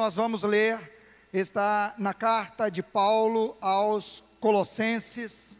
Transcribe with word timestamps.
nós 0.00 0.14
vamos 0.14 0.44
ler 0.44 0.80
está 1.32 1.92
na 1.98 2.14
carta 2.14 2.70
de 2.70 2.84
Paulo 2.84 3.58
aos 3.60 4.22
Colossenses. 4.38 5.58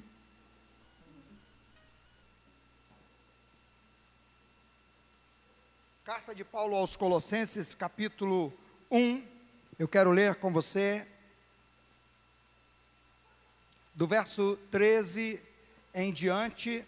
Carta 6.05 6.37
de 6.37 6.45
Paulo 6.45 6.77
aos 6.77 6.95
Colossenses, 6.95 7.75
capítulo 7.75 8.53
1. 8.89 9.27
Eu 9.77 9.89
quero 9.89 10.13
ler 10.13 10.37
com 10.37 10.53
você 10.53 11.05
do 13.93 14.07
verso 14.07 14.57
13 14.71 15.43
em 15.93 16.13
diante. 16.13 16.85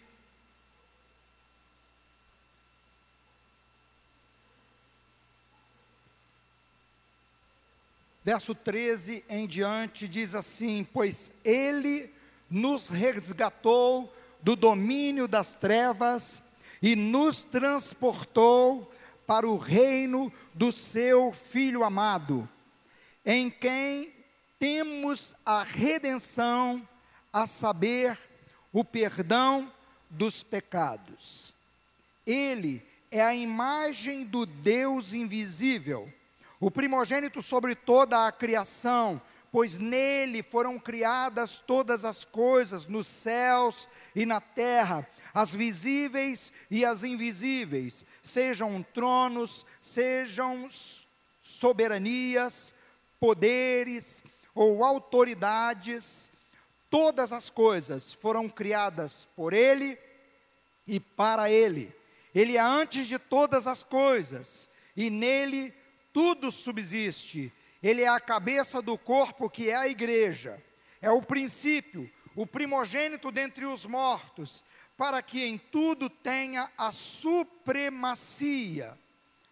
Verso 8.31 8.55
13 8.55 9.25
em 9.27 9.45
diante 9.45 10.07
diz 10.07 10.33
assim: 10.33 10.87
Pois 10.93 11.33
ele 11.43 12.09
nos 12.49 12.87
resgatou 12.89 14.09
do 14.41 14.55
domínio 14.55 15.27
das 15.27 15.53
trevas 15.53 16.41
e 16.81 16.95
nos 16.95 17.41
transportou 17.43 18.89
para 19.27 19.45
o 19.45 19.57
reino 19.57 20.31
do 20.53 20.71
seu 20.71 21.33
Filho 21.33 21.83
amado, 21.83 22.47
em 23.25 23.49
quem 23.49 24.13
temos 24.57 25.35
a 25.45 25.63
redenção, 25.63 26.87
a 27.33 27.45
saber, 27.45 28.17
o 28.71 28.81
perdão 28.81 29.69
dos 30.09 30.41
pecados. 30.41 31.53
Ele 32.25 32.81
é 33.11 33.21
a 33.21 33.35
imagem 33.35 34.23
do 34.23 34.45
Deus 34.45 35.13
invisível 35.13 36.09
o 36.61 36.69
primogênito 36.69 37.41
sobre 37.41 37.73
toda 37.73 38.27
a 38.27 38.31
criação, 38.31 39.19
pois 39.51 39.79
nele 39.79 40.43
foram 40.43 40.77
criadas 40.77 41.57
todas 41.57 42.05
as 42.05 42.23
coisas, 42.23 42.85
nos 42.85 43.07
céus 43.07 43.89
e 44.15 44.27
na 44.27 44.39
terra, 44.39 45.05
as 45.33 45.55
visíveis 45.55 46.53
e 46.69 46.85
as 46.85 47.03
invisíveis, 47.03 48.05
sejam 48.21 48.85
tronos, 48.93 49.65
sejam 49.81 50.67
soberanias, 51.41 52.75
poderes 53.19 54.23
ou 54.53 54.83
autoridades, 54.83 56.29
todas 56.91 57.33
as 57.33 57.49
coisas 57.49 58.13
foram 58.13 58.47
criadas 58.47 59.27
por 59.35 59.51
ele 59.51 59.97
e 60.85 60.99
para 60.99 61.49
ele. 61.49 61.91
Ele 62.35 62.55
é 62.55 62.61
antes 62.61 63.07
de 63.07 63.17
todas 63.17 63.65
as 63.65 63.81
coisas, 63.81 64.69
e 64.95 65.09
nele 65.09 65.80
tudo 66.13 66.51
subsiste. 66.51 67.51
Ele 67.81 68.03
é 68.03 68.07
a 68.07 68.19
cabeça 68.19 68.81
do 68.81 68.97
corpo 68.97 69.49
que 69.49 69.69
é 69.69 69.75
a 69.75 69.87
igreja. 69.87 70.61
É 71.01 71.09
o 71.09 71.21
princípio, 71.21 72.09
o 72.35 72.45
primogênito 72.45 73.31
dentre 73.31 73.65
os 73.65 73.85
mortos, 73.85 74.63
para 74.95 75.21
que 75.21 75.43
em 75.43 75.57
tudo 75.57 76.09
tenha 76.09 76.69
a 76.77 76.91
supremacia, 76.91 78.97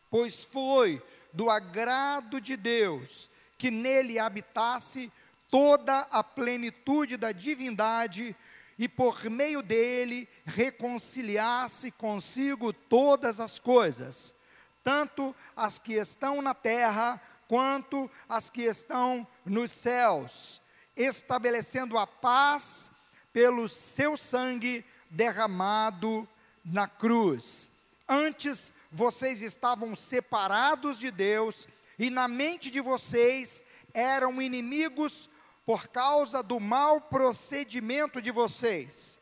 pois 0.10 0.44
foi 0.44 1.02
do 1.34 1.50
agrado 1.50 2.40
de 2.40 2.56
Deus 2.56 3.30
que 3.58 3.72
nele 3.72 4.20
habitasse 4.20 5.12
toda 5.50 6.00
a 6.12 6.24
plenitude 6.24 7.18
da 7.18 7.32
divindade 7.32 8.36
e 8.78 8.88
por 8.88 9.30
meio 9.30 9.62
dele 9.62 10.30
reconciliasse 10.46 11.92
consigo 11.92 12.72
todas 12.72 13.40
as 13.40 13.60
coisas 13.60 14.36
tanto 14.84 15.36
as 15.56 15.80
que 15.80 15.94
estão 15.94 16.42
na 16.42 16.54
terra 16.54 17.22
quanto 17.48 18.10
as 18.28 18.50
que 18.50 18.62
estão 18.62 19.28
nos 19.44 19.72
céus, 19.72 20.62
estabelecendo 20.96 21.98
a 21.98 22.06
paz 22.06 22.92
pelo 23.34 23.68
seu 23.68 24.16
sangue 24.16 24.86
derramado 25.10 26.28
na 26.64 26.88
cruz. 26.88 27.72
Antes 28.08 28.74
vocês 28.92 29.42
estavam 29.42 29.96
separados 29.96 30.98
de 30.98 31.12
Deus 31.12 31.68
e 31.98 32.10
na 32.10 32.28
mente 32.28 32.72
de 32.72 32.80
vocês 32.80 33.64
eram 33.94 34.42
inimigos 34.42 35.30
por 35.66 35.88
causa 35.88 36.42
do 36.42 36.60
mau 36.60 37.02
procedimento 37.02 38.22
de 38.22 38.32
vocês. 38.32 39.20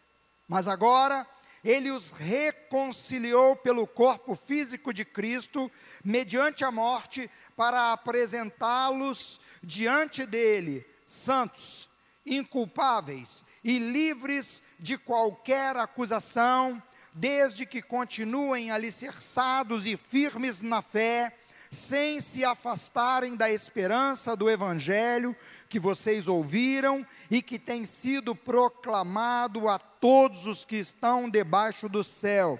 Mas 0.48 0.68
agora 0.68 1.28
ele 1.64 1.92
os 1.92 2.12
reconciliou 2.12 3.56
pelo 3.56 3.88
corpo 3.88 4.36
físico 4.36 4.94
de 4.94 5.04
Cristo, 5.04 5.72
mediante 6.04 6.64
a 6.64 6.72
morte, 6.72 7.30
para 7.56 7.92
apresentá-los 7.92 9.42
diante 9.64 10.26
dele, 10.26 10.86
santos, 11.04 11.90
inculpáveis 12.26 13.44
e 13.64 13.80
livres 13.80 14.62
de 14.80 14.98
qualquer 14.98 15.76
acusação, 15.76 16.82
desde 17.14 17.66
que 17.66 17.82
continuem 17.82 18.70
alicerçados 18.70 19.86
e 19.86 19.98
firmes 19.98 20.62
na 20.62 20.82
fé, 20.82 21.36
sem 21.70 22.22
se 22.22 22.46
afastarem 22.46 23.36
da 23.36 23.52
esperança 23.52 24.36
do 24.36 24.50
Evangelho 24.50 25.36
que 25.68 25.80
vocês 25.80 26.28
ouviram 26.28 27.06
e 27.30 27.42
que 27.42 27.60
tem 27.60 27.86
sido 27.86 28.36
proclamado 28.36 29.68
a 29.68 29.78
todos 29.78 30.46
os 30.46 30.66
que 30.66 30.78
estão 30.78 31.30
debaixo 31.30 31.90
do 31.90 32.04
céu. 32.04 32.60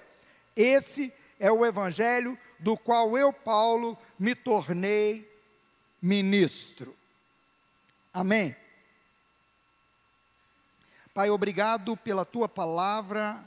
Esse 0.54 1.12
é 1.40 1.50
o 1.50 1.64
evangelho 1.64 2.38
do 2.58 2.76
qual 2.76 3.16
eu, 3.16 3.32
Paulo, 3.32 3.96
me 4.18 4.34
tornei 4.34 5.28
ministro. 6.02 6.94
Amém. 8.12 8.54
Pai, 11.14 11.30
obrigado 11.30 11.96
pela 11.96 12.24
tua 12.24 12.48
palavra 12.48 13.42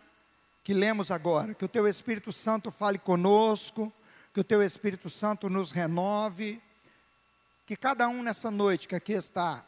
que 0.64 0.74
lemos 0.74 1.12
agora. 1.12 1.54
Que 1.54 1.66
o 1.66 1.70
teu 1.70 1.88
Espírito 1.88 2.32
Santo 2.32 2.72
fale 2.72 2.98
conosco, 2.98 3.92
que 4.34 4.40
o 4.40 4.44
teu 4.44 4.62
Espírito 4.62 5.10
Santo 5.10 5.50
nos 5.50 5.72
renove 5.72 6.62
que 7.66 7.76
cada 7.76 8.08
um 8.08 8.24
nessa 8.24 8.50
noite 8.50 8.88
que 8.88 8.96
aqui 8.96 9.14
está 9.14 9.64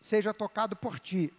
seja 0.00 0.34
tocado 0.34 0.76
por 0.76 0.98
ti, 0.98 1.32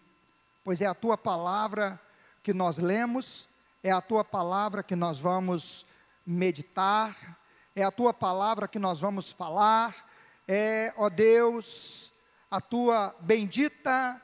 pois 0.64 0.82
é 0.82 0.86
a 0.86 0.96
tua 0.96 1.18
palavra 1.18 2.00
que 2.42 2.54
nós 2.54 2.78
lemos, 2.78 3.48
é 3.84 3.92
a 3.92 4.02
tua 4.02 4.24
palavra 4.24 4.82
que 4.82 4.96
nós 4.96 5.20
vamos 5.20 5.86
meditar, 6.26 7.38
é 7.76 7.84
a 7.84 7.92
tua 7.92 8.14
palavra 8.14 8.68
que 8.68 8.80
nós 8.80 9.00
vamos 9.00 9.32
falar, 9.32 10.10
é, 10.48 10.94
ó 10.98 11.10
Deus, 11.10 12.12
a 12.50 12.60
tua 12.60 13.16
bendita 13.20 14.22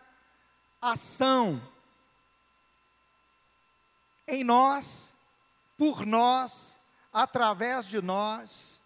ação 0.81 1.61
em 4.27 4.43
nós, 4.43 5.15
por 5.77 6.05
nós, 6.05 6.77
através 7.13 7.85
de 7.85 8.01
nós 8.01 8.80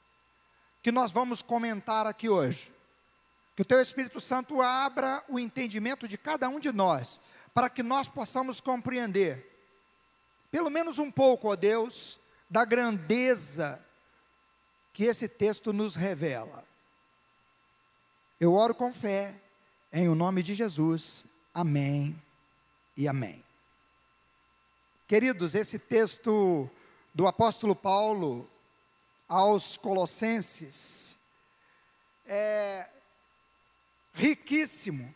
que 0.86 0.92
nós 0.92 1.12
vamos 1.12 1.42
comentar 1.42 2.06
aqui 2.06 2.30
hoje. 2.30 2.72
Que 3.56 3.64
o 3.64 3.66
Teu 3.66 3.82
Espírito 3.82 4.22
Santo 4.22 4.62
abra 4.62 5.24
o 5.28 5.40
entendimento 5.40 6.08
de 6.08 6.16
cada 6.16 6.48
um 6.48 6.60
de 6.60 6.72
nós, 6.72 7.20
para 7.56 7.72
que 7.72 7.82
nós 7.82 8.08
possamos 8.08 8.62
compreender, 8.62 9.52
pelo 10.52 10.70
menos 10.70 11.00
um 11.00 11.10
pouco, 11.10 11.48
ó 11.48 11.56
Deus, 11.56 12.20
da 12.48 12.64
grandeza 12.64 13.84
que 14.94 15.06
esse 15.06 15.28
texto 15.28 15.74
nos 15.74 15.96
revela. 15.96 16.64
Eu 18.40 18.54
oro 18.54 18.76
com 18.76 18.94
fé, 18.94 19.34
em 19.92 20.08
o 20.08 20.14
nome 20.14 20.44
de 20.44 20.54
Jesus. 20.54 21.26
Amém 21.52 22.16
e 22.96 23.08
amém. 23.08 23.44
Queridos, 25.08 25.56
esse 25.56 25.80
texto 25.80 26.70
do 27.12 27.26
apóstolo 27.26 27.76
Paulo 27.76 28.48
aos 29.28 29.78
Colossenses 29.78 31.20
é 32.26 32.88
riquíssimo. 34.14 35.14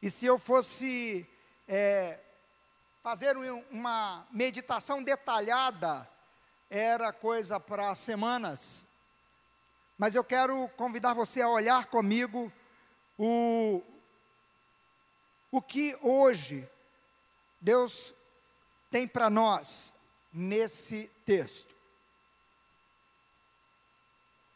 E 0.00 0.10
se 0.10 0.26
eu 0.26 0.38
fosse 0.38 1.26
é, 1.68 2.18
fazer 3.02 3.36
uma 3.70 4.26
meditação 4.30 5.02
detalhada, 5.02 6.08
era 6.70 7.12
coisa 7.12 7.60
para 7.60 7.94
semanas. 7.94 8.86
Mas 9.96 10.14
eu 10.14 10.24
quero 10.24 10.68
convidar 10.76 11.14
você 11.14 11.40
a 11.40 11.48
olhar 11.48 11.86
comigo 11.86 12.52
o, 13.18 13.82
o 15.50 15.62
que 15.62 15.96
hoje 16.02 16.68
Deus 17.60 18.12
tem 18.90 19.06
para 19.06 19.30
nós 19.30 19.94
nesse 20.32 21.10
texto. 21.24 21.73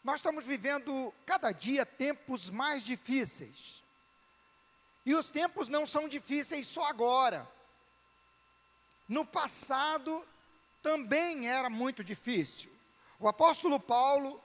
Nós 0.03 0.17
estamos 0.17 0.45
vivendo 0.45 1.13
cada 1.27 1.53
dia 1.53 1.85
tempos 1.85 2.51
mais 2.51 2.85
difíceis. 2.85 3.83
E 5.05 5.15
os 5.15 5.31
tempos 5.31 5.69
não 5.69 5.87
são 5.87 6.09
difíceis 6.09 6.67
só 6.67 6.85
agora. 6.85 7.47
No 9.09 9.25
passado 9.25 10.25
também 10.83 11.49
era 11.49 11.71
muito 11.71 12.05
difícil. 12.05 12.71
O 13.19 13.27
apóstolo 13.27 13.81
Paulo, 13.81 14.41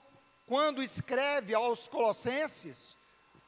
quando 0.48 0.82
escreve 0.82 1.54
aos 1.54 1.88
Colossenses, 1.88 2.98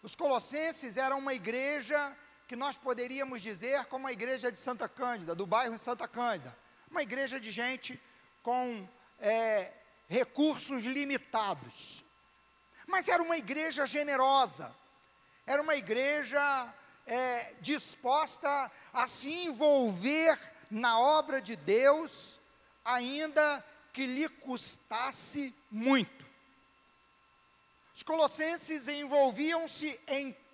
os 0.04 0.16
Colossenses 0.16 0.98
eram 0.98 1.20
uma 1.20 1.34
igreja 1.34 2.16
que 2.48 2.56
nós 2.56 2.78
poderíamos 2.78 3.42
dizer 3.42 3.86
como 3.86 4.08
a 4.08 4.12
igreja 4.14 4.52
de 4.52 4.58
Santa 4.58 4.88
Cândida, 4.88 5.34
do 5.34 5.48
bairro 5.48 5.78
Santa 5.80 6.08
Cândida. 6.08 6.56
Uma 6.92 7.02
igreja 7.02 7.40
de 7.40 7.50
gente 7.50 8.00
com 8.44 8.88
é, 9.20 9.72
recursos 10.08 10.84
limitados. 10.84 12.04
Mas 12.88 13.08
era 13.08 13.22
uma 13.22 13.38
igreja 13.38 13.86
generosa, 13.86 14.74
era 15.46 15.62
uma 15.62 15.76
igreja 15.76 16.74
é, 17.06 17.54
disposta 17.62 18.72
a 18.94 19.08
se 19.08 19.30
envolver 19.30 20.38
na 20.70 21.00
obra 21.00 21.42
de 21.42 21.56
Deus, 21.56 22.40
ainda 22.84 23.64
que 23.94 24.06
lhe 24.06 24.28
custasse 24.28 25.54
muito. 25.72 26.26
Os 27.96 28.04
colossenses 28.04 28.88
envolviam-se 28.88 30.00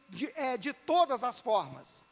de, 0.09 0.31
é, 0.35 0.57
de 0.57 0.73
todas 0.73 1.23
as 1.23 1.39
formas. 1.39 2.03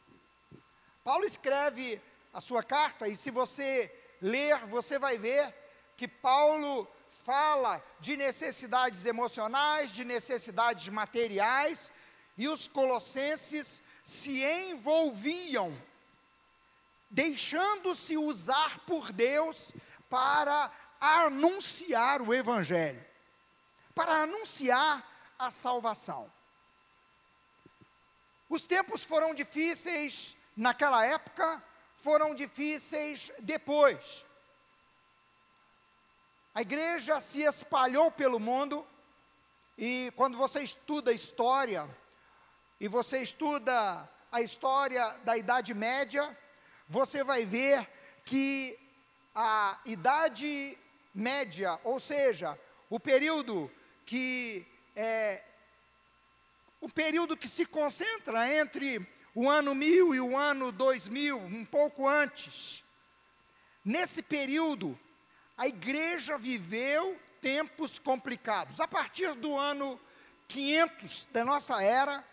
Paulo 1.04 1.24
escreve 1.24 2.00
a 2.32 2.40
sua 2.40 2.62
carta, 2.62 3.08
e 3.08 3.16
se 3.16 3.30
você 3.30 3.92
ler, 4.20 4.58
você 4.66 4.98
vai 4.98 5.18
ver 5.18 5.54
que 5.96 6.08
Paulo 6.08 6.88
fala 7.24 7.82
de 8.00 8.16
necessidades 8.16 9.06
emocionais, 9.06 9.92
de 9.92 10.04
necessidades 10.04 10.88
materiais, 10.88 11.90
e 12.36 12.48
os 12.48 12.66
colossenses 12.66 13.82
se 14.04 14.42
envolviam, 14.42 15.76
deixando-se 17.10 18.16
usar 18.16 18.80
por 18.80 19.12
Deus 19.12 19.72
para 20.08 20.70
anunciar 21.00 22.22
o 22.22 22.34
Evangelho, 22.34 23.04
para 23.94 24.22
anunciar 24.22 25.06
a 25.38 25.50
salvação. 25.50 26.30
Os 28.48 28.64
tempos 28.64 29.04
foram 29.04 29.34
difíceis 29.34 30.36
naquela 30.56 31.06
época, 31.06 31.62
foram 32.02 32.34
difíceis 32.34 33.30
depois. 33.40 34.24
A 36.60 36.62
igreja 36.62 37.18
se 37.20 37.40
espalhou 37.40 38.10
pelo 38.10 38.38
mundo, 38.38 38.86
e 39.78 40.12
quando 40.14 40.36
você 40.36 40.60
estuda 40.60 41.10
história, 41.10 41.88
e 42.78 42.86
você 42.86 43.22
estuda 43.22 44.06
a 44.30 44.42
história 44.42 45.08
da 45.24 45.38
Idade 45.38 45.72
Média, 45.72 46.36
você 46.86 47.24
vai 47.24 47.46
ver 47.46 47.88
que 48.26 48.78
a 49.34 49.80
Idade 49.86 50.76
Média, 51.14 51.80
ou 51.82 51.98
seja, 51.98 52.60
o 52.90 53.00
período 53.00 53.70
que 54.04 54.66
é 54.94 55.42
o 56.78 56.90
período 56.90 57.38
que 57.38 57.48
se 57.48 57.64
concentra 57.64 58.54
entre 58.54 59.08
o 59.34 59.48
ano 59.48 59.74
1000 59.74 60.14
e 60.14 60.20
o 60.20 60.36
ano 60.36 60.70
2000, 60.70 61.38
um 61.38 61.64
pouco 61.64 62.06
antes. 62.06 62.84
Nesse 63.82 64.22
período, 64.22 65.00
a 65.60 65.68
igreja 65.68 66.38
viveu 66.38 67.20
tempos 67.42 67.98
complicados. 67.98 68.80
A 68.80 68.88
partir 68.88 69.34
do 69.34 69.58
ano 69.58 70.00
500 70.48 71.28
da 71.32 71.44
nossa 71.44 71.82
era, 71.82 72.24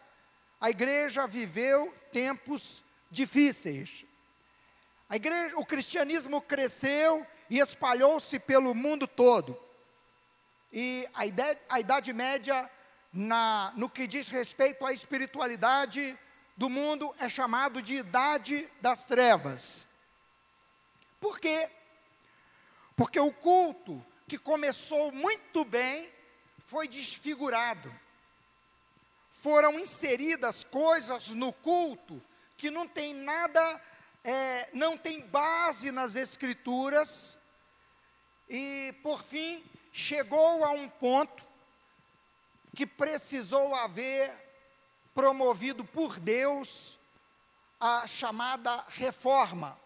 a 0.62 0.70
igreja 0.70 1.28
viveu 1.28 1.94
tempos 2.10 2.86
difíceis. 3.12 4.06
A 5.10 5.18
igreja, 5.18 5.58
o 5.58 5.66
cristianismo 5.66 6.40
cresceu 6.40 7.28
e 7.50 7.60
espalhou-se 7.60 8.40
pelo 8.40 8.74
mundo 8.74 9.06
todo. 9.06 9.60
E 10.72 11.06
a, 11.14 11.24
a 11.76 11.80
Idade 11.82 12.14
Média, 12.14 12.72
na, 13.12 13.74
no 13.76 13.90
que 13.90 14.08
diz 14.08 14.30
respeito 14.30 14.86
à 14.86 14.94
espiritualidade 14.94 16.18
do 16.56 16.70
mundo, 16.70 17.14
é 17.20 17.28
chamado 17.28 17.82
de 17.82 17.98
Idade 17.98 18.70
das 18.80 19.04
Trevas. 19.04 19.86
Por 21.20 21.42
quê? 21.42 21.70
Porque 22.98 23.20
o 23.20 23.32
culto 23.32 24.04
que 24.28 24.40
começou 24.40 25.12
muito 25.12 25.64
bem 25.64 26.12
foi 26.66 26.88
desfigurado. 26.88 27.94
Foram 29.32 29.80
inseridas 29.80 30.64
coisas 30.64 31.30
no 31.30 31.54
culto 31.54 32.20
que 32.58 32.72
não 32.72 32.88
tem 32.88 33.14
nada, 33.14 33.82
é, 34.24 34.70
não 34.74 34.98
tem 34.98 35.22
base 35.28 35.92
nas 35.92 36.16
escrituras, 36.16 37.38
e 38.50 38.96
por 39.04 39.24
fim 39.24 39.64
chegou 39.94 40.66
a 40.66 40.72
um 40.72 40.90
ponto 40.90 41.44
que 42.76 42.88
precisou 42.88 43.76
haver 43.76 44.34
promovido 45.14 45.86
por 45.86 46.20
Deus 46.20 46.98
a 47.80 48.08
chamada 48.08 48.84
reforma. 48.90 49.80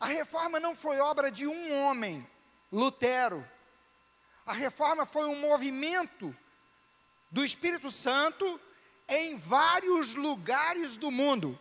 A 0.00 0.06
reforma 0.06 0.60
não 0.60 0.74
foi 0.74 0.98
obra 1.00 1.30
de 1.30 1.46
um 1.46 1.82
homem, 1.82 2.26
Lutero. 2.72 3.44
A 4.46 4.52
reforma 4.52 5.04
foi 5.04 5.26
um 5.26 5.40
movimento 5.40 6.34
do 7.30 7.44
Espírito 7.44 7.90
Santo 7.90 8.60
em 9.08 9.36
vários 9.36 10.14
lugares 10.14 10.96
do 10.96 11.10
mundo. 11.10 11.58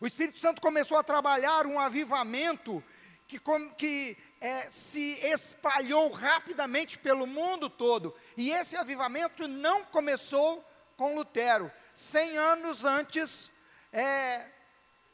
O 0.00 0.06
Espírito 0.06 0.38
Santo 0.38 0.60
começou 0.60 0.98
a 0.98 1.04
trabalhar 1.04 1.66
um 1.66 1.78
avivamento 1.78 2.82
que, 3.28 3.40
que 3.76 4.16
é, 4.40 4.68
se 4.68 5.12
espalhou 5.26 6.10
rapidamente 6.10 6.98
pelo 6.98 7.26
mundo 7.26 7.70
todo. 7.70 8.14
E 8.36 8.50
esse 8.50 8.76
avivamento 8.76 9.46
não 9.46 9.84
começou 9.84 10.64
com 10.96 11.14
Lutero. 11.14 11.70
Cem 11.94 12.36
anos 12.36 12.84
antes, 12.84 13.50
é, 13.92 14.46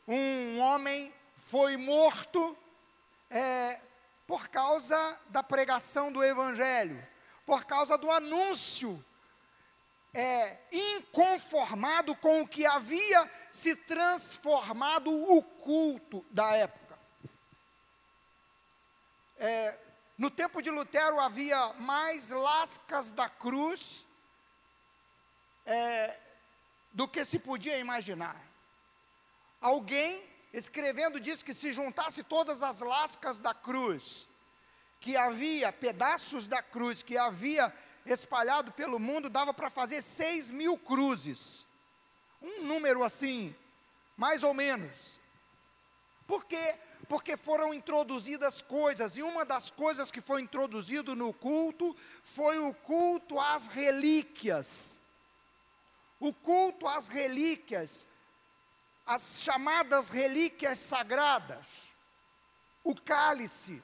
um 0.06 0.58
homem 0.60 1.12
foi 1.46 1.76
morto 1.76 2.58
é, 3.30 3.80
por 4.26 4.48
causa 4.48 5.16
da 5.28 5.44
pregação 5.44 6.10
do 6.10 6.24
Evangelho, 6.24 7.00
por 7.44 7.64
causa 7.64 7.96
do 7.96 8.10
anúncio 8.10 9.02
é, 10.12 10.58
inconformado 10.72 12.16
com 12.16 12.42
o 12.42 12.48
que 12.48 12.66
havia 12.66 13.30
se 13.48 13.76
transformado 13.76 15.08
o 15.08 15.40
culto 15.40 16.26
da 16.32 16.52
época. 16.56 16.98
É, 19.38 19.78
no 20.18 20.30
tempo 20.30 20.60
de 20.60 20.70
Lutero 20.72 21.20
havia 21.20 21.74
mais 21.74 22.30
lascas 22.30 23.12
da 23.12 23.28
cruz 23.28 24.04
é, 25.64 26.18
do 26.92 27.06
que 27.06 27.24
se 27.24 27.38
podia 27.38 27.78
imaginar. 27.78 28.36
Alguém 29.60 30.35
escrevendo 30.56 31.20
diz 31.20 31.42
que 31.42 31.52
se 31.52 31.70
juntasse 31.70 32.22
todas 32.24 32.62
as 32.62 32.80
lascas 32.80 33.38
da 33.38 33.52
cruz, 33.52 34.26
que 34.98 35.14
havia, 35.14 35.70
pedaços 35.70 36.46
da 36.48 36.62
cruz, 36.62 37.02
que 37.02 37.18
havia 37.18 37.70
espalhado 38.06 38.72
pelo 38.72 38.98
mundo, 38.98 39.28
dava 39.28 39.52
para 39.52 39.68
fazer 39.68 40.00
seis 40.00 40.50
mil 40.50 40.78
cruzes. 40.78 41.66
Um 42.40 42.62
número 42.64 43.04
assim, 43.04 43.54
mais 44.16 44.42
ou 44.42 44.54
menos. 44.54 45.20
Por 46.26 46.46
quê? 46.46 46.74
Porque 47.06 47.36
foram 47.36 47.74
introduzidas 47.74 48.62
coisas, 48.62 49.18
e 49.18 49.22
uma 49.22 49.44
das 49.44 49.68
coisas 49.68 50.10
que 50.10 50.22
foi 50.22 50.40
introduzido 50.40 51.14
no 51.14 51.34
culto 51.34 51.94
foi 52.24 52.58
o 52.58 52.72
culto 52.72 53.38
às 53.38 53.66
relíquias. 53.66 55.02
O 56.18 56.32
culto 56.32 56.88
às 56.88 57.08
relíquias 57.08 58.08
as 59.06 59.40
chamadas 59.42 60.10
relíquias 60.10 60.78
sagradas, 60.78 61.92
o 62.82 62.94
cálice, 62.94 63.82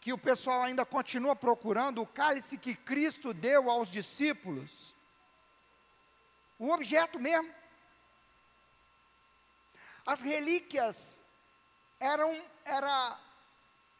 que 0.00 0.12
o 0.12 0.18
pessoal 0.18 0.62
ainda 0.62 0.86
continua 0.86 1.34
procurando, 1.34 2.00
o 2.00 2.06
cálice 2.06 2.56
que 2.56 2.74
Cristo 2.74 3.34
deu 3.34 3.68
aos 3.68 3.90
discípulos, 3.90 4.94
o 6.58 6.70
objeto 6.70 7.18
mesmo. 7.18 7.52
As 10.06 10.22
relíquias 10.22 11.20
eram, 12.00 12.42
era, 12.64 13.18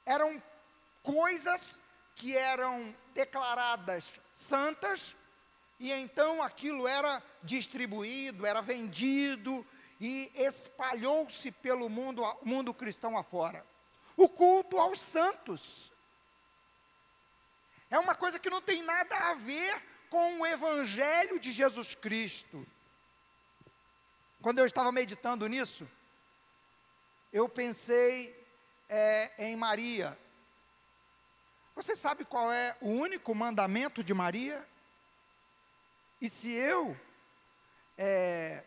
eram 0.06 0.42
coisas 1.02 1.82
que 2.14 2.36
eram 2.36 2.94
declaradas 3.12 4.12
santas, 4.34 5.14
e 5.78 5.92
então 5.92 6.42
aquilo 6.42 6.88
era 6.88 7.22
distribuído, 7.42 8.44
era 8.44 8.60
vendido 8.60 9.64
e 10.00 10.30
espalhou-se 10.34 11.50
pelo 11.52 11.88
mundo, 11.88 12.22
mundo 12.42 12.74
cristão 12.74 13.16
afora. 13.16 13.64
O 14.16 14.28
culto 14.28 14.78
aos 14.78 14.98
santos 14.98 15.92
é 17.90 17.98
uma 17.98 18.14
coisa 18.14 18.38
que 18.38 18.50
não 18.50 18.60
tem 18.60 18.82
nada 18.82 19.16
a 19.16 19.34
ver 19.34 19.82
com 20.10 20.40
o 20.40 20.46
evangelho 20.46 21.38
de 21.38 21.52
Jesus 21.52 21.94
Cristo. 21.94 22.66
Quando 24.42 24.58
eu 24.58 24.66
estava 24.66 24.90
meditando 24.90 25.46
nisso, 25.46 25.88
eu 27.32 27.48
pensei 27.48 28.34
é, 28.88 29.32
em 29.38 29.56
Maria. 29.56 30.18
Você 31.74 31.94
sabe 31.94 32.24
qual 32.24 32.52
é 32.52 32.76
o 32.80 32.88
único 32.88 33.34
mandamento 33.34 34.02
de 34.02 34.12
Maria? 34.12 34.66
E 36.20 36.28
se 36.28 36.50
eu 36.50 36.96
é, 37.96 38.64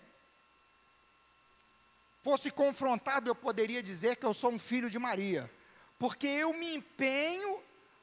fosse 2.21 2.49
confrontado, 2.51 3.29
eu 3.29 3.35
poderia 3.35 3.81
dizer 3.83 4.15
que 4.15 4.25
eu 4.25 4.33
sou 4.33 4.51
um 4.51 4.59
filho 4.59 4.89
de 4.89 4.99
Maria, 4.99 5.51
porque 5.99 6.27
eu 6.27 6.53
me 6.53 6.75
empenho 6.75 7.59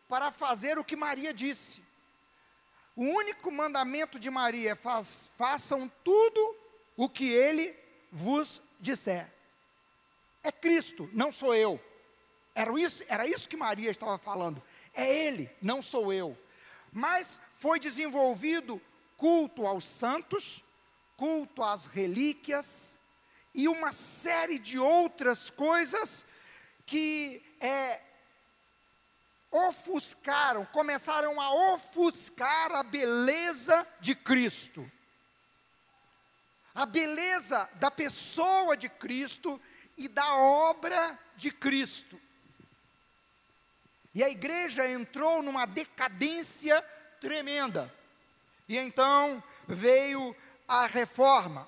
para 0.08 0.30
fazer 0.30 0.78
o 0.78 0.84
que 0.84 0.96
Maria 0.96 1.32
disse. 1.32 1.82
O 2.96 3.04
único 3.04 3.50
mandamento 3.50 4.18
de 4.18 4.28
Maria 4.28 4.72
é 4.72 4.74
faz, 4.74 5.30
façam 5.36 5.90
tudo 6.02 6.56
o 6.96 7.08
que 7.08 7.30
ele 7.30 7.74
vos 8.10 8.62
disser. 8.80 9.30
É 10.42 10.50
Cristo, 10.50 11.08
não 11.12 11.30
sou 11.30 11.54
eu. 11.54 11.80
Era 12.54 12.76
isso, 12.80 13.04
era 13.08 13.26
isso 13.26 13.48
que 13.48 13.56
Maria 13.56 13.90
estava 13.90 14.18
falando. 14.18 14.60
É 14.92 15.26
Ele, 15.26 15.48
não 15.62 15.80
sou 15.80 16.12
eu. 16.12 16.36
Mas 16.92 17.40
foi 17.54 17.78
desenvolvido 17.78 18.82
culto 19.18 19.66
aos 19.66 19.84
santos, 19.84 20.64
culto 21.16 21.62
às 21.62 21.86
relíquias 21.86 22.96
e 23.52 23.68
uma 23.68 23.90
série 23.90 24.58
de 24.58 24.78
outras 24.78 25.50
coisas 25.50 26.24
que 26.86 27.42
é, 27.60 28.00
ofuscaram, 29.50 30.64
começaram 30.66 31.40
a 31.40 31.74
ofuscar 31.74 32.70
a 32.72 32.84
beleza 32.84 33.86
de 34.00 34.14
Cristo. 34.14 34.88
A 36.72 36.86
beleza 36.86 37.68
da 37.74 37.90
pessoa 37.90 38.76
de 38.76 38.88
Cristo 38.88 39.60
e 39.96 40.06
da 40.06 40.32
obra 40.36 41.18
de 41.36 41.50
Cristo. 41.50 42.20
E 44.14 44.22
a 44.22 44.30
igreja 44.30 44.86
entrou 44.86 45.42
numa 45.42 45.66
decadência 45.66 46.80
tremenda. 47.20 47.97
E 48.68 48.76
então 48.76 49.42
veio 49.66 50.36
a 50.66 50.86
reforma. 50.86 51.66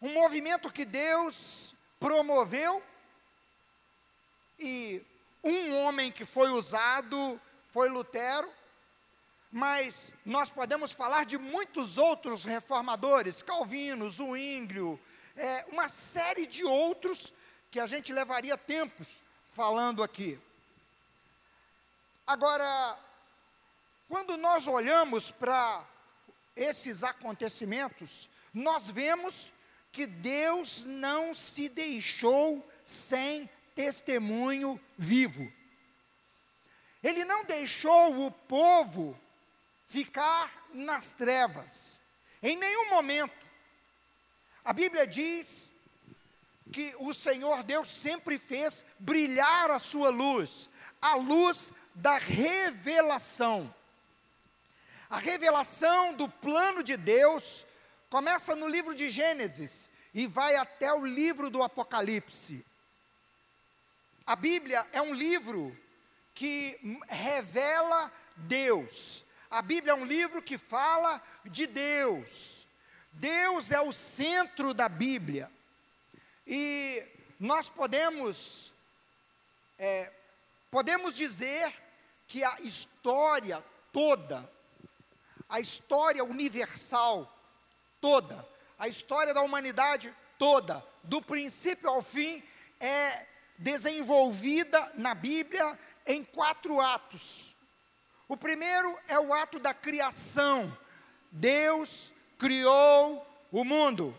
Um 0.00 0.12
movimento 0.12 0.70
que 0.70 0.84
Deus 0.84 1.74
promoveu 1.98 2.82
e 4.58 5.02
um 5.42 5.76
homem 5.78 6.12
que 6.12 6.24
foi 6.24 6.50
usado 6.50 7.40
foi 7.72 7.88
Lutero, 7.88 8.52
mas 9.50 10.14
nós 10.24 10.50
podemos 10.50 10.92
falar 10.92 11.24
de 11.24 11.38
muitos 11.38 11.96
outros 11.96 12.44
reformadores, 12.44 13.42
Calvino, 13.42 14.10
Zwinglio, 14.10 15.00
é, 15.36 15.64
uma 15.68 15.88
série 15.88 16.46
de 16.46 16.64
outros 16.64 17.32
que 17.70 17.80
a 17.80 17.86
gente 17.86 18.12
levaria 18.12 18.56
tempos 18.56 19.06
falando 19.54 20.02
aqui. 20.02 20.38
Agora, 22.26 22.98
quando 24.08 24.36
nós 24.36 24.66
olhamos 24.66 25.30
para 25.30 25.84
esses 26.54 27.02
acontecimentos, 27.02 28.30
nós 28.52 28.88
vemos 28.88 29.52
que 29.92 30.06
Deus 30.06 30.84
não 30.84 31.34
se 31.34 31.68
deixou 31.68 32.66
sem 32.84 33.48
testemunho 33.74 34.80
vivo. 34.96 35.52
Ele 37.02 37.24
não 37.24 37.44
deixou 37.44 38.26
o 38.26 38.30
povo 38.30 39.18
ficar 39.86 40.50
nas 40.72 41.12
trevas, 41.12 42.00
em 42.42 42.56
nenhum 42.56 42.90
momento. 42.90 43.46
A 44.64 44.72
Bíblia 44.72 45.06
diz 45.06 45.70
que 46.72 46.94
o 46.98 47.14
Senhor 47.14 47.62
Deus 47.62 47.88
sempre 47.88 48.38
fez 48.38 48.84
brilhar 48.98 49.70
a 49.70 49.78
sua 49.78 50.10
luz, 50.10 50.68
a 51.00 51.14
luz 51.14 51.72
da 51.94 52.18
revelação. 52.18 53.72
A 55.08 55.18
revelação 55.18 56.14
do 56.14 56.28
plano 56.28 56.82
de 56.82 56.96
Deus 56.96 57.66
começa 58.10 58.56
no 58.56 58.68
livro 58.68 58.94
de 58.94 59.08
Gênesis 59.08 59.90
e 60.12 60.26
vai 60.26 60.56
até 60.56 60.92
o 60.92 61.04
livro 61.04 61.50
do 61.50 61.62
Apocalipse. 61.62 62.64
A 64.26 64.34
Bíblia 64.34 64.84
é 64.92 65.00
um 65.00 65.14
livro 65.14 65.76
que 66.34 66.98
revela 67.08 68.12
Deus. 68.36 69.24
A 69.50 69.62
Bíblia 69.62 69.92
é 69.92 69.94
um 69.94 70.04
livro 70.04 70.42
que 70.42 70.58
fala 70.58 71.22
de 71.44 71.66
Deus. 71.66 72.66
Deus 73.12 73.70
é 73.70 73.80
o 73.80 73.92
centro 73.92 74.74
da 74.74 74.88
Bíblia. 74.88 75.50
E 76.46 77.02
nós 77.38 77.68
podemos, 77.68 78.74
é, 79.78 80.10
podemos 80.70 81.14
dizer 81.14 81.72
que 82.26 82.42
a 82.42 82.60
história 82.60 83.62
toda, 83.92 84.50
a 85.48 85.60
história 85.60 86.24
universal 86.24 87.32
toda, 88.00 88.46
a 88.78 88.88
história 88.88 89.32
da 89.32 89.42
humanidade 89.42 90.12
toda, 90.38 90.84
do 91.02 91.22
princípio 91.22 91.88
ao 91.88 92.02
fim, 92.02 92.42
é 92.80 93.26
desenvolvida 93.58 94.92
na 94.94 95.14
Bíblia 95.14 95.78
em 96.06 96.22
quatro 96.22 96.80
atos. 96.80 97.56
O 98.28 98.36
primeiro 98.36 98.98
é 99.08 99.18
o 99.18 99.32
ato 99.32 99.58
da 99.58 99.72
criação. 99.72 100.76
Deus 101.30 102.12
criou 102.38 103.26
o 103.52 103.64
mundo. 103.64 104.18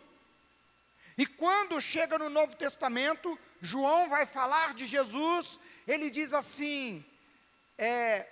E 1.18 1.26
quando 1.26 1.82
chega 1.82 2.18
no 2.18 2.30
Novo 2.30 2.56
Testamento, 2.56 3.38
João 3.62 4.08
vai 4.08 4.26
falar 4.26 4.74
de 4.74 4.86
Jesus, 4.86 5.60
ele 5.88 6.10
diz 6.10 6.34
assim: 6.34 7.04
é, 7.78 8.26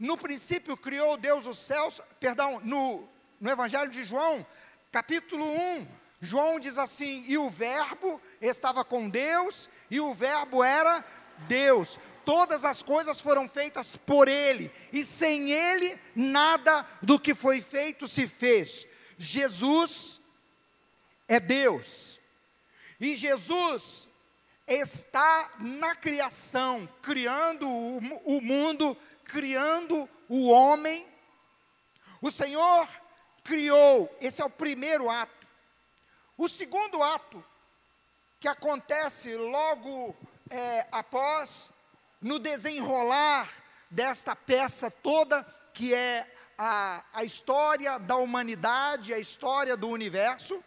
no 0.00 0.16
princípio 0.16 0.76
criou 0.78 1.18
Deus 1.18 1.44
os 1.44 1.58
céus, 1.58 2.00
perdão, 2.18 2.58
no, 2.64 3.06
no 3.38 3.50
Evangelho 3.50 3.90
de 3.90 4.02
João, 4.02 4.44
capítulo 4.90 5.44
1, 5.44 5.86
João 6.20 6.58
diz 6.58 6.78
assim: 6.78 7.22
e 7.28 7.36
o 7.36 7.50
Verbo 7.50 8.20
estava 8.40 8.82
com 8.82 9.08
Deus, 9.08 9.68
e 9.90 10.00
o 10.00 10.14
Verbo 10.14 10.64
era 10.64 11.04
Deus. 11.46 11.98
Todas 12.24 12.64
as 12.64 12.82
coisas 12.82 13.20
foram 13.20 13.46
feitas 13.46 13.94
por 13.94 14.26
Ele, 14.26 14.70
e 14.90 15.04
sem 15.04 15.50
Ele, 15.50 15.98
nada 16.16 16.86
do 17.02 17.18
que 17.18 17.34
foi 17.34 17.60
feito 17.60 18.08
se 18.08 18.26
fez. 18.26 18.86
Jesus 19.18 20.20
é 21.28 21.38
Deus. 21.38 22.18
E 22.98 23.16
Jesus 23.16 24.08
está 24.66 25.50
na 25.58 25.94
criação, 25.94 26.88
criando 27.02 27.68
o, 27.68 27.98
o 28.36 28.40
mundo, 28.40 28.96
criando 29.32 30.08
o 30.28 30.48
homem. 30.48 31.06
O 32.20 32.30
Senhor 32.30 32.88
criou, 33.44 34.14
esse 34.20 34.42
é 34.42 34.44
o 34.44 34.50
primeiro 34.50 35.08
ato. 35.08 35.46
O 36.36 36.48
segundo 36.48 37.02
ato, 37.02 37.44
que 38.38 38.48
acontece 38.48 39.34
logo 39.36 40.16
é, 40.50 40.86
após, 40.90 41.70
no 42.20 42.38
desenrolar 42.38 43.48
desta 43.90 44.34
peça 44.34 44.90
toda, 44.90 45.42
que 45.72 45.94
é 45.94 46.26
a, 46.58 47.02
a 47.14 47.24
história 47.24 47.98
da 47.98 48.16
humanidade, 48.16 49.14
a 49.14 49.18
história 49.18 49.76
do 49.76 49.88
universo, 49.88 50.62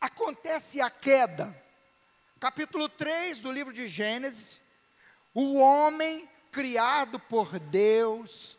acontece 0.00 0.80
a 0.80 0.90
queda. 0.90 1.54
Capítulo 2.38 2.88
3 2.88 3.40
do 3.40 3.50
livro 3.50 3.72
de 3.72 3.88
Gênesis, 3.88 4.60
o 5.34 5.58
homem 5.58 6.28
criado 6.56 7.20
por 7.20 7.58
Deus, 7.58 8.58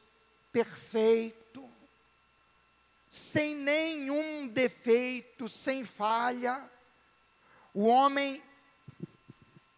perfeito, 0.51 1.67
sem 3.09 3.55
nenhum 3.55 4.47
defeito, 4.47 5.49
sem 5.49 5.83
falha, 5.83 6.63
o 7.73 7.87
homem 7.87 8.39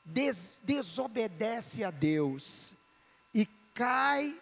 des, 0.03 0.59
desobedece 0.63 1.81
a 1.81 1.91
Deus 1.91 2.73
e 3.33 3.45
cai 3.73 4.37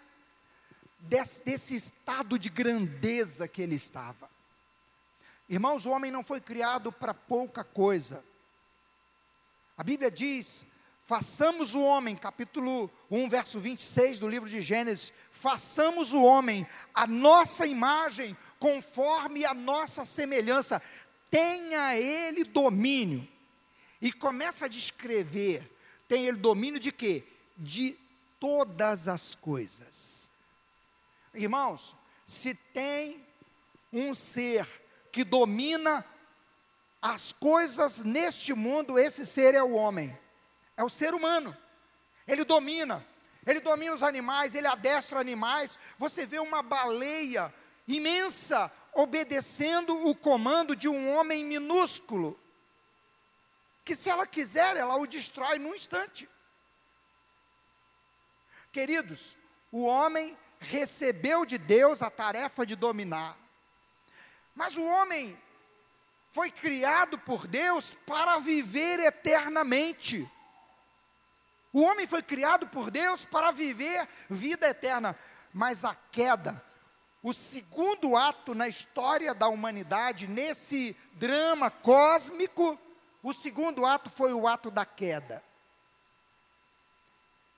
desse, 0.98 1.46
desse 1.46 1.76
estado 1.76 2.40
de 2.40 2.50
grandeza 2.50 3.48
que 3.48 3.62
ele 3.62 3.76
estava. 3.76 4.28
Irmãos, 5.48 5.86
o 5.86 5.92
homem 5.92 6.12
não 6.12 6.24
foi 6.24 6.42
criado 6.42 6.92
para 6.92 7.14
pouca 7.14 7.64
coisa. 7.64 8.26
A 9.78 9.84
Bíblia 9.84 10.10
diz: 10.10 10.66
façamos 11.08 11.74
o 11.74 11.82
homem, 11.82 12.18
capítulo 12.18 12.92
1, 13.10 13.30
verso 13.30 13.62
26 13.62 14.20
do 14.20 14.28
livro 14.28 14.50
de 14.50 14.62
Gênesis, 14.62 15.14
façamos 15.32 16.12
o 16.12 16.22
homem 16.22 16.68
a 16.94 17.08
nossa 17.08 17.66
imagem, 17.66 18.36
conforme 18.60 19.46
a 19.46 19.54
nossa 19.54 20.04
semelhança, 20.04 20.82
tenha 21.32 21.96
ele 21.98 22.44
domínio. 22.44 23.26
E 24.02 24.12
começa 24.12 24.66
a 24.66 24.68
descrever, 24.68 25.64
tem 26.10 26.28
ele 26.28 26.40
domínio 26.40 26.78
de 26.78 26.92
quê? 26.92 27.24
De 27.56 27.98
todas 28.38 29.08
as 29.08 29.34
coisas. 29.34 30.30
Irmãos, 31.34 31.96
se 32.26 32.54
tem 32.54 33.26
um 33.94 34.14
ser 34.14 34.68
que 35.10 35.24
domina 35.24 36.06
as 37.02 37.32
coisas 37.32 38.04
neste 38.04 38.54
mundo, 38.54 39.00
esse 39.00 39.26
ser 39.26 39.56
é 39.56 39.64
o 39.64 39.72
homem, 39.72 40.14
é 40.78 40.84
o 40.84 40.90
ser 40.90 41.14
humano. 41.14 41.58
ele 42.28 42.46
domina. 42.46 43.04
Ele 43.46 43.60
domina 43.62 43.96
os 43.96 44.04
animais, 44.04 44.56
ele 44.56 44.68
adestra 44.68 45.20
animais. 45.20 45.80
Você 45.98 46.26
vê 46.26 46.38
uma 46.38 46.62
baleia 46.62 47.54
imensa 47.88 48.72
obedecendo 48.94 50.08
o 50.08 50.14
comando 50.14 50.76
de 50.76 50.90
um 50.90 51.16
homem 51.16 51.46
minúsculo, 51.46 52.38
que 53.86 53.96
se 53.96 54.10
ela 54.10 54.28
quiser, 54.28 54.76
ela 54.76 54.98
o 54.98 55.08
destrói 55.08 55.60
num 55.60 55.74
instante. 55.74 56.28
Queridos, 58.72 59.38
o 59.72 59.84
homem 59.84 60.38
recebeu 60.60 61.46
de 61.46 61.58
Deus 61.58 62.02
a 62.02 62.10
tarefa 62.10 62.66
de 62.66 62.76
dominar, 62.76 63.38
mas 64.56 64.76
o 64.76 64.84
homem 64.84 65.40
foi 66.32 66.52
criado 66.52 67.18
por 67.20 67.48
Deus 67.48 67.94
para 67.94 68.40
viver 68.40 69.00
eternamente. 69.00 70.30
O 71.74 71.82
homem 71.82 72.08
foi 72.08 72.22
criado 72.22 72.68
por 72.68 72.90
Deus 72.90 73.26
para 73.26 73.52
viver 73.52 74.08
vida 74.30 74.68
eterna, 74.68 75.18
mas 75.54 75.84
a 75.84 75.96
queda, 76.12 76.62
o 77.22 77.34
segundo 77.34 78.16
ato 78.16 78.56
na 78.56 78.68
história 78.68 79.34
da 79.34 79.48
humanidade, 79.48 80.28
nesse 80.28 80.96
drama 81.14 81.70
cósmico, 81.70 82.80
o 83.22 83.34
segundo 83.34 83.86
ato 83.86 84.10
foi 84.10 84.34
o 84.34 84.48
ato 84.48 84.72
da 84.72 84.86
queda. 84.86 85.44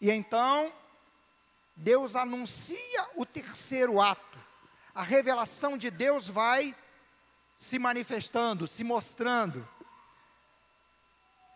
E 0.01 0.09
então, 0.09 0.73
Deus 1.75 2.15
anuncia 2.15 3.07
o 3.15 3.25
terceiro 3.25 4.01
ato. 4.01 4.39
A 4.95 5.03
revelação 5.03 5.77
de 5.77 5.91
Deus 5.91 6.27
vai 6.27 6.75
se 7.55 7.77
manifestando, 7.77 8.65
se 8.65 8.83
mostrando. 8.83 9.67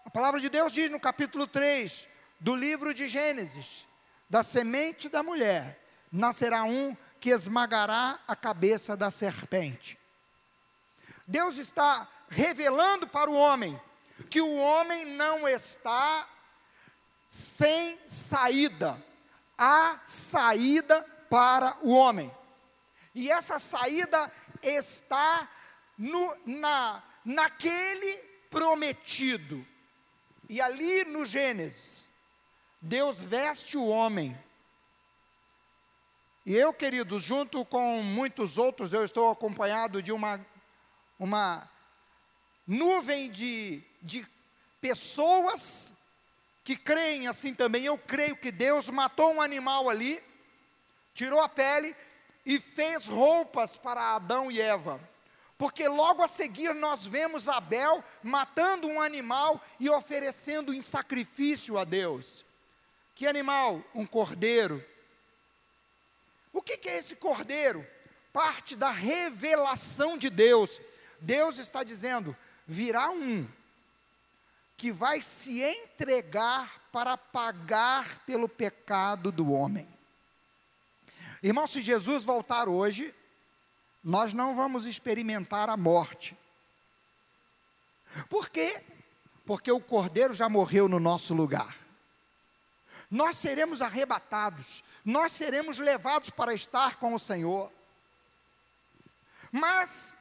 A 0.06 0.10
palavra 0.10 0.40
de 0.40 0.50
Deus 0.50 0.72
diz 0.72 0.92
no 0.92 1.00
capítulo 1.00 1.48
3: 1.48 2.08
do 2.44 2.54
livro 2.54 2.94
de 2.94 3.08
Gênesis: 3.08 3.88
da 4.30 4.44
semente 4.44 5.08
da 5.08 5.24
mulher 5.24 5.80
nascerá 6.12 6.64
um 6.66 6.96
que 7.20 7.30
esmagará 7.30 8.20
a 8.28 8.36
cabeça 8.36 8.98
da 8.98 9.10
serpente. 9.10 9.98
Deus 11.26 11.58
está 11.58 12.06
revelando 12.30 13.08
para 13.08 13.32
o 13.32 13.34
homem 13.34 13.80
que 14.30 14.42
o 14.42 14.58
homem 14.58 15.06
não 15.16 15.48
está 15.48 16.28
sem 17.30 17.98
saída. 18.08 19.02
Há 19.58 20.02
saída 20.06 21.02
para 21.30 21.78
o 21.82 21.92
homem. 21.92 22.30
E 23.16 23.32
essa 23.32 23.58
saída 23.58 24.30
está 24.62 25.48
no, 25.98 26.38
na, 26.46 27.02
naquele 27.24 28.18
prometido. 28.50 29.66
E 30.50 30.60
ali 30.60 31.06
no 31.06 31.26
Gênesis, 31.26 32.12
Deus 32.86 33.24
veste 33.24 33.78
o 33.78 33.88
homem. 33.88 34.38
E 36.46 36.54
eu, 36.54 36.74
queridos, 36.74 37.24
junto 37.24 37.63
com 37.63 38.04
muitos 38.04 38.58
outros, 38.58 38.92
eu 38.92 39.06
estou 39.06 39.32
acompanhado 39.32 40.04
de 40.04 40.12
uma, 40.12 40.46
uma 41.18 41.66
nuvem 42.68 43.32
de, 43.32 43.82
de 44.02 44.28
pessoas 44.82 45.94
que 46.66 46.75
creem 46.75 47.25
assim 47.25 47.54
também. 47.54 47.86
Eu 47.86 47.98
creio 47.98 48.36
que 48.36 48.52
Deus 48.52 48.90
matou 48.90 49.32
um 49.32 49.42
animal 49.42 49.90
ali, 49.90 50.22
tirou 51.13 51.40
a 51.40 51.48
pele 51.48 51.96
e 52.46 52.60
fez 52.60 53.08
roupas 53.08 53.78
para 53.78 54.13
Adão 54.13 54.52
e 54.52 54.60
Eva. 54.60 55.00
Porque 55.58 55.88
logo 55.88 56.22
a 56.22 56.28
seguir 56.28 56.75
nós 56.75 57.08
vemos 57.08 57.48
Abel 57.48 58.04
matando 58.22 58.90
um 58.90 59.00
animal 59.00 59.63
e 59.80 59.90
oferecendo 59.90 60.74
em 60.74 60.82
sacrifício 60.82 61.78
a 61.78 61.86
Deus. 61.86 62.44
Que 63.15 63.27
animal? 63.27 63.84
Um 63.93 64.05
cordeiro. 64.05 64.84
O 66.51 66.62
que, 66.62 66.77
que 66.77 66.89
é 66.89 66.98
esse 66.98 67.15
cordeiro? 67.15 67.86
Parte 68.32 68.75
da 68.75 68.91
revelação 68.91 70.17
de 70.17 70.29
Deus. 70.29 70.82
Deus 71.19 71.60
está 71.60 71.84
dizendo: 71.84 72.36
virá 72.67 73.12
um 73.12 73.47
que 74.76 74.91
vai 74.91 75.21
se 75.21 75.62
entregar 75.62 76.82
para 76.91 77.15
pagar 77.15 78.19
pelo 78.26 78.49
pecado 78.49 79.32
do 79.32 79.52
homem. 79.52 79.88
Irmão, 81.41 81.67
se 81.67 81.82
Jesus 81.82 82.23
voltar 82.23 82.67
hoje, 82.67 83.13
nós 84.04 84.34
não 84.34 84.56
vamos 84.56 84.86
experimentar 84.86 85.69
a 85.69 85.78
morte. 85.78 86.36
Por 88.30 88.49
quê? 88.49 88.82
Porque 89.45 89.71
o 89.71 89.80
cordeiro 89.80 90.34
já 90.34 90.49
morreu 90.49 90.88
no 90.88 90.99
nosso 90.99 91.34
lugar 91.34 91.83
nós 93.13 93.38
seremos 93.38 93.80
arrebatados, 93.80 94.84
nós 95.06 95.32
seremos 95.32 95.78
levados 95.78 96.32
para 96.32 96.52
estar 96.52 96.95
com 96.95 97.13
o 97.13 97.19
Senhor. 97.19 97.71
Mas 99.52 100.15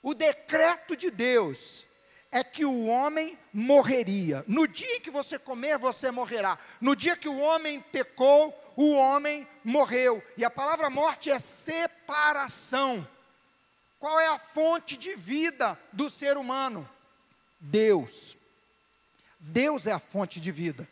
o 0.00 0.14
decreto 0.14 0.96
de 0.96 1.10
Deus 1.10 1.84
é 2.30 2.44
que 2.44 2.64
o 2.64 2.86
homem 2.86 3.36
morreria. 3.52 4.44
No 4.46 4.68
dia 4.68 5.00
que 5.00 5.10
você 5.10 5.40
comer, 5.40 5.76
você 5.76 6.08
morrerá. 6.12 6.56
No 6.80 6.94
dia 6.94 7.16
que 7.16 7.28
o 7.28 7.38
homem 7.38 7.80
pecou, 7.80 8.56
o 8.76 8.92
homem 8.92 9.44
morreu. 9.64 10.22
E 10.36 10.44
a 10.44 10.50
palavra 10.50 10.88
morte 10.88 11.32
é 11.32 11.38
separação. 11.40 13.04
Qual 13.98 14.20
é 14.20 14.28
a 14.28 14.38
fonte 14.38 14.96
de 14.96 15.16
vida 15.16 15.76
do 15.92 16.08
ser 16.08 16.36
humano? 16.36 16.88
Deus. 17.58 18.36
Deus 19.40 19.88
é 19.88 19.92
a 19.92 19.98
fonte 19.98 20.38
de 20.38 20.52
vida. 20.52 20.88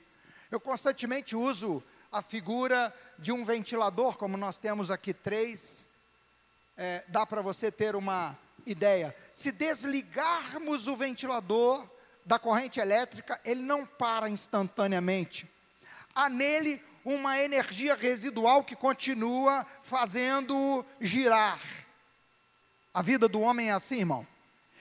Eu 0.55 0.61
constantemente 0.61 1.35
uso 1.35 1.83
a 2.13 2.23
figura 2.23 2.95
de 3.19 3.33
um 3.33 3.45
ventilador, 3.45 4.17
como 4.17 4.37
nós 4.37 4.57
temos 4.57 4.89
aqui 4.89 5.13
três, 5.13 5.89
é, 6.79 7.03
dá 7.09 7.27
para 7.27 7.43
você 7.43 7.73
ter 7.73 7.97
uma 7.97 8.39
ideia. 8.65 9.13
Se 9.33 9.51
desligarmos 9.51 10.87
o 10.87 10.95
ventilador 10.95 11.85
da 12.25 12.39
corrente 12.39 12.79
elétrica, 12.79 13.41
ele 13.45 13.63
não 13.63 13.85
para 13.85 14.29
instantaneamente. 14.29 15.51
Há 16.15 16.29
nele 16.29 16.81
uma 17.05 17.37
energia 17.37 17.97
residual 17.97 18.63
que 18.63 18.77
continua 18.77 19.67
fazendo 19.83 20.87
girar. 21.01 21.61
A 22.95 23.03
vida 23.03 23.27
do 23.27 23.41
homem 23.41 23.71
é 23.71 23.73
assim, 23.73 23.99
irmão. 23.99 24.25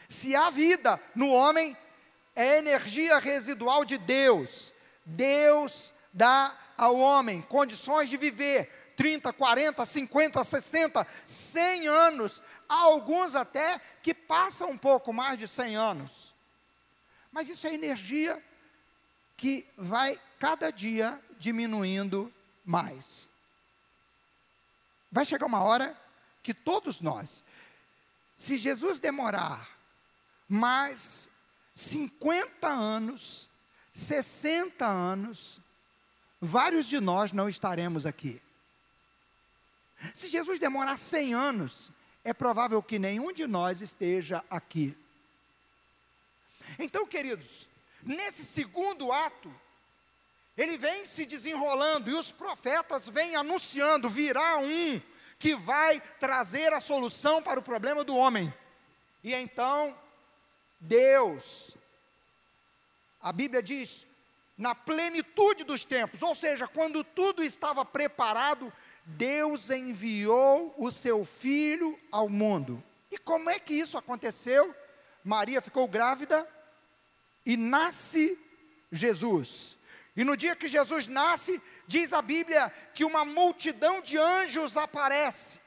Se 0.07 0.36
há 0.36 0.51
vida 0.51 1.01
no 1.15 1.29
homem, 1.29 1.75
é 2.36 2.59
energia 2.59 3.17
residual 3.17 3.83
de 3.83 3.97
Deus. 3.97 4.71
Deus 5.06 5.94
dá 6.13 6.56
ao 6.78 6.98
homem 6.98 7.42
condições 7.42 8.10
de 8.10 8.18
viver 8.18 8.94
30, 8.96 9.34
40, 9.34 9.86
50, 9.86 10.44
60, 10.44 11.08
100 11.26 11.88
anos, 11.88 12.42
há 12.70 12.82
alguns 12.82 13.36
até 13.36 13.80
que 14.02 14.13
passam 14.13 14.70
um 14.70 14.78
pouco 14.78 15.12
mais 15.12 15.38
de 15.38 15.48
100 15.48 15.76
anos. 15.76 16.34
Mas 17.32 17.50
isso 17.50 17.66
é 17.68 17.74
energia 17.74 18.44
que 19.36 19.68
vai 19.78 20.20
cada 20.39 20.72
dia 20.72 21.20
diminuindo 21.38 22.32
mais. 22.63 23.30
Vai 25.12 25.26
chegar 25.26 25.46
uma 25.46 25.63
hora 25.63 25.98
que 26.42 26.54
todos 26.54 27.02
nós, 27.02 27.44
se 28.36 28.58
Jesus 28.58 29.00
demorar 29.00 29.70
mais 30.48 31.30
50 31.74 32.68
anos, 32.68 33.50
60 33.93 34.86
anos, 34.86 35.62
vários 36.41 36.88
de 36.88 36.99
nós 36.99 37.32
não 37.32 37.47
estaremos 37.47 38.06
aqui. 38.06 38.41
Se 40.13 40.29
Jesus 40.29 40.60
demorar 40.60 40.97
100 40.97 41.34
anos, 41.34 41.91
é 42.23 42.34
provável 42.34 42.82
que 42.82 42.97
nenhum 42.97 43.32
de 43.32 43.45
nós 43.45 43.82
esteja 43.82 44.43
aqui. 44.49 44.97
Então, 46.79 47.06
queridos, 47.06 47.69
nesse 48.01 48.43
segundo 48.43 49.12
ato, 49.12 49.53
ele 50.58 50.77
vem 50.77 51.06
se 51.06 51.25
desenrolando 51.25 52.10
e 52.10 52.13
os 52.13 52.32
profetas 52.32 53.08
vêm 53.08 53.36
anunciando: 53.36 54.10
virá 54.10 54.58
um 54.58 55.01
que 55.38 55.56
vai 55.56 55.99
trazer 56.19 56.73
a 56.73 56.79
solução 56.79 57.41
para 57.41 57.60
o 57.60 57.63
problema 57.63 58.03
do 58.03 58.15
homem. 58.15 58.53
E 59.23 59.34
então, 59.34 59.95
Deus 60.79 61.77
a 63.23 63.31
Bíblia 63.31 63.63
diz, 63.63 64.05
na 64.57 64.75
plenitude 64.75 65.63
dos 65.63 65.86
tempos, 65.86 66.21
ou 66.21 66.36
seja, 66.36 66.67
quando 66.67 67.03
tudo 67.03 67.41
estava 67.41 67.86
preparado, 67.86 68.71
Deus 69.05 69.69
enviou 69.69 70.75
o 70.77 70.91
seu 70.91 71.23
filho 71.23 71.97
ao 72.12 72.27
mundo. 72.27 72.83
E 73.09 73.17
como 73.17 73.49
é 73.49 73.57
que 73.57 73.73
isso 73.73 73.97
aconteceu? 73.97 74.75
Maria 75.23 75.62
ficou 75.62 75.88
grávida 75.88 76.45
e 77.45 77.55
nasce 77.55 78.38
Jesus. 78.91 79.77
E 80.15 80.23
no 80.25 80.36
dia 80.36 80.55
que 80.55 80.67
Jesus 80.67 81.07
nasce, 81.07 81.62
diz 81.88 82.12
a 82.12 82.21
Bíblia 82.21 82.71
que 82.93 83.05
uma 83.05 83.23
multidão 83.23 84.01
de 84.01 84.17
anjos 84.17 84.75
aparece. 84.75 85.59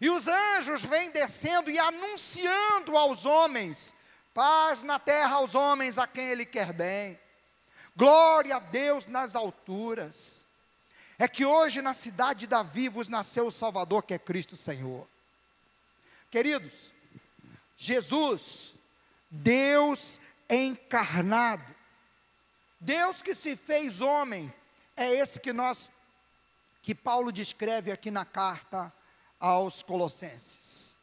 E 0.00 0.08
os 0.08 0.28
anjos 0.28 0.84
vêm 0.84 1.10
descendo 1.10 1.70
e 1.70 1.78
anunciando 1.78 2.96
aos 2.96 3.24
homens 3.24 3.94
Paz 4.34 4.82
na 4.82 4.98
terra 4.98 5.36
aos 5.36 5.54
homens 5.54 5.98
a 5.98 6.06
quem 6.06 6.26
ele 6.26 6.46
quer 6.46 6.72
bem. 6.72 7.18
Glória 7.94 8.56
a 8.56 8.60
Deus 8.60 9.06
nas 9.06 9.36
alturas. 9.36 10.46
É 11.18 11.28
que 11.28 11.44
hoje 11.44 11.82
na 11.82 11.92
cidade 11.92 12.40
de 12.40 12.46
Davi 12.46 12.88
vos 12.88 13.08
nasceu 13.08 13.46
o 13.46 13.52
Salvador, 13.52 14.02
que 14.02 14.14
é 14.14 14.18
Cristo 14.18 14.56
Senhor. 14.56 15.06
Queridos, 16.30 16.92
Jesus, 17.76 18.74
Deus 19.30 20.20
encarnado, 20.48 21.64
Deus 22.80 23.22
que 23.22 23.34
se 23.34 23.54
fez 23.54 24.00
homem, 24.00 24.52
é 24.96 25.14
esse 25.14 25.38
que 25.38 25.52
nós 25.52 25.92
que 26.82 26.94
Paulo 26.94 27.30
descreve 27.30 27.92
aqui 27.92 28.10
na 28.10 28.24
carta 28.24 28.92
aos 29.38 29.82
Colossenses. 29.82 30.96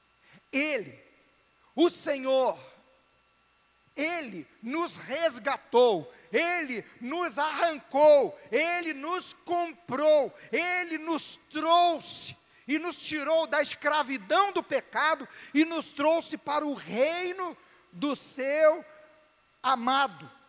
Ele, 0.52 0.98
o 1.76 1.90
Senhor, 1.90 2.60
ele 4.02 4.48
nos 4.62 4.98
resgatou, 4.98 6.12
ele 6.32 6.86
nos 7.02 7.38
arrancou, 7.38 8.40
ele 8.52 8.94
nos 8.94 9.34
comprou, 9.34 10.34
ele 10.52 10.98
nos 10.98 11.38
trouxe 11.52 12.38
e 12.68 12.78
nos 12.78 12.98
tirou 12.98 13.48
da 13.48 13.62
escravidão 13.62 14.52
do 14.52 14.62
pecado 14.62 15.28
e 15.54 15.66
nos 15.66 15.90
trouxe 15.90 16.38
para 16.38 16.66
o 16.66 16.74
reino 16.74 17.58
do 17.92 18.16
seu 18.16 18.86
amado 19.62 20.40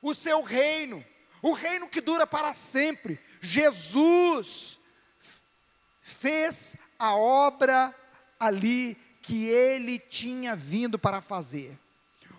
o 0.00 0.14
seu 0.14 0.42
reino, 0.42 1.04
o 1.42 1.52
reino 1.52 1.88
que 1.88 2.00
dura 2.00 2.26
para 2.26 2.54
sempre. 2.54 3.18
Jesus 3.40 4.80
fez 6.00 6.76
a 6.98 7.14
obra 7.14 7.94
ali 8.38 8.96
que 9.22 9.46
ele 9.46 9.98
tinha 9.98 10.56
vindo 10.56 10.98
para 10.98 11.20
fazer. 11.20 11.76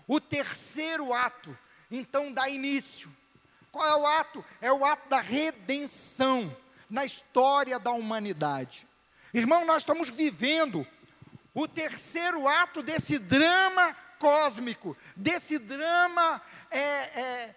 O 0.09 0.19
terceiro 0.19 1.13
ato, 1.13 1.55
então, 1.91 2.33
dá 2.33 2.49
início. 2.49 3.15
Qual 3.71 3.85
é 3.85 3.95
o 3.95 4.07
ato? 4.07 4.45
É 4.59 4.73
o 4.73 4.83
ato 4.83 5.07
da 5.07 5.21
redenção 5.21 6.51
na 6.89 7.05
história 7.05 7.77
da 7.77 7.91
humanidade. 7.91 8.87
Irmão, 9.31 9.67
nós 9.67 9.83
estamos 9.83 10.09
vivendo 10.09 10.85
o 11.53 11.67
terceiro 11.67 12.47
ato 12.47 12.81
desse 12.81 13.19
drama 13.19 13.95
cósmico, 14.17 14.97
desse 15.15 15.59
drama 15.59 16.41
é, 16.71 16.79
é, 16.79 17.55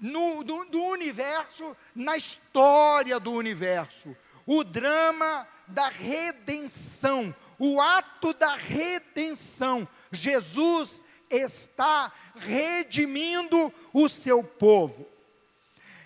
no, 0.00 0.42
do, 0.42 0.64
do 0.64 0.82
universo, 0.82 1.76
na 1.94 2.16
história 2.16 3.20
do 3.20 3.32
universo. 3.32 4.16
O 4.46 4.64
drama 4.64 5.46
da 5.66 5.90
redenção, 5.90 7.36
o 7.58 7.82
ato 7.82 8.32
da 8.32 8.54
redenção. 8.54 9.86
Jesus 10.10 11.02
está 11.30 12.12
redimindo 12.36 13.72
o 13.92 14.08
seu 14.08 14.42
povo. 14.42 15.08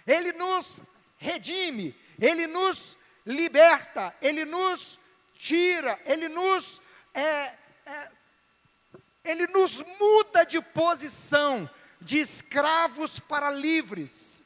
Ele 0.06 0.32
nos 0.32 0.80
redime, 1.18 1.94
ele 2.20 2.46
nos 2.46 2.98
liberta, 3.26 4.14
ele 4.20 4.44
nos 4.44 4.98
tira, 5.38 6.00
ele 6.06 6.28
nos 6.28 6.80
é, 7.14 7.20
é, 7.86 8.10
ele 9.24 9.46
nos 9.48 9.82
muda 9.98 10.44
de 10.44 10.60
posição 10.60 11.68
de 12.00 12.18
escravos 12.18 13.20
para 13.20 13.50
livres. 13.50 14.42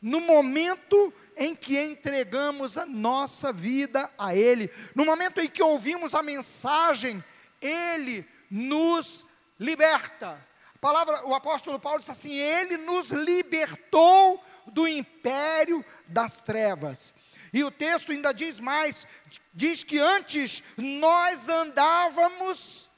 No 0.00 0.20
momento 0.20 1.12
em 1.36 1.54
que 1.54 1.78
entregamos 1.80 2.78
a 2.78 2.86
nossa 2.86 3.52
vida 3.52 4.10
a 4.18 4.34
Ele, 4.34 4.70
no 4.94 5.04
momento 5.04 5.40
em 5.40 5.48
que 5.48 5.62
ouvimos 5.62 6.14
a 6.14 6.22
mensagem, 6.22 7.22
Ele 7.60 8.24
nos 8.50 9.26
liberta. 9.58 10.38
A 10.74 10.78
palavra, 10.80 11.26
o 11.26 11.34
apóstolo 11.34 11.78
Paulo 11.78 11.98
diz 11.98 12.10
assim: 12.10 12.32
Ele 12.32 12.76
nos 12.78 13.10
libertou 13.10 14.42
do 14.66 14.86
império 14.86 15.84
das 16.06 16.42
trevas. 16.42 17.14
E 17.52 17.64
o 17.64 17.70
texto 17.70 18.12
ainda 18.12 18.32
diz 18.32 18.60
mais: 18.60 19.06
diz 19.52 19.82
que 19.82 19.98
antes 19.98 20.62
nós 20.76 21.48
andávamos 21.48 22.90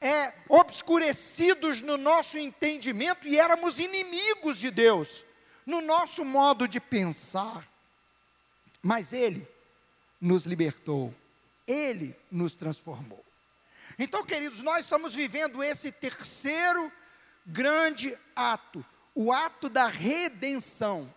é, 0.00 0.32
obscurecidos 0.48 1.80
no 1.80 1.96
nosso 1.96 2.38
entendimento 2.38 3.26
e 3.28 3.38
éramos 3.38 3.78
inimigos 3.78 4.58
de 4.58 4.70
Deus, 4.70 5.24
no 5.66 5.80
nosso 5.80 6.24
modo 6.24 6.66
de 6.66 6.80
pensar. 6.80 7.66
Mas 8.82 9.12
Ele 9.12 9.46
nos 10.20 10.44
libertou, 10.44 11.14
Ele 11.66 12.16
nos 12.30 12.54
transformou. 12.54 13.24
Então, 13.98 14.24
queridos, 14.24 14.62
nós 14.62 14.84
estamos 14.84 15.14
vivendo 15.14 15.62
esse 15.62 15.92
terceiro 15.92 16.90
grande 17.44 18.16
ato, 18.34 18.84
o 19.14 19.32
ato 19.32 19.68
da 19.68 19.86
redenção. 19.86 21.12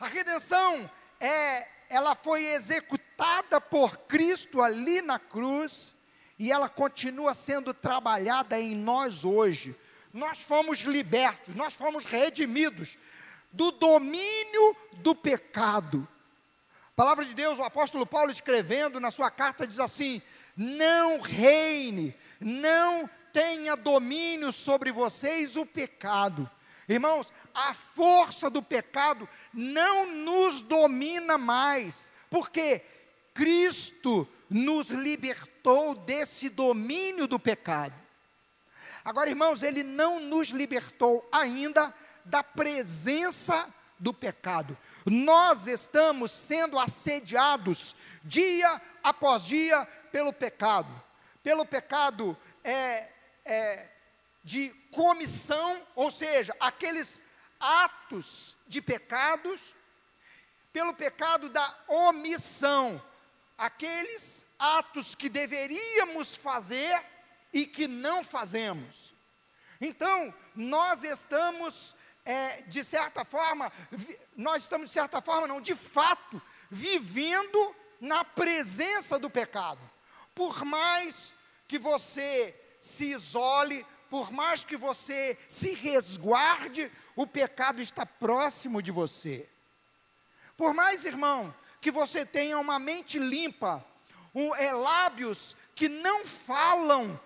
A 0.00 0.06
redenção 0.06 0.90
é, 1.20 1.66
ela 1.88 2.14
foi 2.14 2.44
executada 2.44 3.60
por 3.60 3.98
Cristo 4.00 4.62
ali 4.62 5.00
na 5.02 5.18
cruz 5.18 5.94
e 6.38 6.52
ela 6.52 6.68
continua 6.68 7.34
sendo 7.34 7.74
trabalhada 7.74 8.58
em 8.60 8.74
nós 8.74 9.24
hoje. 9.24 9.76
Nós 10.12 10.40
fomos 10.40 10.78
libertos, 10.80 11.54
nós 11.54 11.74
fomos 11.74 12.04
redimidos 12.04 12.96
do 13.52 13.70
domínio 13.72 14.76
do 14.94 15.14
pecado. 15.14 16.06
A 16.92 16.96
palavra 16.96 17.24
de 17.24 17.34
Deus, 17.34 17.58
o 17.58 17.64
apóstolo 17.64 18.06
Paulo 18.06 18.30
escrevendo 18.30 18.98
na 19.00 19.10
sua 19.10 19.30
carta 19.30 19.66
diz 19.66 19.78
assim: 19.78 20.20
"Não 20.58 21.20
reine, 21.20 22.14
não 22.40 23.08
tenha 23.32 23.76
domínio 23.76 24.52
sobre 24.52 24.92
vocês 24.92 25.56
o 25.56 25.64
pecado". 25.64 26.50
Irmãos, 26.88 27.32
a 27.54 27.72
força 27.72 28.50
do 28.50 28.62
pecado 28.62 29.28
não 29.54 30.06
nos 30.06 30.62
domina 30.62 31.38
mais, 31.38 32.10
porque 32.28 32.82
Cristo 33.32 34.28
nos 34.50 34.88
libertou 34.90 35.94
desse 35.94 36.48
domínio 36.48 37.26
do 37.26 37.38
pecado. 37.38 37.94
Agora, 39.04 39.30
irmãos, 39.30 39.62
ele 39.62 39.82
não 39.82 40.18
nos 40.20 40.48
libertou 40.48 41.26
ainda 41.30 41.94
da 42.24 42.42
presença 42.42 43.68
do 43.98 44.12
pecado. 44.12 44.76
Nós 45.04 45.66
estamos 45.66 46.30
sendo 46.30 46.78
assediados 46.78 47.96
dia 48.22 48.80
após 49.02 49.44
dia 49.44 49.86
pelo 50.10 50.32
pecado. 50.32 50.88
Pelo 51.42 51.64
pecado 51.64 52.36
é, 52.64 53.08
é, 53.44 53.88
de 54.44 54.70
comissão, 54.90 55.86
ou 55.94 56.10
seja, 56.10 56.54
aqueles 56.60 57.22
atos 57.60 58.56
de 58.66 58.80
pecados, 58.80 59.60
pelo 60.72 60.94
pecado 60.94 61.48
da 61.48 61.76
omissão, 61.88 63.02
aqueles 63.56 64.46
atos 64.58 65.14
que 65.14 65.28
deveríamos 65.28 66.36
fazer 66.36 67.02
e 67.52 67.66
que 67.66 67.88
não 67.88 68.22
fazemos. 68.22 69.14
Então, 69.80 70.34
nós 70.54 71.04
estamos, 71.04 71.96
é, 72.24 72.62
de 72.62 72.84
certa 72.84 73.24
forma, 73.24 73.72
nós 74.36 74.62
estamos, 74.62 74.88
de 74.88 74.94
certa 74.94 75.20
forma, 75.20 75.46
não, 75.46 75.60
de 75.60 75.74
fato, 75.74 76.40
vivendo 76.70 77.74
na 78.00 78.24
presença 78.24 79.18
do 79.18 79.30
pecado. 79.30 79.80
Por 80.38 80.64
mais 80.64 81.34
que 81.66 81.80
você 81.80 82.54
se 82.78 83.06
isole, 83.06 83.84
por 84.08 84.30
mais 84.30 84.62
que 84.62 84.76
você 84.76 85.36
se 85.48 85.74
resguarde, 85.74 86.92
o 87.16 87.26
pecado 87.26 87.82
está 87.82 88.06
próximo 88.06 88.80
de 88.80 88.92
você. 88.92 89.48
Por 90.56 90.72
mais, 90.72 91.04
irmão, 91.04 91.52
que 91.80 91.90
você 91.90 92.24
tenha 92.24 92.56
uma 92.56 92.78
mente 92.78 93.18
limpa, 93.18 93.84
um, 94.32 94.54
é, 94.54 94.72
lábios 94.72 95.56
que 95.74 95.88
não 95.88 96.24
falam, 96.24 97.20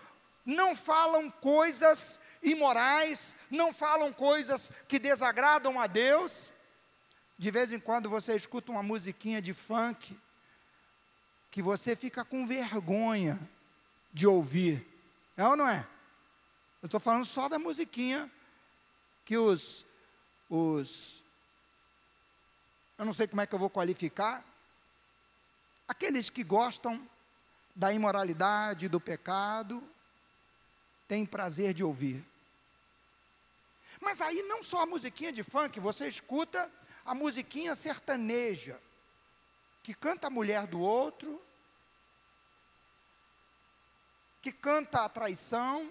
não 0.46 0.74
falam 0.74 1.30
coisas 1.30 2.18
imorais, 2.42 3.36
não 3.50 3.74
falam 3.74 4.10
coisas 4.10 4.72
que 4.88 4.98
desagradam 4.98 5.78
a 5.78 5.86
Deus. 5.86 6.50
De 7.38 7.50
vez 7.50 7.74
em 7.74 7.78
quando 7.78 8.08
você 8.08 8.34
escuta 8.34 8.72
uma 8.72 8.82
musiquinha 8.82 9.42
de 9.42 9.52
funk 9.52 10.18
que 11.52 11.60
você 11.60 11.94
fica 11.94 12.24
com 12.24 12.46
vergonha 12.46 13.38
de 14.10 14.26
ouvir. 14.26 14.84
É 15.36 15.46
ou 15.46 15.54
não 15.54 15.68
é? 15.68 15.86
Eu 16.82 16.86
estou 16.86 16.98
falando 16.98 17.26
só 17.26 17.46
da 17.46 17.58
musiquinha 17.58 18.28
que 19.24 19.36
os, 19.36 19.86
os 20.48 21.22
eu 22.98 23.04
não 23.04 23.12
sei 23.12 23.26
como 23.26 23.42
é 23.42 23.46
que 23.46 23.54
eu 23.54 23.58
vou 23.58 23.68
qualificar, 23.68 24.42
aqueles 25.86 26.30
que 26.30 26.42
gostam 26.42 27.06
da 27.74 27.92
imoralidade, 27.92 28.88
do 28.88 28.98
pecado, 28.98 29.82
têm 31.06 31.26
prazer 31.26 31.74
de 31.74 31.84
ouvir. 31.84 32.24
Mas 34.00 34.22
aí 34.22 34.42
não 34.44 34.62
só 34.62 34.82
a 34.82 34.86
musiquinha 34.86 35.32
de 35.32 35.42
funk, 35.42 35.78
você 35.78 36.08
escuta 36.08 36.70
a 37.04 37.14
musiquinha 37.14 37.74
sertaneja, 37.74 38.80
que 39.82 39.94
canta 39.94 40.28
a 40.28 40.30
mulher 40.30 40.66
do 40.66 40.80
outro, 40.80 41.42
que 44.40 44.52
canta 44.52 45.04
a 45.04 45.08
traição, 45.08 45.90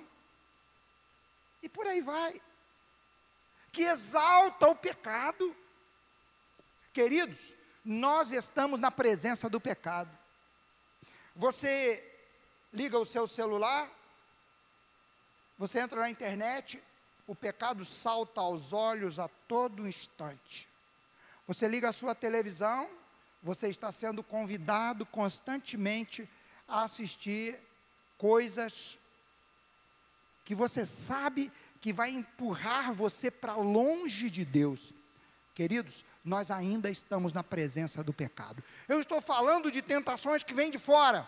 e 1.61 1.69
por 1.69 1.85
aí 1.87 2.01
vai. 2.01 2.41
que 3.71 3.83
exalta 3.83 4.67
o 4.67 4.75
pecado. 4.75 5.55
Queridos, 6.91 7.55
nós 7.85 8.31
estamos 8.31 8.77
na 8.77 8.91
presença 8.91 9.49
do 9.49 9.61
pecado. 9.61 10.11
Você 11.33 12.03
liga 12.73 12.99
o 12.99 13.05
seu 13.05 13.25
celular, 13.27 13.89
você 15.57 15.79
entra 15.79 16.01
na 16.01 16.09
internet, 16.09 16.83
o 17.25 17.33
pecado 17.33 17.85
salta 17.85 18.41
aos 18.41 18.73
olhos 18.73 19.19
a 19.19 19.29
todo 19.47 19.87
instante. 19.87 20.67
Você 21.47 21.65
liga 21.67 21.87
a 21.87 21.93
sua 21.93 22.13
televisão, 22.13 22.89
você 23.41 23.69
está 23.69 23.91
sendo 23.91 24.23
convidado 24.23 25.05
constantemente 25.05 26.29
a 26.67 26.83
assistir 26.83 27.57
coisas 28.17 28.97
que 30.45 30.53
você 30.53 30.85
sabe 30.85 31.51
que 31.79 31.91
vai 31.91 32.11
empurrar 32.11 32.93
você 32.93 33.31
para 33.31 33.55
longe 33.55 34.29
de 34.29 34.45
Deus. 34.45 34.93
Queridos, 35.55 36.05
nós 36.23 36.51
ainda 36.51 36.89
estamos 36.89 37.33
na 37.33 37.43
presença 37.43 38.03
do 38.03 38.13
pecado. 38.13 38.63
Eu 38.87 39.01
estou 39.01 39.19
falando 39.19 39.71
de 39.71 39.81
tentações 39.81 40.43
que 40.43 40.53
vêm 40.53 40.69
de 40.69 40.77
fora. 40.77 41.27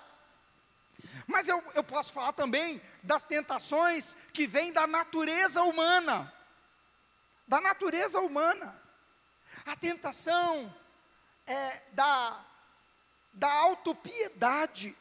Mas 1.25 1.47
eu, 1.47 1.61
eu 1.73 1.83
posso 1.83 2.13
falar 2.13 2.33
também 2.33 2.79
das 3.01 3.23
tentações 3.23 4.15
que 4.31 4.45
vêm 4.45 4.71
da 4.71 4.85
natureza 4.85 5.63
humana. 5.63 6.31
Da 7.47 7.59
natureza 7.59 8.19
humana. 8.19 8.79
A 9.65 9.75
tentação 9.75 10.73
é, 11.45 11.81
da, 11.91 12.45
da 13.33 13.51
autopiedade. 13.51 14.95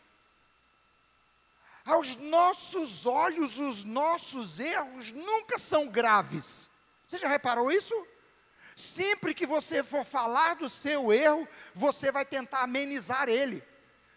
Aos 1.84 2.14
nossos 2.16 3.06
olhos, 3.06 3.58
os 3.58 3.84
nossos 3.84 4.60
erros 4.60 5.10
nunca 5.12 5.58
são 5.58 5.88
graves. 5.88 6.68
Você 7.06 7.18
já 7.18 7.28
reparou 7.28 7.70
isso? 7.70 7.94
Sempre 8.76 9.34
que 9.34 9.46
você 9.46 9.82
for 9.82 10.04
falar 10.04 10.54
do 10.54 10.68
seu 10.68 11.12
erro, 11.12 11.46
você 11.74 12.10
vai 12.10 12.24
tentar 12.24 12.60
amenizar 12.60 13.28
ele. 13.28 13.62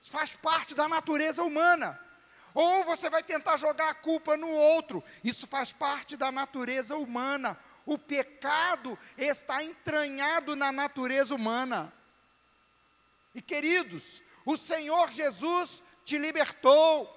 Faz 0.03 0.35
parte 0.35 0.75
da 0.75 0.87
natureza 0.87 1.43
humana. 1.43 1.99
Ou 2.53 2.85
você 2.85 3.09
vai 3.09 3.21
tentar 3.21 3.57
jogar 3.57 3.89
a 3.89 3.93
culpa 3.93 4.37
no 4.37 4.49
outro. 4.49 5.03
Isso 5.23 5.45
faz 5.45 5.73
parte 5.73 6.15
da 6.15 6.31
natureza 6.31 6.95
humana. 6.95 7.57
O 7.85 7.97
pecado 7.97 8.97
está 9.17 9.63
entranhado 9.63 10.55
na 10.55 10.71
natureza 10.71 11.35
humana. 11.35 11.91
E 13.35 13.41
queridos, 13.41 14.23
o 14.45 14.55
Senhor 14.55 15.11
Jesus 15.11 15.83
te 16.05 16.17
libertou, 16.17 17.13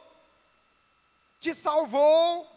te 1.40 1.54
salvou, 1.54 2.50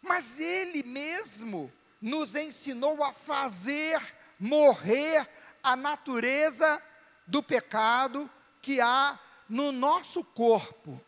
mas 0.00 0.38
Ele 0.38 0.84
mesmo 0.84 1.72
nos 2.00 2.36
ensinou 2.36 3.02
a 3.02 3.12
fazer 3.12 4.00
morrer 4.38 5.28
a 5.60 5.74
natureza 5.74 6.80
do 7.26 7.42
pecado 7.42 8.30
que 8.62 8.80
há 8.80 9.18
no 9.48 9.72
nosso 9.72 10.22
corpo. 10.22 11.04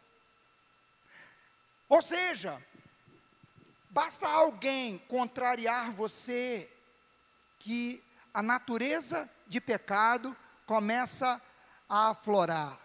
Ou 1.88 2.02
seja, 2.02 2.60
basta 3.88 4.28
alguém 4.28 4.98
contrariar 5.06 5.92
você 5.92 6.68
que 7.60 8.02
a 8.34 8.42
natureza 8.42 9.30
de 9.50 9.60
pecado 9.60 10.34
começa 10.64 11.42
a 11.88 12.10
aflorar. 12.10 12.78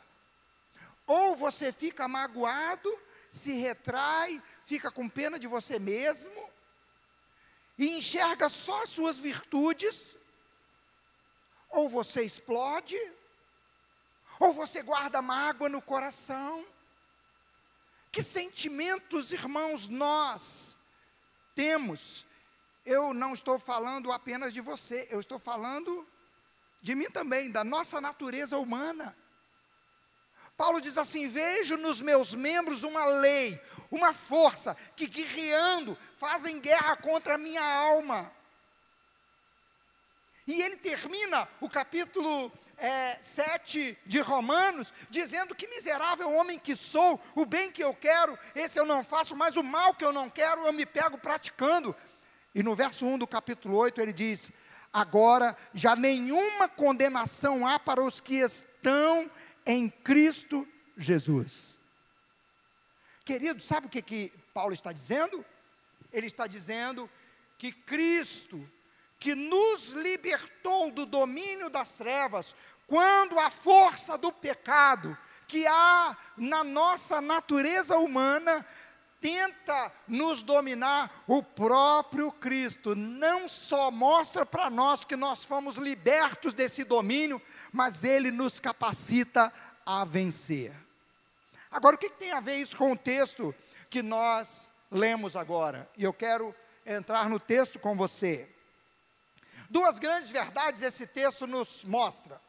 Ou 1.05 1.35
você 1.35 1.71
fica 1.71 2.07
magoado, 2.07 2.91
se 3.29 3.53
retrai, 3.53 4.41
fica 4.65 4.89
com 4.89 5.07
pena 5.07 5.37
de 5.37 5.45
você 5.45 5.77
mesmo 5.77 6.49
e 7.77 7.91
enxerga 7.91 8.49
só 8.49 8.81
as 8.81 8.89
suas 8.89 9.19
virtudes, 9.19 10.17
ou 11.69 11.87
você 11.87 12.25
explode, 12.25 12.97
ou 14.39 14.51
você 14.51 14.81
guarda 14.81 15.21
mágoa 15.21 15.69
no 15.69 15.83
coração. 15.83 16.65
Que 18.11 18.23
sentimentos, 18.23 19.31
irmãos, 19.31 19.87
nós 19.87 20.79
temos? 21.53 22.25
Eu 22.83 23.13
não 23.13 23.33
estou 23.33 23.59
falando 23.59 24.11
apenas 24.11 24.51
de 24.51 24.61
você, 24.61 25.07
eu 25.11 25.19
estou 25.19 25.37
falando 25.37 26.07
de 26.85 26.93
mim 26.93 27.09
também, 27.09 27.49
da 27.49 27.63
nossa 27.63 27.99
natureza 27.99 28.59
humana. 28.59 29.17
Paulo 30.55 30.79
diz 30.79 30.99
assim: 30.99 31.27
Vejo 31.27 31.77
nos 31.77 31.99
meus 31.99 32.35
membros 32.35 32.83
uma 32.83 33.05
lei, 33.05 33.59
uma 33.89 34.13
força 34.13 34.77
que 34.95 35.07
guerreando 35.07 35.97
fazem 36.15 36.59
guerra 36.59 36.95
contra 36.97 37.33
a 37.33 37.37
minha 37.39 37.63
alma. 37.63 38.31
E 40.45 40.61
ele 40.61 40.77
termina 40.77 41.49
o 41.59 41.67
capítulo 41.67 42.51
é, 42.77 43.15
7 43.15 43.97
de 44.05 44.19
Romanos, 44.19 44.93
dizendo 45.09 45.55
que 45.55 45.67
miserável 45.67 46.31
homem 46.31 46.59
que 46.59 46.75
sou, 46.75 47.19
o 47.33 47.47
bem 47.47 47.71
que 47.71 47.83
eu 47.83 47.95
quero, 47.95 48.37
esse 48.53 48.79
eu 48.79 48.85
não 48.85 49.03
faço, 49.03 49.35
mas 49.35 49.55
o 49.55 49.63
mal 49.63 49.95
que 49.95 50.05
eu 50.05 50.13
não 50.13 50.29
quero, 50.29 50.67
eu 50.67 50.71
me 50.71 50.85
pego 50.85 51.17
praticando. 51.17 51.95
E 52.53 52.61
no 52.61 52.75
verso 52.75 53.07
1 53.07 53.17
do 53.17 53.25
capítulo 53.25 53.75
8 53.75 53.99
ele 53.99 54.13
diz: 54.13 54.53
agora 54.95 55.57
já 55.73 55.93
nenhuma 55.93 56.69
condenação 56.69 57.67
há 57.67 57.77
para 57.77 58.01
os 58.01 58.21
que 58.21 58.35
estão 58.35 59.29
em 59.65 59.89
Cristo 59.89 60.65
Jesus. 60.97 61.81
Querido, 63.25 63.61
sabe 63.61 63.87
o 63.87 63.89
que, 63.89 64.01
que 64.01 64.31
Paulo 64.53 64.71
está 64.71 64.93
dizendo? 64.93 65.43
Ele 66.13 66.27
está 66.27 66.47
dizendo 66.47 67.09
que 67.57 67.73
Cristo, 67.73 68.65
que 69.19 69.35
nos 69.35 69.89
libertou 69.89 70.89
do 70.91 71.05
domínio 71.05 71.69
das 71.69 71.95
trevas, 71.95 72.55
quando 72.87 73.37
a 73.37 73.51
força 73.51 74.17
do 74.17 74.31
pecado 74.31 75.17
que 75.45 75.67
há 75.67 76.15
na 76.37 76.63
nossa 76.63 77.19
natureza 77.19 77.97
humana 77.97 78.65
tenta 79.21 79.91
nos 80.07 80.43
dominar, 80.43 81.23
o 81.27 81.41
próprio 81.41 82.31
Cristo 82.31 82.95
não 82.95 83.47
só 83.47 83.89
mostra 83.89 84.45
para 84.45 84.69
nós 84.69 85.03
que 85.03 85.15
nós 85.15 85.43
fomos 85.43 85.75
libertos 85.75 86.53
desse 86.53 86.83
domínio, 86.83 87.41
mas 87.71 88.03
ele 88.03 88.31
nos 88.31 88.59
capacita 88.59 89.51
a 89.85 90.05
vencer. 90.05 90.73
Agora, 91.71 91.95
o 91.95 91.99
que 91.99 92.09
tem 92.09 92.31
a 92.31 92.39
ver 92.39 92.55
isso 92.55 92.77
com 92.77 92.91
o 92.91 92.97
texto 92.97 93.53
que 93.89 94.01
nós 94.01 94.71
lemos 94.89 95.35
agora? 95.35 95.89
E 95.97 96.03
eu 96.03 96.13
quero 96.13 96.55
entrar 96.85 97.29
no 97.29 97.39
texto 97.39 97.79
com 97.79 97.97
você. 97.97 98.49
Duas 99.69 99.99
grandes 99.99 100.29
verdades 100.29 100.81
esse 100.81 101.07
texto 101.07 101.47
nos 101.47 101.83
mostra. 101.83 102.39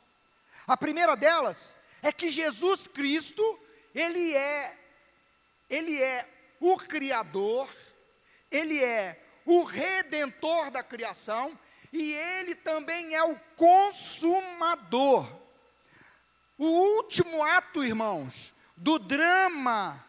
A 0.66 0.76
primeira 0.76 1.16
delas 1.16 1.76
é 2.02 2.12
que 2.12 2.31
Jesus 2.31 2.87
Cristo, 2.87 3.42
ele 3.94 4.35
é 4.35 4.79
ele 5.68 6.00
é 6.00 6.26
o 6.61 6.77
Criador, 6.77 7.69
Ele 8.51 8.83
é 8.83 9.21
o 9.45 9.62
Redentor 9.64 10.71
da 10.71 10.83
criação 10.83 11.59
e 11.92 12.12
Ele 12.12 12.55
também 12.55 13.14
é 13.14 13.23
o 13.23 13.37
Consumador. 13.57 15.27
O 16.59 16.66
último 16.66 17.42
ato, 17.42 17.85
irmãos, 17.85 18.53
do 18.77 18.99
drama 18.99 20.03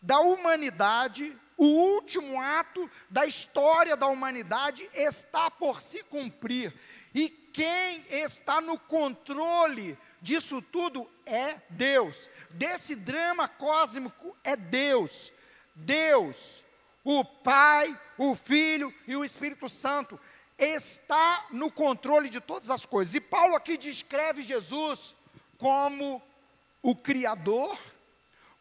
da 0.00 0.20
humanidade, 0.20 1.36
o 1.56 1.64
último 1.64 2.40
ato 2.40 2.90
da 3.08 3.24
história 3.24 3.96
da 3.96 4.06
humanidade 4.06 4.88
está 4.92 5.50
por 5.50 5.80
se 5.80 6.02
cumprir. 6.04 6.72
E 7.14 7.28
quem 7.28 8.04
está 8.10 8.60
no 8.60 8.78
controle 8.78 9.98
disso 10.20 10.60
tudo 10.60 11.10
é 11.24 11.56
Deus. 11.70 12.28
Desse 12.50 12.94
drama 12.94 13.48
cósmico 13.48 14.36
é 14.44 14.54
Deus. 14.54 15.32
Deus, 15.76 16.64
o 17.04 17.22
Pai, 17.22 17.96
o 18.16 18.34
Filho 18.34 18.92
e 19.06 19.14
o 19.14 19.24
Espírito 19.24 19.68
Santo, 19.68 20.18
está 20.58 21.46
no 21.50 21.70
controle 21.70 22.30
de 22.30 22.40
todas 22.40 22.70
as 22.70 22.86
coisas. 22.86 23.14
E 23.14 23.20
Paulo 23.20 23.54
aqui 23.54 23.76
descreve 23.76 24.42
Jesus 24.42 25.14
como 25.58 26.22
o 26.82 26.96
Criador, 26.96 27.78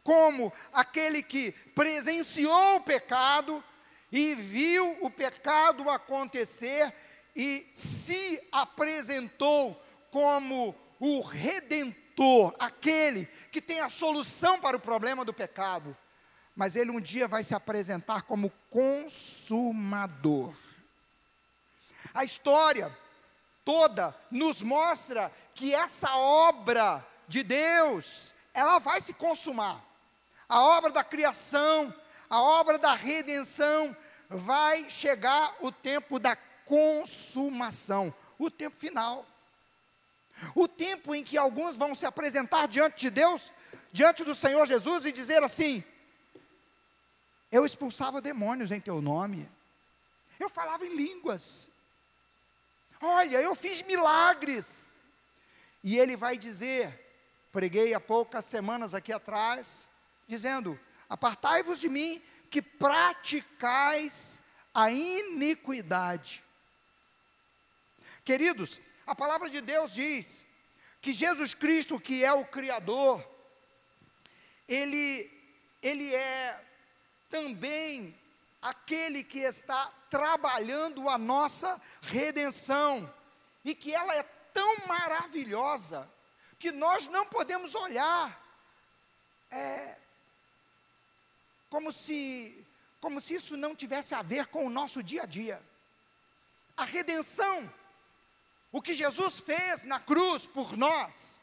como 0.04 0.52
aquele 0.74 1.24
que 1.24 1.54
presenciou 1.74 2.76
o 2.76 2.82
pecado 2.82 3.64
e 4.12 4.36
viu 4.36 4.98
o 5.02 5.10
pecado 5.10 5.90
acontecer 5.90 6.94
e 7.34 7.66
se 7.74 8.42
apresentou 8.52 9.82
como 10.12 10.76
o 11.00 11.22
redentor, 11.22 12.54
aquele 12.60 13.26
que 13.52 13.62
tem 13.62 13.80
a 13.80 13.90
solução 13.90 14.60
para 14.60 14.78
o 14.78 14.82
problema 14.82 15.24
do 15.24 15.34
pecado 15.34 15.96
mas 16.56 16.76
ele 16.76 16.92
um 16.92 17.02
dia 17.02 17.28
vai 17.28 17.44
se 17.44 17.54
apresentar 17.54 18.22
como 18.24 18.52
consumador. 18.70 20.54
A 22.14 22.24
história 22.24 22.90
toda 23.66 24.16
nos 24.32 24.62
mostra 24.62 25.32
que 25.54 25.74
essa 25.74 26.16
obra 26.16 27.06
de 27.28 27.44
Deus, 27.44 28.34
ela 28.54 28.80
vai 28.80 29.02
se 29.02 29.14
consumar. 29.14 29.84
A 30.48 30.62
obra 30.62 30.92
da 30.92 31.04
criação, 31.04 31.94
a 32.30 32.40
obra 32.40 32.78
da 32.78 32.94
redenção 32.94 33.96
vai 34.30 34.90
chegar 34.90 35.54
o 35.60 35.72
tempo 35.72 36.20
da 36.20 36.38
consumação, 36.64 38.14
o 38.40 38.50
tempo 38.50 38.78
final. 38.78 39.26
O 40.54 40.68
tempo 40.68 41.16
em 41.16 41.24
que 41.24 41.38
alguns 41.38 41.76
vão 41.78 41.96
se 41.96 42.06
apresentar 42.06 42.68
diante 42.68 43.00
de 43.02 43.10
Deus, 43.10 43.52
diante 43.92 44.24
do 44.24 44.36
Senhor 44.36 44.66
Jesus 44.66 45.06
e 45.06 45.12
dizer 45.12 45.42
assim: 45.42 45.84
Eu 47.52 47.66
expulsava 47.66 48.22
demônios 48.22 48.72
em 48.72 48.82
teu 48.82 49.02
nome, 49.02 49.50
eu 50.40 50.50
falava 50.50 50.86
em 50.86 50.96
línguas, 50.96 51.72
olha, 53.02 53.38
eu 53.38 53.56
fiz 53.56 53.82
milagres. 53.82 54.96
E 55.84 55.98
ele 55.98 56.18
vai 56.18 56.36
dizer: 56.38 57.00
Preguei 57.52 57.94
há 57.94 58.00
poucas 58.00 58.44
semanas 58.44 58.94
aqui 58.94 59.14
atrás, 59.14 59.88
dizendo: 60.28 60.80
Apartai-vos 61.08 61.80
de 61.80 61.88
mim, 61.88 62.22
que 62.50 62.62
praticais 62.62 64.42
a 64.74 64.92
iniquidade. 64.92 66.44
Queridos, 68.26 68.82
a 69.06 69.14
palavra 69.14 69.50
de 69.50 69.62
Deus 69.62 69.94
diz 69.94 70.46
que 71.02 71.14
Jesus 71.14 71.54
Cristo, 71.54 72.00
que 72.00 72.26
é 72.26 72.34
o 72.34 72.44
Criador, 72.44 73.24
ele, 74.68 75.32
ele 75.82 76.14
é 76.14 76.60
também 77.30 78.18
aquele 78.62 79.24
que 79.24 79.40
está 79.40 79.92
trabalhando 80.10 81.08
a 81.10 81.18
nossa 81.18 81.82
redenção, 82.02 83.12
e 83.64 83.74
que 83.76 83.94
ela 83.94 84.16
é 84.16 84.24
tão 84.54 84.88
maravilhosa, 84.88 86.10
que 86.58 86.72
nós 86.72 87.08
não 87.08 87.26
podemos 87.26 87.76
olhar 87.76 88.42
é, 89.52 89.98
como, 91.70 91.92
se, 91.92 92.66
como 93.02 93.20
se 93.20 93.36
isso 93.36 93.58
não 93.58 93.76
tivesse 93.76 94.16
a 94.16 94.22
ver 94.22 94.48
com 94.48 94.66
o 94.66 94.70
nosso 94.70 95.04
dia 95.04 95.24
a 95.24 95.26
dia. 95.26 95.62
A 96.78 96.86
redenção 96.86 97.72
o 98.76 98.82
que 98.82 98.94
Jesus 98.94 99.40
fez 99.40 99.84
na 99.84 100.02
cruz 100.02 100.46
por 100.46 100.76
nós, 100.76 101.40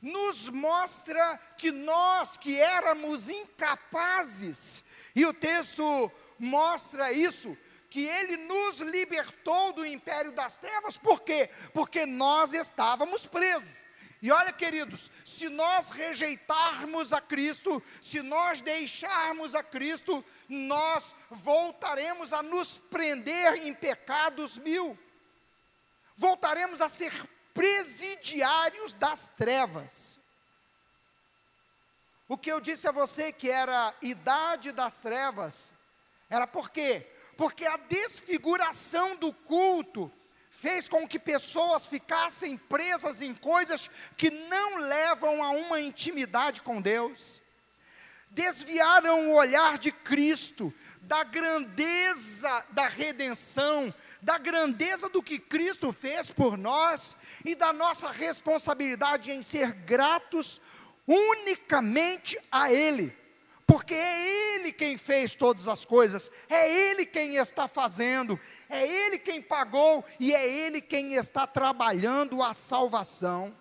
nos 0.00 0.48
mostra 0.48 1.38
que 1.56 1.70
nós 1.70 2.36
que 2.36 2.58
éramos 2.58 3.28
incapazes, 3.28 4.84
e 5.14 5.24
o 5.24 5.32
texto 5.32 6.10
mostra 6.38 7.12
isso, 7.12 7.56
que 7.88 8.04
ele 8.04 8.36
nos 8.36 8.80
libertou 8.80 9.72
do 9.72 9.86
império 9.86 10.32
das 10.32 10.58
trevas, 10.58 10.98
por 10.98 11.22
quê? 11.22 11.48
Porque 11.72 12.04
nós 12.04 12.52
estávamos 12.52 13.26
presos. 13.26 13.86
E 14.20 14.30
olha, 14.30 14.52
queridos, 14.52 15.10
se 15.24 15.48
nós 15.48 15.90
rejeitarmos 15.90 17.12
a 17.12 17.20
Cristo, 17.20 17.82
se 18.00 18.22
nós 18.22 18.60
deixarmos 18.60 19.54
a 19.54 19.62
Cristo, 19.62 20.24
nós 20.48 21.14
voltaremos 21.30 22.32
a 22.32 22.42
nos 22.42 22.78
prender 22.78 23.66
em 23.66 23.74
pecados 23.74 24.58
mil 24.58 24.98
voltaremos 26.16 26.80
a 26.80 26.88
ser 26.88 27.12
presidiários 27.56 28.92
das 28.92 29.28
trevas. 29.28 30.20
O 32.28 32.36
que 32.36 32.52
eu 32.52 32.60
disse 32.60 32.86
a 32.86 32.92
você 32.92 33.32
que 33.32 33.50
era 33.50 33.94
idade 34.02 34.72
das 34.72 34.98
trevas, 34.98 35.72
era 36.28 36.46
por 36.46 36.70
quê? 36.70 37.06
Porque 37.36 37.64
a 37.64 37.78
desfiguração 37.78 39.16
do 39.16 39.32
culto 39.32 40.12
fez 40.50 40.88
com 40.88 41.08
que 41.08 41.18
pessoas 41.18 41.86
ficassem 41.86 42.58
presas 42.58 43.22
em 43.22 43.32
coisas 43.32 43.88
que 44.16 44.30
não 44.30 44.76
levam 44.76 45.42
a 45.42 45.50
uma 45.50 45.80
intimidade 45.80 46.60
com 46.60 46.80
Deus. 46.80 47.42
Desviaram 48.30 49.30
o 49.30 49.34
olhar 49.34 49.78
de 49.78 49.92
Cristo, 49.92 50.74
da 51.02 51.22
grandeza 51.24 52.64
da 52.70 52.88
redenção, 52.88 53.94
da 54.20 54.36
grandeza 54.38 55.08
do 55.08 55.22
que 55.22 55.38
Cristo 55.38 55.92
fez 55.92 56.30
por 56.30 56.58
nós 56.58 57.16
e 57.46 57.54
da 57.54 57.72
nossa 57.72 58.10
responsabilidade 58.10 59.30
em 59.30 59.42
ser 59.42 59.72
gratos 59.72 60.60
unicamente 61.06 62.36
a 62.50 62.72
Ele, 62.72 63.16
porque 63.66 63.94
é 63.94 64.56
Ele 64.56 64.72
quem 64.72 64.98
fez 64.98 65.34
todas 65.34 65.68
as 65.68 65.84
coisas, 65.84 66.32
é 66.48 66.90
Ele 66.90 67.06
quem 67.06 67.36
está 67.36 67.68
fazendo, 67.68 68.38
é 68.68 68.86
Ele 68.86 69.18
quem 69.18 69.40
pagou 69.40 70.04
e 70.18 70.34
é 70.34 70.48
Ele 70.48 70.80
quem 70.80 71.14
está 71.14 71.46
trabalhando 71.46 72.42
a 72.42 72.52
salvação. 72.52 73.54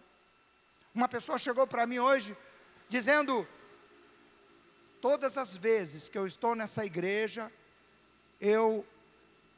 Uma 0.94 1.08
pessoa 1.08 1.38
chegou 1.38 1.68
para 1.68 1.86
mim 1.86 2.00
hoje 2.00 2.36
dizendo: 2.90 3.48
todas 5.02 5.38
as 5.38 5.56
vezes 5.56 6.10
que 6.10 6.18
eu 6.18 6.26
estou 6.26 6.56
nessa 6.56 6.84
igreja, 6.84 7.52
eu 8.42 8.86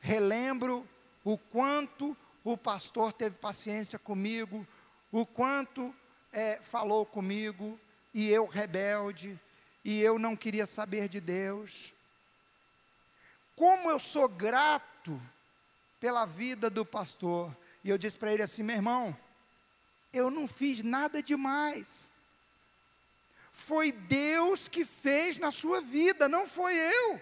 relembro 0.02 0.88
o 1.24 1.38
quanto 1.38 2.16
o 2.52 2.58
pastor 2.58 3.14
teve 3.14 3.36
paciência 3.38 3.98
comigo, 3.98 4.66
o 5.12 5.26
quanto 5.26 5.94
é, 6.32 6.58
falou 6.58 7.06
comigo, 7.06 7.80
e 8.14 8.30
eu 8.30 8.46
rebelde, 8.46 9.40
e 9.84 10.02
eu 10.02 10.18
não 10.18 10.36
queria 10.36 10.66
saber 10.66 11.10
de 11.10 11.20
Deus. 11.20 11.94
Como 13.56 13.90
eu 13.90 14.00
sou 14.00 14.28
grato 14.28 15.20
pela 16.00 16.26
vida 16.26 16.70
do 16.70 16.86
pastor. 16.86 17.56
E 17.84 17.90
eu 17.90 17.98
disse 17.98 18.18
para 18.18 18.32
ele 18.32 18.44
assim: 18.44 18.64
meu 18.64 18.76
irmão, 18.76 19.18
eu 20.14 20.30
não 20.30 20.48
fiz 20.48 20.84
nada 20.84 21.22
demais. 21.22 22.14
Foi 23.52 23.92
Deus 23.92 24.68
que 24.68 24.86
fez 24.86 25.38
na 25.38 25.52
sua 25.52 25.82
vida, 25.82 26.30
não 26.30 26.48
foi 26.48 26.78
eu. 26.78 27.22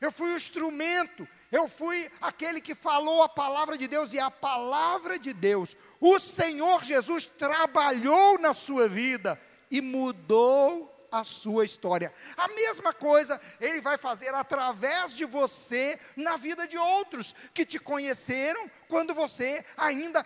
Eu 0.00 0.10
fui 0.10 0.32
o 0.32 0.36
instrumento, 0.36 1.28
eu 1.50 1.68
fui 1.68 2.10
aquele 2.20 2.60
que 2.60 2.74
falou 2.74 3.22
a 3.22 3.28
palavra 3.28 3.76
de 3.76 3.88
Deus, 3.88 4.12
e 4.12 4.18
a 4.18 4.30
palavra 4.30 5.18
de 5.18 5.32
Deus, 5.32 5.76
o 6.00 6.18
Senhor 6.18 6.84
Jesus 6.84 7.26
trabalhou 7.26 8.38
na 8.38 8.54
sua 8.54 8.88
vida 8.88 9.40
e 9.70 9.80
mudou 9.80 10.96
a 11.10 11.24
sua 11.24 11.64
história. 11.64 12.14
A 12.36 12.46
mesma 12.48 12.92
coisa 12.92 13.40
ele 13.60 13.80
vai 13.80 13.98
fazer 13.98 14.32
através 14.34 15.12
de 15.12 15.24
você 15.24 15.98
na 16.16 16.36
vida 16.36 16.68
de 16.68 16.78
outros 16.78 17.34
que 17.52 17.66
te 17.66 17.78
conheceram 17.78 18.70
quando 18.88 19.12
você 19.12 19.64
ainda 19.76 20.24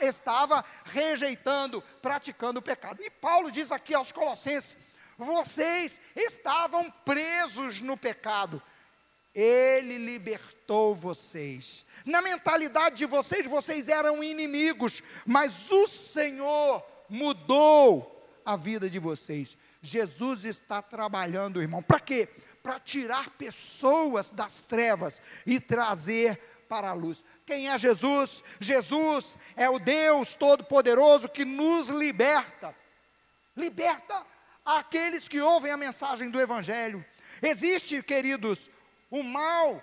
estava 0.00 0.64
rejeitando, 0.84 1.82
praticando 2.00 2.60
o 2.60 2.62
pecado. 2.62 3.02
E 3.02 3.10
Paulo 3.10 3.50
diz 3.50 3.72
aqui 3.72 3.92
aos 3.92 4.12
Colossenses: 4.12 4.76
vocês 5.18 6.00
estavam 6.14 6.88
presos 7.04 7.80
no 7.80 7.96
pecado 7.96 8.62
ele 9.34 9.98
libertou 9.98 10.94
vocês. 10.94 11.84
Na 12.04 12.22
mentalidade 12.22 12.96
de 12.96 13.06
vocês, 13.06 13.46
vocês 13.46 13.88
eram 13.88 14.22
inimigos, 14.22 15.02
mas 15.26 15.70
o 15.70 15.88
Senhor 15.88 16.84
mudou 17.08 18.10
a 18.44 18.56
vida 18.56 18.88
de 18.88 18.98
vocês. 18.98 19.56
Jesus 19.82 20.44
está 20.44 20.80
trabalhando, 20.80 21.60
irmão. 21.60 21.82
Para 21.82 22.00
quê? 22.00 22.28
Para 22.62 22.78
tirar 22.78 23.30
pessoas 23.30 24.30
das 24.30 24.62
trevas 24.62 25.20
e 25.46 25.58
trazer 25.58 26.38
para 26.68 26.90
a 26.90 26.94
luz. 26.94 27.24
Quem 27.46 27.68
é 27.68 27.76
Jesus? 27.76 28.42
Jesus 28.58 29.38
é 29.56 29.68
o 29.68 29.78
Deus 29.78 30.34
Todo-Poderoso 30.34 31.28
que 31.28 31.44
nos 31.44 31.88
liberta. 31.88 32.74
Liberta 33.56 34.24
aqueles 34.64 35.28
que 35.28 35.40
ouvem 35.40 35.70
a 35.70 35.76
mensagem 35.76 36.30
do 36.30 36.40
Evangelho. 36.40 37.04
Existe, 37.42 38.02
queridos, 38.02 38.70
o 39.14 39.22
mal 39.22 39.80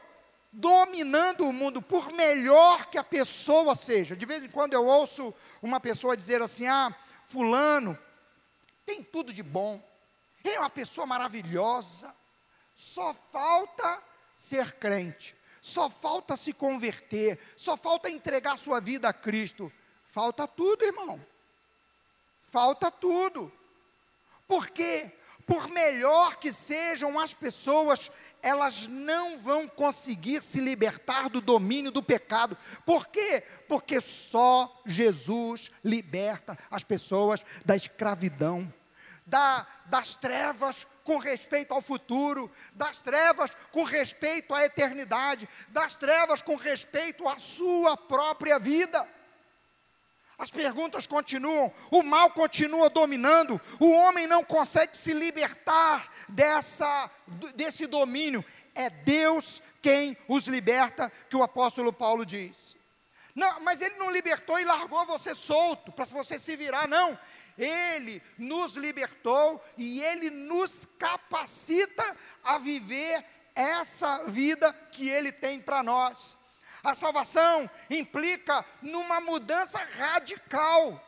dominando 0.51 1.47
o 1.47 1.53
mundo, 1.53 1.81
por 1.81 2.11
melhor 2.11 2.87
que 2.87 2.97
a 2.97 3.03
pessoa 3.03 3.73
seja. 3.75 4.13
De 4.13 4.25
vez 4.25 4.43
em 4.43 4.49
quando 4.49 4.73
eu 4.73 4.85
ouço 4.85 5.33
uma 5.61 5.79
pessoa 5.79 6.17
dizer 6.17 6.41
assim: 6.41 6.67
ah, 6.67 6.93
Fulano 7.25 7.97
tem 8.85 9.01
tudo 9.01 9.31
de 9.33 9.41
bom, 9.41 9.81
ele 10.43 10.55
é 10.55 10.59
uma 10.59 10.69
pessoa 10.69 11.07
maravilhosa, 11.07 12.13
só 12.75 13.13
falta 13.13 14.01
ser 14.35 14.73
crente, 14.73 15.33
só 15.61 15.89
falta 15.89 16.35
se 16.35 16.51
converter, 16.51 17.39
só 17.55 17.77
falta 17.77 18.09
entregar 18.09 18.57
sua 18.57 18.81
vida 18.81 19.07
a 19.07 19.13
Cristo. 19.13 19.71
Falta 20.07 20.45
tudo, 20.45 20.83
irmão. 20.83 21.25
Falta 22.41 22.91
tudo. 22.91 23.49
Por 24.45 24.69
quê? 24.69 25.09
Por 25.45 25.69
melhor 25.69 26.35
que 26.35 26.51
sejam 26.51 27.17
as 27.19 27.33
pessoas, 27.33 28.11
elas 28.41 28.87
não 28.87 29.37
vão 29.37 29.67
conseguir 29.67 30.41
se 30.41 30.59
libertar 30.59 31.29
do 31.29 31.41
domínio 31.41 31.91
do 31.91 32.01
pecado. 32.01 32.57
Por 32.85 33.07
quê? 33.07 33.43
Porque 33.67 34.01
só 34.01 34.81
Jesus 34.85 35.71
liberta 35.83 36.57
as 36.69 36.83
pessoas 36.83 37.43
da 37.65 37.75
escravidão, 37.75 38.71
da, 39.25 39.65
das 39.85 40.15
trevas 40.15 40.85
com 41.03 41.17
respeito 41.17 41.73
ao 41.73 41.81
futuro, 41.81 42.51
das 42.73 42.97
trevas 42.97 43.51
com 43.71 43.83
respeito 43.83 44.53
à 44.53 44.65
eternidade, 44.65 45.47
das 45.69 45.95
trevas 45.95 46.41
com 46.41 46.55
respeito 46.55 47.27
à 47.27 47.39
sua 47.39 47.97
própria 47.97 48.59
vida. 48.59 49.07
As 50.41 50.49
perguntas 50.49 51.05
continuam, 51.05 51.71
o 51.91 52.01
mal 52.01 52.31
continua 52.31 52.89
dominando, 52.89 53.61
o 53.79 53.91
homem 53.91 54.25
não 54.25 54.43
consegue 54.43 54.97
se 54.97 55.13
libertar 55.13 56.11
dessa, 56.29 57.11
desse 57.53 57.85
domínio. 57.85 58.43
é 58.73 58.89
Deus 58.89 59.61
quem 59.83 60.17
os 60.27 60.47
liberta, 60.47 61.11
que 61.29 61.35
o 61.35 61.43
apóstolo 61.43 61.93
Paulo 61.93 62.25
diz. 62.25 62.75
Não, 63.35 63.59
mas 63.59 63.81
ele 63.81 63.93
não 63.97 64.09
libertou 64.09 64.59
e 64.59 64.65
largou 64.65 65.05
você 65.05 65.35
solto 65.35 65.91
para 65.91 66.05
você 66.05 66.39
se 66.39 66.55
virar, 66.55 66.87
não. 66.87 67.15
Ele 67.55 68.19
nos 68.35 68.75
libertou 68.75 69.63
e 69.77 70.01
ele 70.01 70.31
nos 70.31 70.87
capacita 70.97 72.17
a 72.43 72.57
viver 72.57 73.23
essa 73.53 74.23
vida 74.23 74.73
que 74.91 75.07
ele 75.07 75.31
tem 75.31 75.61
para 75.61 75.83
nós. 75.83 76.35
A 76.83 76.95
salvação 76.95 77.69
implica 77.89 78.65
numa 78.81 79.21
mudança 79.21 79.77
radical. 79.97 80.99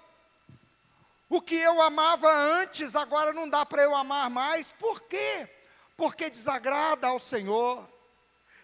O 1.30 1.42
que 1.42 1.56
eu 1.56 1.82
amava 1.82 2.32
antes, 2.32 2.96
agora 2.96 3.34
não 3.34 3.50
dá 3.50 3.66
para 3.66 3.82
eu 3.82 3.96
amar 3.96 4.30
mais. 4.30 4.68
Por 4.68 5.02
quê? 5.04 5.50
Porque 5.98 6.30
desagrada 6.30 7.08
ao 7.08 7.20
Senhor. 7.20 7.90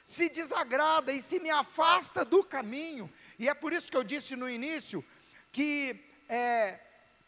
Se 0.05 0.29
desagrada 0.29 1.11
e 1.11 1.21
se 1.21 1.39
me 1.39 1.49
afasta 1.49 2.23
do 2.23 2.43
caminho. 2.43 3.11
E 3.39 3.49
é 3.49 3.53
por 3.53 3.73
isso 3.73 3.89
que 3.89 3.97
eu 3.97 4.03
disse 4.03 4.35
no 4.35 4.49
início 4.49 5.03
que 5.51 5.99
é, 6.27 6.79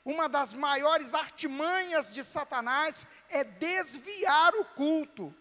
uma 0.06 0.30
das 0.30 0.54
maiores 0.54 1.16
artimanhas 1.16 2.12
de 2.12 2.24
Satanás 2.24 3.08
é 3.30 3.44
desviar 3.44 4.54
o 4.56 4.66
culto 4.66 5.34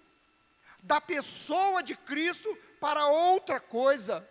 da 0.82 1.00
pessoa 1.00 1.82
de 1.82 1.94
Cristo 1.94 2.56
para 2.78 3.06
outra 3.06 3.60
coisa. 3.60 4.26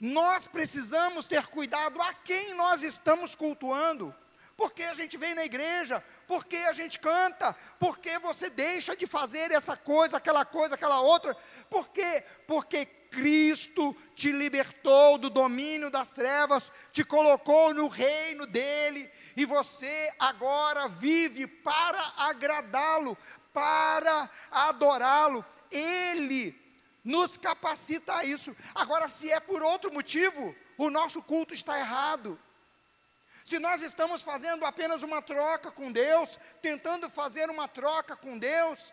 Nós 0.00 0.46
precisamos 0.46 1.26
ter 1.26 1.46
cuidado 1.46 2.00
a 2.00 2.14
quem 2.14 2.54
nós 2.54 2.82
estamos 2.82 3.34
cultuando. 3.34 4.14
Porque 4.56 4.82
a 4.82 4.94
gente 4.94 5.16
vem 5.16 5.34
na 5.34 5.44
igreja, 5.44 6.02
porque 6.26 6.56
a 6.56 6.72
gente 6.72 6.98
canta, 6.98 7.54
porque 7.78 8.18
você 8.18 8.50
deixa 8.50 8.96
de 8.96 9.06
fazer 9.06 9.52
essa 9.52 9.76
coisa, 9.76 10.16
aquela 10.16 10.44
coisa, 10.44 10.74
aquela 10.74 11.00
outra. 11.00 11.36
Por 11.70 11.88
quê? 11.90 12.24
Porque 12.46 12.84
Cristo 12.84 13.96
te 14.16 14.32
libertou 14.32 15.16
do 15.16 15.30
domínio 15.30 15.90
das 15.90 16.10
trevas, 16.10 16.72
te 16.92 17.04
colocou 17.04 17.72
no 17.72 17.86
reino 17.86 18.46
dele, 18.46 19.08
e 19.36 19.44
você 19.44 20.12
agora 20.18 20.88
vive 20.88 21.46
para 21.46 22.12
agradá-lo, 22.16 23.16
para 23.52 24.28
adorá-lo. 24.50 25.44
Ele 25.70 26.50
nos 27.04 27.36
capacita 27.36 28.14
a 28.16 28.24
isso. 28.24 28.56
Agora, 28.74 29.08
se 29.08 29.30
é 29.30 29.40
por 29.40 29.62
outro 29.62 29.92
motivo, 29.92 30.54
o 30.76 30.90
nosso 30.90 31.22
culto 31.22 31.54
está 31.54 31.78
errado. 31.78 32.38
Se 33.44 33.58
nós 33.58 33.80
estamos 33.80 34.22
fazendo 34.22 34.64
apenas 34.64 35.02
uma 35.02 35.22
troca 35.22 35.70
com 35.70 35.90
Deus, 35.90 36.38
tentando 36.60 37.08
fazer 37.08 37.48
uma 37.48 37.66
troca 37.66 38.14
com 38.14 38.38
Deus, 38.38 38.92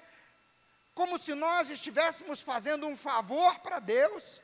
como 0.93 1.19
se 1.19 1.35
nós 1.35 1.69
estivéssemos 1.69 2.41
fazendo 2.41 2.87
um 2.87 2.95
favor 2.95 3.59
para 3.59 3.79
Deus, 3.79 4.41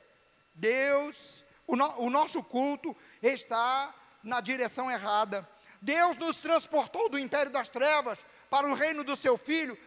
Deus, 0.54 1.46
o, 1.66 1.78
no, 1.78 2.02
o 2.02 2.10
nosso 2.10 2.44
culto 2.44 2.96
está 3.24 3.96
na 4.22 4.42
direção 4.42 4.92
errada. 4.92 5.48
Deus 5.82 6.18
nos 6.18 6.36
transportou 6.38 7.10
do 7.10 7.18
império 7.18 7.52
das 7.52 7.70
trevas 7.70 8.20
para 8.50 8.68
o 8.68 8.74
reino 8.74 9.04
do 9.04 9.16
seu 9.16 9.38
Filho, 9.38 9.78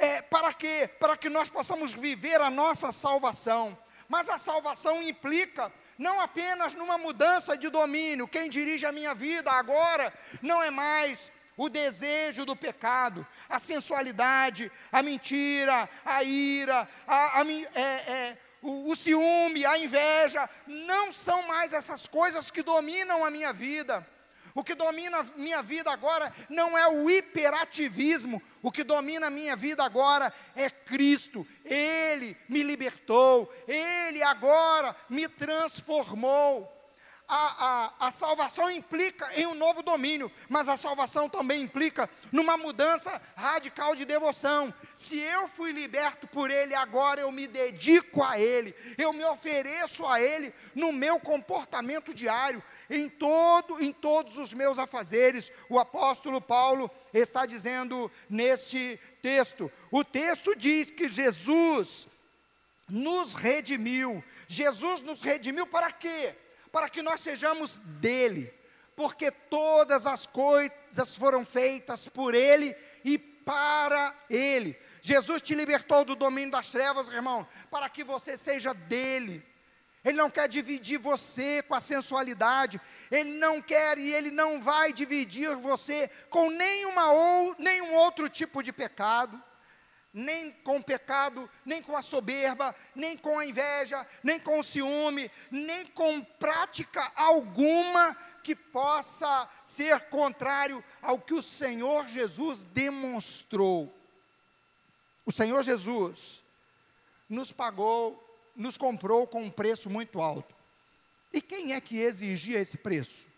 é, 0.00 0.22
para 0.22 0.52
quê? 0.54 0.88
Para 0.98 1.16
que 1.16 1.28
nós 1.28 1.50
possamos 1.50 1.92
viver 1.92 2.40
a 2.40 2.48
nossa 2.48 2.90
salvação. 2.90 3.76
Mas 4.08 4.28
a 4.28 4.38
salvação 4.38 5.02
implica 5.02 5.70
não 5.98 6.18
apenas 6.18 6.72
numa 6.72 6.96
mudança 6.96 7.56
de 7.56 7.68
domínio. 7.68 8.26
Quem 8.26 8.48
dirige 8.48 8.86
a 8.86 8.92
minha 8.92 9.14
vida 9.14 9.50
agora 9.52 10.10
não 10.40 10.62
é 10.62 10.70
mais 10.70 11.30
o 11.54 11.68
desejo 11.68 12.46
do 12.46 12.56
pecado, 12.56 13.26
a 13.46 13.58
sensualidade, 13.58 14.72
a 14.90 15.02
mentira, 15.02 15.86
a 16.02 16.24
ira, 16.24 16.88
a, 17.06 17.40
a 17.40 17.46
é, 17.46 17.80
é, 17.80 18.38
o, 18.62 18.90
o 18.90 18.96
ciúme, 18.96 19.66
a 19.66 19.78
inveja. 19.78 20.48
Não 20.66 21.12
são 21.12 21.46
mais 21.46 21.74
essas 21.74 22.06
coisas 22.06 22.50
que 22.50 22.62
dominam 22.62 23.22
a 23.22 23.30
minha 23.30 23.52
vida. 23.52 24.06
O 24.54 24.64
que 24.64 24.74
domina 24.74 25.18
a 25.18 25.22
minha 25.36 25.62
vida 25.62 25.90
agora 25.90 26.32
não 26.48 26.76
é 26.76 26.88
o 26.88 27.08
hiperativismo, 27.10 28.42
o 28.62 28.70
que 28.70 28.84
domina 28.84 29.28
a 29.28 29.30
minha 29.30 29.56
vida 29.56 29.84
agora 29.84 30.32
é 30.54 30.68
Cristo. 30.68 31.46
Ele 31.64 32.36
me 32.48 32.62
libertou, 32.62 33.52
Ele 33.66 34.22
agora 34.22 34.94
me 35.08 35.28
transformou. 35.28 36.76
A, 37.32 37.92
a, 38.00 38.08
a, 38.08 38.10
salvação 38.10 38.68
implica 38.68 39.24
em 39.36 39.46
um 39.46 39.54
novo 39.54 39.84
domínio, 39.84 40.32
mas 40.48 40.68
a 40.68 40.76
salvação 40.76 41.28
também 41.28 41.62
implica 41.62 42.10
numa 42.32 42.56
mudança 42.56 43.22
radical 43.36 43.94
de 43.94 44.04
devoção. 44.04 44.74
Se 44.96 45.16
eu 45.16 45.46
fui 45.46 45.70
liberto 45.70 46.26
por 46.26 46.50
Ele, 46.50 46.74
agora 46.74 47.20
eu 47.20 47.30
me 47.30 47.46
dedico 47.46 48.20
a 48.24 48.36
Ele, 48.36 48.74
eu 48.98 49.12
me 49.12 49.24
ofereço 49.24 50.04
a 50.04 50.20
Ele 50.20 50.52
no 50.74 50.92
meu 50.92 51.20
comportamento 51.20 52.12
diário, 52.12 52.60
em, 52.90 53.08
todo, 53.08 53.80
em 53.80 53.92
todos 53.92 54.36
os 54.36 54.52
meus 54.52 54.78
afazeres. 54.78 55.52
O 55.68 55.78
apóstolo 55.78 56.40
Paulo 56.40 56.90
está 57.14 57.46
dizendo 57.46 58.10
neste 58.28 58.98
texto. 59.22 59.70
O 59.90 60.04
texto 60.04 60.54
diz 60.56 60.90
que 60.90 61.08
Jesus 61.08 62.08
nos 62.88 63.34
redimiu. 63.34 64.22
Jesus 64.48 65.00
nos 65.02 65.22
redimiu 65.22 65.66
para 65.66 65.92
quê? 65.92 66.34
Para 66.72 66.88
que 66.88 67.00
nós 67.00 67.20
sejamos 67.20 67.78
dele. 67.78 68.52
Porque 68.96 69.30
todas 69.30 70.04
as 70.04 70.26
coisas 70.26 71.14
foram 71.16 71.46
feitas 71.46 72.08
por 72.08 72.34
ele 72.34 72.76
e 73.04 73.16
para 73.16 74.14
ele. 74.28 74.76
Jesus 75.00 75.40
te 75.40 75.54
libertou 75.54 76.04
do 76.04 76.14
domínio 76.14 76.50
das 76.50 76.68
trevas, 76.68 77.08
irmão, 77.08 77.46
para 77.70 77.88
que 77.88 78.04
você 78.04 78.36
seja 78.36 78.74
dele. 78.74 79.42
Ele 80.04 80.16
não 80.16 80.30
quer 80.30 80.48
dividir 80.48 80.98
você 80.98 81.62
com 81.62 81.74
a 81.74 81.80
sensualidade. 81.80 82.80
Ele 83.10 83.34
não 83.34 83.60
quer 83.60 83.98
e 83.98 84.12
ele 84.12 84.30
não 84.30 84.60
vai 84.60 84.92
dividir 84.92 85.54
você 85.56 86.10
com 86.30 86.50
nenhuma 86.50 87.12
ou 87.12 87.54
nenhum 87.58 87.94
outro 87.94 88.28
tipo 88.28 88.62
de 88.62 88.72
pecado. 88.72 89.40
Nem 90.12 90.50
com 90.50 90.78
o 90.78 90.82
pecado, 90.82 91.48
nem 91.64 91.82
com 91.82 91.96
a 91.96 92.02
soberba, 92.02 92.74
nem 92.94 93.16
com 93.16 93.38
a 93.38 93.46
inveja, 93.46 94.04
nem 94.22 94.40
com 94.40 94.58
o 94.58 94.64
ciúme, 94.64 95.30
nem 95.50 95.86
com 95.86 96.20
prática 96.22 97.12
alguma 97.14 98.16
que 98.42 98.56
possa 98.56 99.48
ser 99.62 100.00
contrário 100.08 100.82
ao 101.02 101.20
que 101.20 101.34
o 101.34 101.42
Senhor 101.42 102.08
Jesus 102.08 102.64
demonstrou. 102.64 103.94
O 105.26 105.30
Senhor 105.30 105.62
Jesus 105.62 106.42
nos 107.28 107.52
pagou 107.52 108.29
nos 108.56 108.76
comprou 108.76 109.26
com 109.26 109.42
um 109.42 109.50
preço 109.50 109.88
muito 109.88 110.20
alto. 110.20 110.54
E 111.32 111.40
quem 111.40 111.72
é 111.72 111.80
que 111.80 111.98
exigia 111.98 112.58
esse 112.58 112.78
preço? 112.78 113.28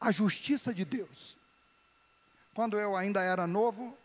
A 0.00 0.10
justiça 0.10 0.72
de 0.72 0.84
Deus. 0.84 1.36
Quando 2.54 2.78
eu 2.78 2.96
ainda 2.96 3.22
era 3.22 3.46
novo, 3.46 3.96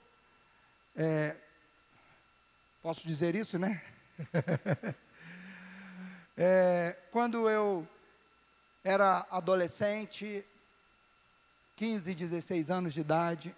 é, 0.96 1.36
posso 2.82 3.06
dizer 3.08 3.36
isso, 3.36 3.58
né? 3.60 3.82
é, 6.38 6.98
quando 7.12 7.50
eu 7.50 7.88
era 8.84 9.26
adolescente, 9.30 10.46
15, 11.76 12.16
16 12.16 12.70
anos 12.72 12.94
de 12.94 13.02
idade, 13.02 13.56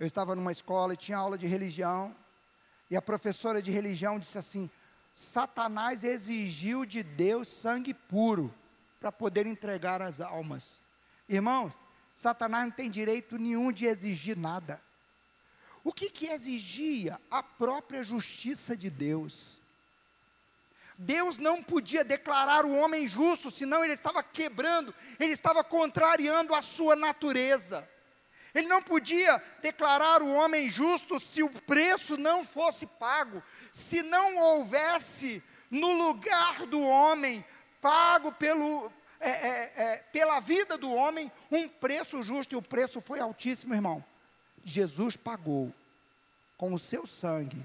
eu 0.00 0.06
estava 0.06 0.34
numa 0.34 0.52
escola 0.52 0.94
e 0.94 0.96
tinha 0.96 1.18
aula 1.18 1.38
de 1.38 1.46
religião, 1.46 2.14
e 2.90 2.96
a 2.96 3.02
professora 3.02 3.62
de 3.62 3.70
religião 3.70 4.18
disse 4.18 4.38
assim: 4.38 4.70
Satanás 5.14 6.02
exigiu 6.02 6.84
de 6.84 7.04
Deus 7.04 7.46
sangue 7.46 7.94
puro 7.94 8.52
para 8.98 9.12
poder 9.12 9.46
entregar 9.46 10.02
as 10.02 10.20
almas. 10.20 10.82
Irmãos, 11.28 11.72
Satanás 12.12 12.64
não 12.64 12.72
tem 12.72 12.90
direito 12.90 13.38
nenhum 13.38 13.70
de 13.70 13.86
exigir 13.86 14.36
nada. 14.36 14.82
O 15.84 15.92
que, 15.92 16.10
que 16.10 16.26
exigia? 16.26 17.20
A 17.30 17.44
própria 17.44 18.02
justiça 18.02 18.76
de 18.76 18.90
Deus. 18.90 19.60
Deus 20.98 21.38
não 21.38 21.62
podia 21.62 22.02
declarar 22.02 22.64
o 22.64 22.76
homem 22.76 23.06
justo, 23.06 23.50
senão 23.52 23.84
ele 23.84 23.92
estava 23.92 24.22
quebrando, 24.22 24.92
ele 25.20 25.32
estava 25.32 25.62
contrariando 25.62 26.54
a 26.54 26.62
sua 26.62 26.96
natureza. 26.96 27.88
Ele 28.54 28.68
não 28.68 28.80
podia 28.80 29.42
declarar 29.60 30.22
o 30.22 30.32
homem 30.32 30.68
justo 30.68 31.18
se 31.18 31.42
o 31.42 31.50
preço 31.50 32.16
não 32.16 32.44
fosse 32.44 32.86
pago, 32.86 33.42
se 33.74 34.04
não 34.04 34.36
houvesse 34.36 35.42
no 35.68 35.92
lugar 35.94 36.64
do 36.66 36.80
homem, 36.80 37.44
pago 37.80 38.30
pelo, 38.30 38.88
é, 39.18 39.28
é, 39.28 39.72
é, 39.76 39.96
pela 40.12 40.38
vida 40.38 40.78
do 40.78 40.92
homem, 40.92 41.30
um 41.50 41.68
preço 41.68 42.22
justo, 42.22 42.54
e 42.54 42.56
o 42.56 42.62
preço 42.62 43.00
foi 43.00 43.18
altíssimo, 43.18 43.74
irmão. 43.74 44.02
Jesus 44.62 45.16
pagou 45.16 45.74
com 46.56 46.72
o 46.72 46.78
seu 46.78 47.04
sangue. 47.04 47.60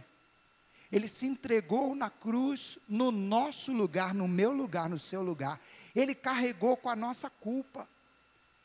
Ele 0.91 1.07
se 1.07 1.27
entregou 1.27 1.93
na 1.93 2.09
cruz 2.09 2.79
no 2.89 3.11
nosso 3.11 3.71
lugar, 3.71 4.11
no 4.11 4.27
meu 4.27 4.51
lugar, 4.51 4.89
no 4.89 4.97
seu 4.97 5.21
lugar. 5.21 5.61
Ele 5.95 6.15
carregou 6.15 6.75
com 6.75 6.89
a 6.89 6.95
nossa 6.95 7.29
culpa. 7.29 7.87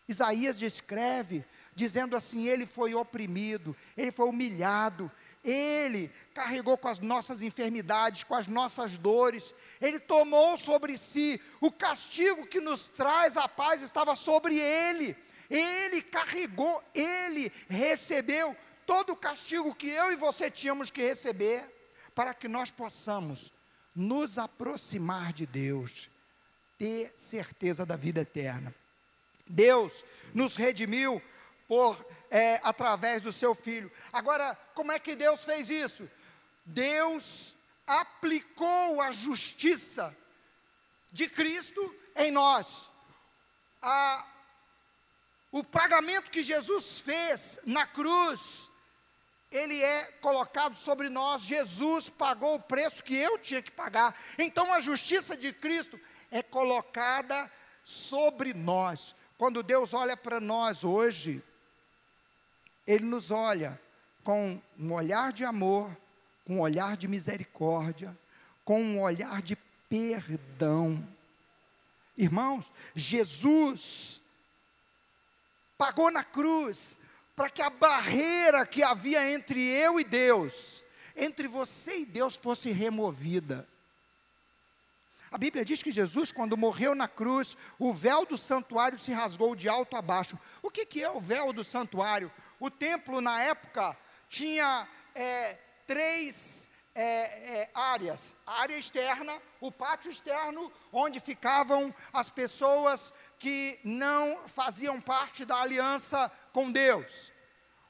Isaías 0.09 0.59
descreve 0.59 1.45
dizendo 1.75 2.17
assim: 2.17 2.49
ele 2.49 2.65
foi 2.65 2.95
oprimido, 2.95 3.77
ele 3.99 4.11
foi 4.11 4.27
humilhado, 4.31 5.13
Ele 5.45 6.11
carregou 6.35 6.77
com 6.77 6.89
as 6.89 6.99
nossas 6.99 7.41
enfermidades, 7.41 8.25
com 8.25 8.35
as 8.35 8.49
nossas 8.49 8.99
dores, 8.99 9.55
Ele 9.81 10.01
tomou 10.01 10.57
sobre 10.57 10.99
si 10.99 11.41
o 11.61 11.71
castigo 11.71 12.47
que 12.47 12.61
nos 12.61 12.89
traz 12.89 13.37
a 13.37 13.49
paz, 13.49 13.81
estava 13.81 14.17
sobre 14.17 14.59
Ele. 14.59 15.17
Ele 15.49 16.03
carregou, 16.03 16.83
Ele 16.93 17.53
recebeu 17.69 18.57
todo 18.85 19.13
o 19.13 19.17
castigo 19.17 19.75
que 19.75 19.89
eu 19.89 20.13
e 20.13 20.17
você 20.17 20.51
tínhamos 20.51 20.91
que 20.91 21.01
receber, 21.01 21.65
para 22.15 22.35
que 22.35 22.49
nós 22.49 22.71
possamos 22.71 23.53
nos 23.95 24.37
aproximar 24.37 25.33
de 25.33 25.47
Deus, 25.47 26.11
ter 26.77 27.13
certeza 27.15 27.87
da 27.87 27.97
vida 27.97 28.21
eterna. 28.21 28.75
Deus 29.47 30.05
nos 30.33 30.57
redimiu 30.57 31.23
por 31.69 32.05
é, 32.31 32.61
através 32.65 33.23
do 33.23 33.33
seu 33.33 33.55
filho. 33.55 33.91
Agora, 34.13 34.57
como 34.75 34.91
é 34.93 34.99
que 34.99 35.15
Deus 35.15 35.45
fez 35.45 35.71
isso? 35.71 36.09
Deus 36.65 37.55
aplicou 37.87 39.01
a 39.01 39.11
justiça 39.11 40.17
de 41.13 41.29
Cristo 41.29 41.95
em 42.17 42.31
nós. 42.31 42.91
A, 43.83 44.27
o 45.53 45.63
pagamento 45.63 46.31
que 46.31 46.43
Jesus 46.43 46.99
fez 46.99 47.61
na 47.65 47.87
cruz, 47.87 48.71
ele 49.51 49.81
é 49.81 50.05
colocado 50.21 50.75
sobre 50.75 51.09
nós. 51.09 51.43
Jesus 51.43 52.09
pagou 52.09 52.57
o 52.57 52.63
preço 52.63 53.05
que 53.05 53.15
eu 53.15 53.39
tinha 53.39 53.63
que 53.63 53.71
pagar. 53.71 54.19
Então 54.39 54.73
a 54.73 54.81
justiça 54.81 55.37
de 55.37 55.53
Cristo 55.53 56.01
é 56.31 56.43
colocada 56.43 57.51
sobre 57.85 58.55
nós. 58.55 59.15
Quando 59.37 59.63
Deus 59.63 59.93
olha 59.93 60.17
para 60.17 60.41
nós 60.41 60.83
hoje, 60.83 61.45
Ele 62.87 63.05
nos 63.05 63.31
olha 63.31 63.81
com 64.25 64.61
um 64.79 64.93
olhar 64.93 65.33
de 65.33 65.45
amor, 65.45 65.95
com 66.45 66.57
um 66.57 66.61
olhar 66.61 66.97
de 66.97 67.09
misericórdia, 67.09 68.17
com 68.65 68.81
um 68.81 69.01
olhar 69.01 69.43
de 69.43 69.57
perdão. 69.89 71.07
Irmãos, 72.17 72.71
Jesus 72.95 74.23
pagou 75.77 76.11
na 76.11 76.23
cruz 76.23 76.99
para 77.35 77.51
que 77.51 77.63
a 77.63 77.71
barreira 77.71 78.65
que 78.65 78.83
havia 78.83 79.29
entre 79.33 79.61
eu 79.61 79.99
e 79.99 80.05
Deus, 80.05 80.85
entre 81.17 81.49
você 81.49 82.01
e 82.01 82.07
Deus, 82.07 82.37
fosse 82.37 82.71
removida. 82.71 83.67
A 85.35 85.39
Bíblia 85.39 85.65
diz 85.65 85.83
que 85.83 85.91
Jesus, 85.91 86.31
quando 86.31 86.57
morreu 86.57 86.95
na 86.95 87.09
cruz, 87.09 87.57
o 87.77 87.93
véu 87.93 88.25
do 88.25 88.39
santuário 88.39 88.97
se 88.97 89.13
rasgou 89.13 89.57
de 89.57 89.69
alto 89.69 89.97
a 89.97 90.03
baixo. 90.03 90.39
O 90.63 90.71
que, 90.71 90.87
que 90.87 91.03
é 91.03 91.11
o 91.11 91.21
véu 91.21 91.53
do 91.53 91.65
santuário? 91.65 92.31
O 92.61 92.71
templo, 92.71 93.21
na 93.21 93.41
época, 93.41 93.97
tinha 94.31 94.87
é, 95.13 95.57
três 95.87 96.71
é, 96.95 97.03
é, 97.03 97.71
áreas: 97.75 98.35
a 98.47 98.61
área 98.61 98.79
externa, 98.79 99.41
o 99.61 99.71
pátio 99.73 100.11
externo, 100.11 100.73
onde 100.93 101.21
ficavam 101.21 101.95
as 102.13 102.31
pessoas 102.31 103.13
que 103.39 103.79
não 103.85 104.47
faziam 104.47 105.01
parte 105.01 105.45
da 105.45 105.57
aliança 105.61 106.31
com 106.53 106.71
Deus. 106.71 107.33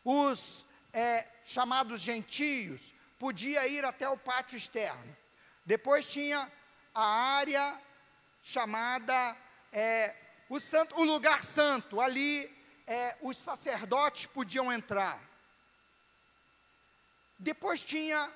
Os 0.05 0.67
é, 0.93 1.27
chamados 1.45 2.01
gentios 2.01 2.95
podia 3.19 3.67
ir 3.69 3.85
até 3.85 4.09
o 4.09 4.19
pátio 4.19 4.57
externo. 4.57 5.17
Depois 5.65 6.07
tinha 6.07 6.51
a 6.95 7.05
área 7.37 7.79
chamada 8.43 9.37
é, 9.73 10.15
o, 10.49 10.61
santo, 10.61 10.99
o 11.01 11.05
lugar 11.05 11.43
santo. 11.43 12.01
Ali 12.01 12.51
é, 12.87 13.17
os 13.23 13.37
sacerdotes 13.37 14.27
podiam 14.27 14.73
entrar. 14.73 15.21
Depois 17.39 17.81
tinha 17.81 18.33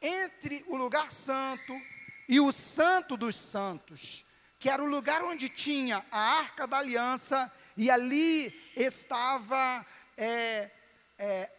entre 0.00 0.64
o 0.68 0.76
lugar 0.76 1.10
santo 1.10 1.80
e 2.28 2.40
o 2.40 2.52
santo 2.52 3.16
dos 3.16 3.36
santos, 3.36 4.24
que 4.58 4.70
era 4.70 4.82
o 4.82 4.86
lugar 4.86 5.22
onde 5.24 5.48
tinha 5.48 6.04
a 6.10 6.38
arca 6.38 6.66
da 6.66 6.78
aliança, 6.78 7.52
e 7.76 7.90
ali 7.90 8.46
estava 8.76 9.84
é, 10.16 10.70
é, 11.18 11.50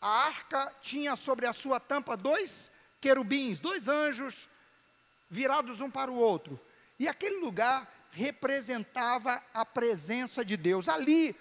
a 0.00 0.08
arca, 0.26 0.74
tinha 0.80 1.14
sobre 1.16 1.46
a 1.46 1.52
sua 1.52 1.78
tampa 1.78 2.16
dois 2.16 2.72
querubins, 3.00 3.58
dois 3.58 3.88
anjos 3.88 4.48
virados 5.28 5.80
um 5.80 5.90
para 5.90 6.10
o 6.10 6.16
outro. 6.16 6.58
E 6.98 7.08
aquele 7.08 7.36
lugar 7.36 7.88
representava 8.10 9.42
a 9.54 9.64
presença 9.64 10.44
de 10.44 10.56
Deus. 10.56 10.88
Ali, 10.88 11.36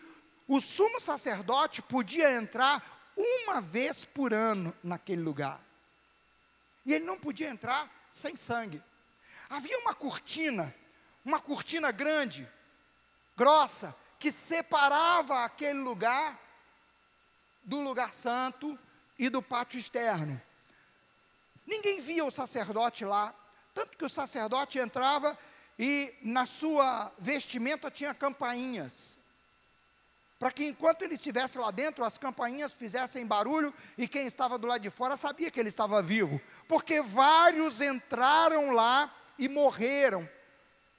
o 0.47 0.59
sumo 0.59 0.99
sacerdote 0.99 1.81
podia 1.81 2.31
entrar 2.31 2.98
uma 3.19 3.59
vez 3.59 4.05
por 4.05 4.33
ano 4.33 4.73
naquele 4.81 5.21
lugar. 5.21 5.61
E 6.85 6.93
ele 6.93 7.05
não 7.05 7.19
podia 7.19 7.49
entrar 7.49 7.89
sem 8.09 8.35
sangue. 8.35 8.81
Havia 9.49 9.77
uma 9.79 9.93
cortina, 9.93 10.73
uma 11.25 11.39
cortina 11.39 11.91
grande, 11.91 12.47
grossa, 13.35 13.95
que 14.17 14.31
separava 14.31 15.43
aquele 15.43 15.79
lugar 15.79 16.39
do 17.63 17.81
lugar 17.81 18.13
santo 18.13 18.77
e 19.17 19.29
do 19.29 19.41
pátio 19.41 19.79
externo. 19.79 20.41
Ninguém 21.67 22.01
via 22.01 22.25
o 22.25 22.31
sacerdote 22.31 23.05
lá, 23.05 23.33
tanto 23.73 23.97
que 23.97 24.05
o 24.05 24.09
sacerdote 24.09 24.79
entrava 24.79 25.37
e 25.77 26.13
na 26.21 26.45
sua 26.45 27.11
vestimenta 27.19 27.91
tinha 27.91 28.13
campainhas. 28.13 29.18
Para 30.39 30.51
que 30.51 30.65
enquanto 30.65 31.01
ele 31.01 31.15
estivesse 31.15 31.57
lá 31.57 31.69
dentro, 31.69 32.03
as 32.03 32.17
campainhas 32.17 32.71
fizessem 32.71 33.25
barulho 33.25 33.73
e 33.97 34.07
quem 34.07 34.25
estava 34.25 34.57
do 34.57 34.65
lado 34.65 34.81
de 34.81 34.89
fora 34.89 35.17
sabia 35.17 35.51
que 35.51 35.59
ele 35.59 35.69
estava 35.69 36.01
vivo 36.01 36.41
porque 36.69 37.01
vários 37.01 37.81
entraram 37.81 38.69
lá 38.69 39.11
e 39.39 39.49
morreram, 39.49 40.29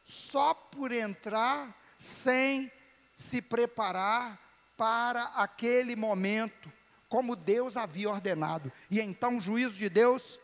só 0.02 0.52
por 0.52 0.90
entrar 0.90 1.72
sem 1.96 2.72
se 3.14 3.40
preparar 3.40 4.36
para 4.76 5.22
aquele 5.36 5.94
momento, 5.94 6.72
como 7.08 7.36
Deus 7.36 7.76
havia 7.76 8.10
ordenado. 8.10 8.72
E 8.90 9.00
então 9.00 9.36
o 9.36 9.40
juízo 9.40 9.76
de 9.76 9.88
Deus 9.88 10.40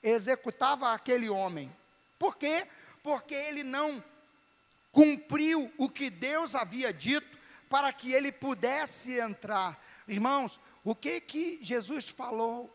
executava 0.00 0.92
aquele 0.92 1.28
homem. 1.28 1.74
Por 2.16 2.36
quê? 2.36 2.64
Porque 3.02 3.34
ele 3.34 3.64
não 3.64 4.04
cumpriu 4.92 5.72
o 5.76 5.88
que 5.88 6.10
Deus 6.10 6.54
havia 6.54 6.92
dito 6.92 7.33
para 7.74 7.92
que 7.92 8.12
ele 8.12 8.30
pudesse 8.30 9.18
entrar. 9.18 9.76
Irmãos, 10.06 10.60
o 10.84 10.94
que 10.94 11.20
que 11.20 11.58
Jesus 11.60 12.08
falou 12.08 12.72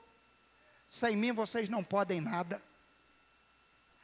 sem 0.90 1.16
mim 1.16 1.32
vocês 1.32 1.70
não 1.70 1.82
podem 1.82 2.20
nada. 2.20 2.62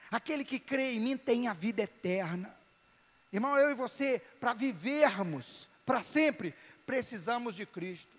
Aquele 0.09 0.45
que 0.45 0.57
crê 0.57 0.93
em 0.93 1.01
mim 1.01 1.17
tem 1.17 1.49
a 1.49 1.53
vida 1.53 1.81
eterna. 1.81 2.55
Irmão, 3.33 3.57
eu 3.57 3.71
e 3.71 3.73
você, 3.73 4.21
para 4.39 4.53
vivermos 4.53 5.67
para 5.85 6.01
sempre, 6.01 6.55
precisamos 6.85 7.55
de 7.55 7.65
Cristo. 7.65 8.15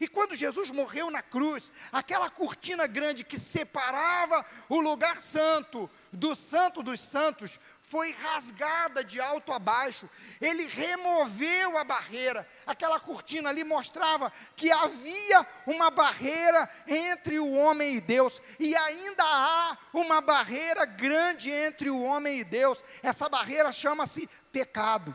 E 0.00 0.06
quando 0.06 0.36
Jesus 0.36 0.70
morreu 0.70 1.10
na 1.10 1.22
cruz, 1.22 1.72
aquela 1.90 2.30
cortina 2.30 2.86
grande 2.86 3.24
que 3.24 3.38
separava 3.38 4.46
o 4.68 4.80
lugar 4.80 5.20
santo 5.20 5.90
do 6.12 6.36
santo 6.36 6.84
dos 6.84 7.00
santos 7.00 7.58
foi 7.92 8.10
rasgada 8.12 9.04
de 9.04 9.20
alto 9.20 9.52
a 9.52 9.58
baixo. 9.58 10.08
Ele 10.40 10.66
removeu 10.66 11.76
a 11.76 11.84
barreira. 11.84 12.48
Aquela 12.66 12.98
cortina 12.98 13.50
ali 13.50 13.64
mostrava 13.64 14.32
que 14.56 14.72
havia 14.72 15.46
uma 15.66 15.90
barreira 15.90 16.70
entre 16.88 17.38
o 17.38 17.52
homem 17.52 17.96
e 17.96 18.00
Deus, 18.00 18.40
e 18.58 18.74
ainda 18.74 19.22
há 19.22 19.76
uma 19.92 20.22
barreira 20.22 20.86
grande 20.86 21.50
entre 21.50 21.90
o 21.90 22.02
homem 22.02 22.38
e 22.38 22.44
Deus. 22.44 22.82
Essa 23.02 23.28
barreira 23.28 23.70
chama-se 23.70 24.26
pecado. 24.50 25.14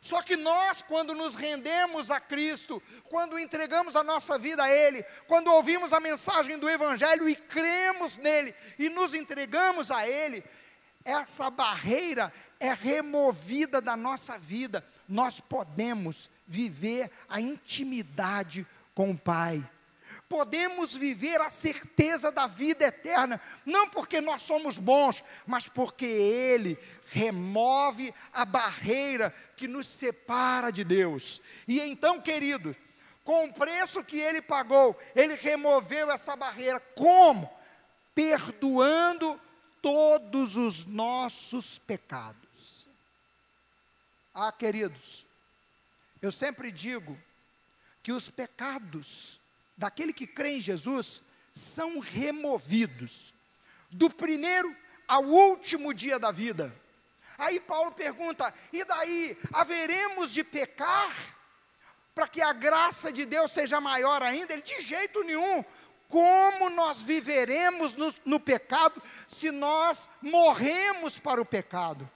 Só 0.00 0.20
que 0.20 0.36
nós, 0.36 0.82
quando 0.82 1.14
nos 1.14 1.36
rendemos 1.36 2.10
a 2.10 2.18
Cristo, 2.18 2.82
quando 3.04 3.38
entregamos 3.38 3.94
a 3.94 4.02
nossa 4.02 4.36
vida 4.36 4.64
a 4.64 4.68
Ele, 4.68 5.04
quando 5.28 5.46
ouvimos 5.46 5.92
a 5.92 6.00
mensagem 6.00 6.58
do 6.58 6.68
Evangelho 6.68 7.28
e 7.28 7.36
cremos 7.36 8.16
nele 8.16 8.52
e 8.80 8.88
nos 8.88 9.14
entregamos 9.14 9.92
a 9.92 10.08
Ele, 10.08 10.42
essa 11.04 11.50
barreira 11.50 12.32
é 12.60 12.72
removida 12.72 13.80
da 13.80 13.96
nossa 13.96 14.38
vida, 14.38 14.84
nós 15.08 15.40
podemos 15.40 16.30
viver 16.46 17.10
a 17.28 17.40
intimidade 17.40 18.66
com 18.94 19.10
o 19.10 19.18
Pai. 19.18 19.62
Podemos 20.28 20.94
viver 20.94 21.40
a 21.40 21.50
certeza 21.50 22.32
da 22.32 22.46
vida 22.46 22.86
eterna, 22.86 23.40
não 23.66 23.88
porque 23.88 24.20
nós 24.20 24.42
somos 24.42 24.78
bons, 24.78 25.22
mas 25.46 25.68
porque 25.68 26.06
Ele 26.06 26.78
remove 27.08 28.14
a 28.32 28.44
barreira 28.44 29.34
que 29.56 29.68
nos 29.68 29.86
separa 29.86 30.70
de 30.70 30.84
Deus. 30.84 31.42
E 31.68 31.80
então, 31.80 32.20
queridos, 32.20 32.74
com 33.24 33.46
o 33.46 33.52
preço 33.52 34.02
que 34.02 34.18
Ele 34.18 34.40
pagou, 34.40 34.98
Ele 35.14 35.34
removeu 35.34 36.10
essa 36.10 36.34
barreira. 36.34 36.80
Como? 36.80 37.50
Perdoando 38.14 39.38
todos 39.82 40.56
os 40.56 40.86
nossos 40.86 41.78
pecados. 41.78 42.88
Ah, 44.32 44.52
queridos, 44.52 45.26
eu 46.22 46.32
sempre 46.32 46.70
digo 46.70 47.18
que 48.02 48.12
os 48.12 48.30
pecados 48.30 49.40
daquele 49.76 50.12
que 50.12 50.26
crê 50.26 50.56
em 50.56 50.60
Jesus 50.60 51.22
são 51.54 51.98
removidos, 51.98 53.34
do 53.90 54.08
primeiro 54.08 54.74
ao 55.06 55.24
último 55.24 55.92
dia 55.92 56.18
da 56.18 56.30
vida. 56.32 56.74
Aí 57.36 57.60
Paulo 57.60 57.92
pergunta: 57.92 58.54
e 58.72 58.84
daí, 58.84 59.36
haveremos 59.52 60.30
de 60.30 60.42
pecar 60.44 61.14
para 62.14 62.28
que 62.28 62.40
a 62.40 62.52
graça 62.52 63.12
de 63.12 63.26
Deus 63.26 63.52
seja 63.52 63.80
maior 63.80 64.22
ainda? 64.22 64.52
Ele, 64.52 64.62
de 64.62 64.80
jeito 64.82 65.22
nenhum. 65.24 65.64
Como 66.08 66.68
nós 66.68 67.00
viveremos 67.00 67.94
no, 67.94 68.14
no 68.24 68.38
pecado 68.38 69.02
se 69.32 69.50
nós 69.50 70.10
morremos 70.20 71.18
para 71.18 71.40
o 71.40 71.44
pecado? 71.44 72.08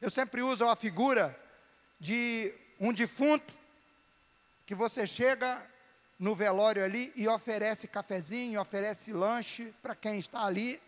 Eu 0.00 0.10
sempre 0.10 0.42
uso 0.42 0.66
a 0.66 0.74
figura 0.74 1.38
de 2.00 2.52
um 2.80 2.92
defunto 2.92 3.52
que 4.66 4.74
você 4.74 5.06
chega 5.06 5.62
no 6.18 6.34
velório 6.34 6.82
ali 6.82 7.12
e 7.14 7.28
oferece 7.28 7.86
cafezinho, 7.86 8.60
oferece 8.60 9.12
lanche 9.12 9.74
para 9.82 9.94
quem 9.94 10.18
está 10.18 10.44
ali, 10.46 10.80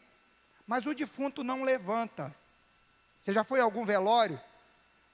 mas 0.66 0.86
o 0.86 0.94
defunto 0.94 1.44
não 1.44 1.62
levanta. 1.62 2.34
Você 3.20 3.32
já 3.32 3.44
foi 3.44 3.60
a 3.60 3.64
algum 3.64 3.84
velório 3.84 4.40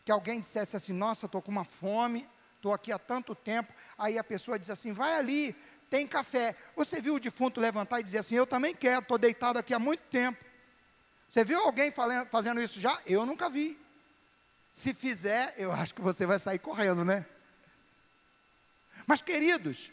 que 0.04 0.12
alguém 0.12 0.40
dissesse 0.40 0.76
assim: 0.76 0.92
Nossa, 0.92 1.26
estou 1.26 1.42
com 1.42 1.50
uma 1.50 1.64
fome, 1.64 2.28
estou 2.56 2.72
aqui 2.72 2.92
há 2.92 2.98
tanto 2.98 3.34
tempo. 3.34 3.72
Aí 3.98 4.16
a 4.16 4.24
pessoa 4.24 4.58
diz 4.58 4.70
assim: 4.70 4.92
Vai 4.92 5.14
ali, 5.14 5.56
tem 5.90 6.06
café. 6.06 6.56
Você 6.76 7.00
viu 7.00 7.16
o 7.16 7.20
defunto 7.20 7.60
levantar 7.60 8.00
e 8.00 8.04
dizer 8.04 8.18
assim: 8.18 8.36
Eu 8.36 8.46
também 8.46 8.74
quero, 8.74 9.02
estou 9.02 9.18
deitado 9.18 9.58
aqui 9.58 9.74
há 9.74 9.78
muito 9.78 10.02
tempo. 10.10 10.51
Você 11.32 11.44
viu 11.44 11.58
alguém 11.60 11.90
fazendo 12.30 12.60
isso 12.60 12.78
já? 12.78 12.94
Eu 13.06 13.24
nunca 13.24 13.48
vi. 13.48 13.80
Se 14.70 14.92
fizer, 14.92 15.54
eu 15.56 15.72
acho 15.72 15.94
que 15.94 16.02
você 16.02 16.26
vai 16.26 16.38
sair 16.38 16.58
correndo, 16.58 17.06
né? 17.06 17.24
Mas, 19.06 19.22
queridos, 19.22 19.90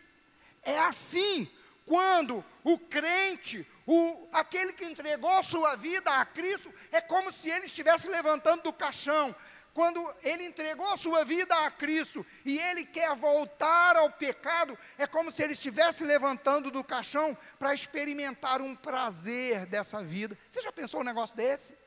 é 0.64 0.78
assim 0.80 1.50
quando 1.86 2.44
o 2.62 2.78
crente, 2.78 3.66
o, 3.88 4.28
aquele 4.34 4.74
que 4.74 4.84
entregou 4.84 5.42
sua 5.42 5.78
vida 5.78 6.12
a 6.12 6.26
Cristo, 6.26 6.74
é 6.92 7.00
como 7.00 7.32
se 7.32 7.50
ele 7.50 7.68
estivesse 7.68 8.10
levantando 8.10 8.64
do 8.64 8.74
caixão. 8.74 9.34
Quando 9.80 10.14
ele 10.24 10.44
entregou 10.44 10.98
sua 10.98 11.24
vida 11.24 11.56
a 11.66 11.72
Cristo 11.72 12.26
e 12.44 12.60
ele 12.60 12.84
quer 12.84 13.16
voltar 13.16 13.96
ao 13.96 14.12
pecado, 14.12 14.78
é 14.98 15.08
como 15.08 15.32
se 15.32 15.42
ele 15.42 15.54
estivesse 15.54 16.04
levantando 16.04 16.70
do 16.70 16.84
caixão 16.84 17.38
para 17.58 17.74
experimentar 17.74 18.62
um 18.62 18.76
prazer 18.76 19.66
dessa 19.68 20.04
vida. 20.04 20.38
Você 20.50 20.62
já 20.62 20.70
pensou 20.70 21.00
um 21.00 21.06
negócio 21.06 21.34
desse? 21.34 21.78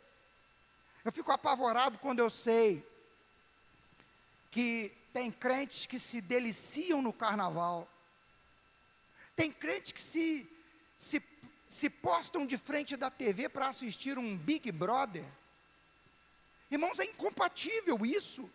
Eu 1.05 1.12
fico 1.12 1.30
apavorado 1.32 1.99
quando 1.99 2.20
eu 2.20 2.30
sei 2.30 2.82
que 4.51 4.90
tem 5.12 5.30
crentes 5.30 5.84
que 5.84 5.99
se 5.99 6.22
deliciam 6.22 7.03
no 7.03 7.12
carnaval. 7.12 7.86
Tem 9.36 9.53
crentes 9.53 9.93
que 9.93 10.01
se, 10.01 10.51
se, 10.97 11.22
se 11.68 11.90
postam 11.90 12.47
de 12.47 12.57
frente 12.57 12.97
da 12.97 13.11
TV 13.11 13.51
para 13.51 13.68
assistir 13.68 14.18
um 14.18 14.34
Big 14.34 14.72
Brother. 14.72 15.26
Irmãos, 16.73 16.99
é 16.99 17.05
incompatível 17.05 17.99
isso. 18.07 18.51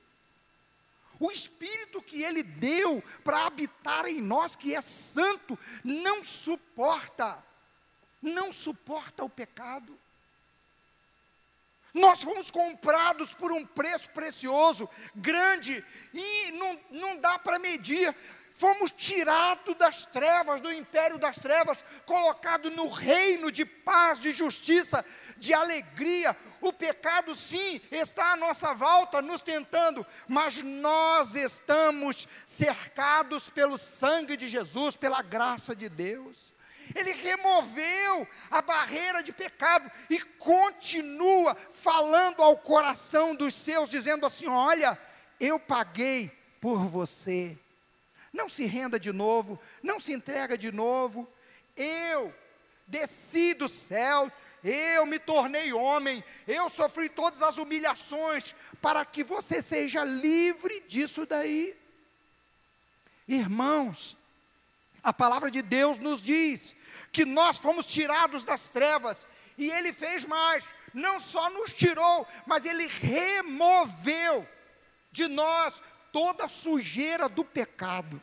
O 1.20 1.32
Espírito 1.32 2.01
que 2.01 2.24
Ele 2.24 2.41
deu 2.41 3.03
para 3.24 3.45
habitar 3.45 4.07
em 4.07 4.20
nós, 4.20 4.55
que 4.55 4.74
é 4.74 4.82
santo, 4.82 5.57
não 5.84 6.24
suporta, 6.24 7.38
não 8.20 8.51
suporta 8.51 9.24
o 9.24 9.30
pecado. 9.30 9.95
Nós 11.93 12.24
fomos 12.24 12.49
comprados 12.49 13.36
por 13.36 13.51
um 13.51 13.63
preço 13.63 14.09
precioso, 14.09 14.89
grande, 15.15 15.86
e 16.11 16.51
não, 16.53 16.80
não 16.89 17.18
dá 17.18 17.38
para 17.38 17.59
medir. 17.59 18.15
Fomos 18.55 18.89
tirados 18.89 19.76
das 19.76 20.07
trevas, 20.07 20.59
do 20.59 20.74
império 20.74 21.20
das 21.20 21.36
trevas, 21.36 21.78
colocados 22.03 22.72
no 22.76 22.89
reino 22.89 23.51
de 23.51 23.63
paz, 23.63 24.20
de 24.20 24.32
justiça, 24.32 25.05
de 25.39 25.53
alegria. 25.53 26.35
O 26.59 26.73
pecado, 26.73 27.35
sim, 27.35 27.79
está 27.91 28.33
à 28.33 28.38
nossa 28.38 28.73
volta, 28.73 29.21
nos 29.21 29.41
tentando, 29.41 30.05
mas 30.27 30.61
nós 30.61 31.35
estamos 31.35 32.27
cercados 32.45 33.49
pelo 33.49 33.77
sangue 33.77 34.35
de 34.35 34.49
Jesus, 34.49 34.95
pela 34.95 35.21
graça 35.21 35.75
de 35.75 35.88
Deus. 35.88 36.53
Ele 36.95 37.11
removeu 37.13 38.27
a 38.49 38.61
barreira 38.61 39.21
de 39.21 39.31
pecado 39.31 39.89
e 40.09 40.19
continua 40.19 41.55
falando 41.73 42.41
ao 42.41 42.57
coração 42.57 43.35
dos 43.35 43.53
seus, 43.53 43.89
dizendo 43.89 44.25
assim: 44.25 44.47
Olha, 44.47 44.97
eu 45.39 45.59
paguei 45.59 46.31
por 46.61 46.85
você. 46.88 47.57
Não 48.31 48.47
se 48.47 48.65
renda 48.65 48.99
de 48.99 49.11
novo, 49.11 49.59
não 49.81 49.99
se 49.99 50.13
entrega 50.13 50.57
de 50.57 50.71
novo. 50.71 51.27
Eu 51.75 52.33
desci 52.88 53.53
do 53.53 53.67
céu, 53.67 54.31
eu 54.64 55.05
me 55.05 55.20
tornei 55.20 55.72
homem, 55.72 56.24
eu 56.47 56.70
sofri 56.70 57.10
todas 57.10 57.41
as 57.41 57.58
humilhações 57.58 58.55
para 58.82 59.05
que 59.05 59.24
você 59.24 59.62
seja 59.62 60.03
livre 60.03 60.82
disso 60.88 61.26
daí. 61.26 61.76
Irmãos, 63.28 64.18
a 65.03 65.14
palavra 65.14 65.51
de 65.51 65.62
Deus 65.62 65.97
nos 65.97 66.22
diz 66.22 66.76
que 67.12 67.26
nós 67.26 67.58
fomos 67.58 67.86
tirados 67.86 68.43
das 68.43 68.70
trevas, 68.70 69.28
e 69.58 69.70
Ele 69.70 69.91
fez 69.91 70.26
mais, 70.26 70.64
não 70.93 71.20
só 71.20 71.49
nos 71.49 71.74
tirou, 71.74 72.28
mas 72.45 72.66
Ele 72.66 72.88
removeu 72.88 74.47
de 75.12 75.28
nós 75.28 75.82
toda 76.12 76.45
a 76.45 76.49
sujeira 76.49 77.28
do 77.28 77.43
pecado. 77.43 78.22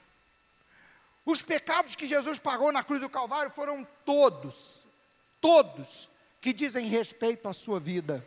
Os 1.24 1.42
pecados 1.42 1.94
que 1.94 2.06
Jesus 2.06 2.38
pagou 2.38 2.70
na 2.70 2.84
cruz 2.84 3.00
do 3.00 3.08
Calvário 3.08 3.50
foram 3.50 3.86
todos, 4.04 4.86
todos, 5.40 6.10
que 6.44 6.52
dizem 6.52 6.88
respeito 6.88 7.48
à 7.48 7.54
sua 7.54 7.80
vida. 7.80 8.22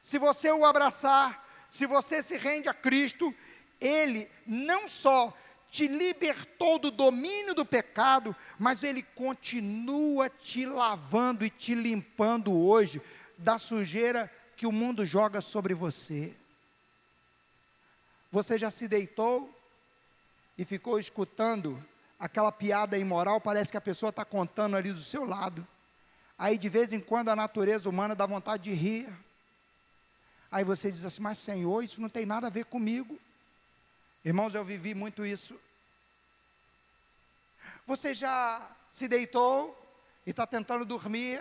Se 0.00 0.18
você 0.18 0.52
o 0.52 0.64
abraçar, 0.64 1.44
se 1.68 1.84
você 1.84 2.22
se 2.22 2.36
rende 2.36 2.68
a 2.68 2.74
Cristo, 2.74 3.34
Ele 3.80 4.30
não 4.46 4.86
só 4.86 5.36
te 5.68 5.88
libertou 5.88 6.78
do 6.78 6.92
domínio 6.92 7.56
do 7.56 7.66
pecado, 7.66 8.36
mas 8.56 8.84
Ele 8.84 9.02
continua 9.02 10.30
te 10.30 10.64
lavando 10.64 11.44
e 11.44 11.50
te 11.50 11.74
limpando 11.74 12.56
hoje 12.56 13.02
da 13.36 13.58
sujeira 13.58 14.32
que 14.56 14.64
o 14.64 14.70
mundo 14.70 15.04
joga 15.04 15.40
sobre 15.40 15.74
você. 15.74 16.32
Você 18.30 18.56
já 18.56 18.70
se 18.70 18.86
deitou 18.86 19.52
e 20.56 20.64
ficou 20.64 21.00
escutando 21.00 21.84
aquela 22.16 22.52
piada 22.52 22.96
imoral, 22.96 23.40
parece 23.40 23.72
que 23.72 23.76
a 23.76 23.80
pessoa 23.80 24.10
está 24.10 24.24
contando 24.24 24.76
ali 24.76 24.92
do 24.92 25.02
seu 25.02 25.24
lado. 25.24 25.66
Aí 26.42 26.58
de 26.58 26.68
vez 26.68 26.92
em 26.92 26.98
quando 26.98 27.28
a 27.28 27.36
natureza 27.36 27.88
humana 27.88 28.16
dá 28.16 28.26
vontade 28.26 28.64
de 28.64 28.72
rir. 28.72 29.08
Aí 30.50 30.64
você 30.64 30.90
diz 30.90 31.04
assim, 31.04 31.22
mas 31.22 31.38
Senhor, 31.38 31.84
isso 31.84 32.00
não 32.00 32.08
tem 32.08 32.26
nada 32.26 32.48
a 32.48 32.50
ver 32.50 32.64
comigo. 32.64 33.16
Irmãos, 34.24 34.52
eu 34.52 34.64
vivi 34.64 34.92
muito 34.92 35.24
isso. 35.24 35.56
Você 37.86 38.12
já 38.12 38.60
se 38.90 39.06
deitou 39.06 39.80
e 40.26 40.30
está 40.30 40.44
tentando 40.44 40.84
dormir, 40.84 41.40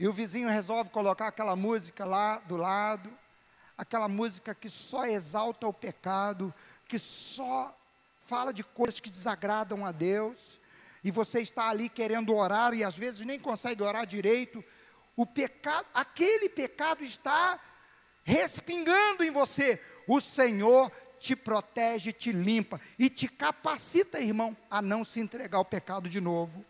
e 0.00 0.08
o 0.08 0.12
vizinho 0.12 0.48
resolve 0.48 0.90
colocar 0.90 1.28
aquela 1.28 1.54
música 1.54 2.04
lá 2.04 2.38
do 2.38 2.56
lado, 2.56 3.08
aquela 3.78 4.08
música 4.08 4.52
que 4.52 4.68
só 4.68 5.06
exalta 5.06 5.64
o 5.64 5.72
pecado, 5.72 6.52
que 6.88 6.98
só 6.98 7.72
fala 8.26 8.52
de 8.52 8.64
coisas 8.64 8.98
que 8.98 9.10
desagradam 9.10 9.86
a 9.86 9.92
Deus, 9.92 10.58
e 11.06 11.10
você 11.12 11.40
está 11.40 11.68
ali 11.68 11.88
querendo 11.88 12.34
orar 12.34 12.74
e 12.74 12.82
às 12.82 12.98
vezes 12.98 13.24
nem 13.24 13.38
consegue 13.38 13.80
orar 13.80 14.04
direito, 14.04 14.62
o 15.14 15.24
pecado, 15.24 15.86
aquele 15.94 16.48
pecado 16.48 17.04
está 17.04 17.60
respingando 18.24 19.22
em 19.22 19.30
você. 19.30 19.80
O 20.08 20.20
Senhor 20.20 20.90
te 21.20 21.36
protege, 21.36 22.10
te 22.10 22.32
limpa 22.32 22.80
e 22.98 23.08
te 23.08 23.28
capacita, 23.28 24.18
irmão, 24.18 24.56
a 24.68 24.82
não 24.82 25.04
se 25.04 25.20
entregar 25.20 25.58
ao 25.58 25.64
pecado 25.64 26.08
de 26.08 26.20
novo. 26.20 26.64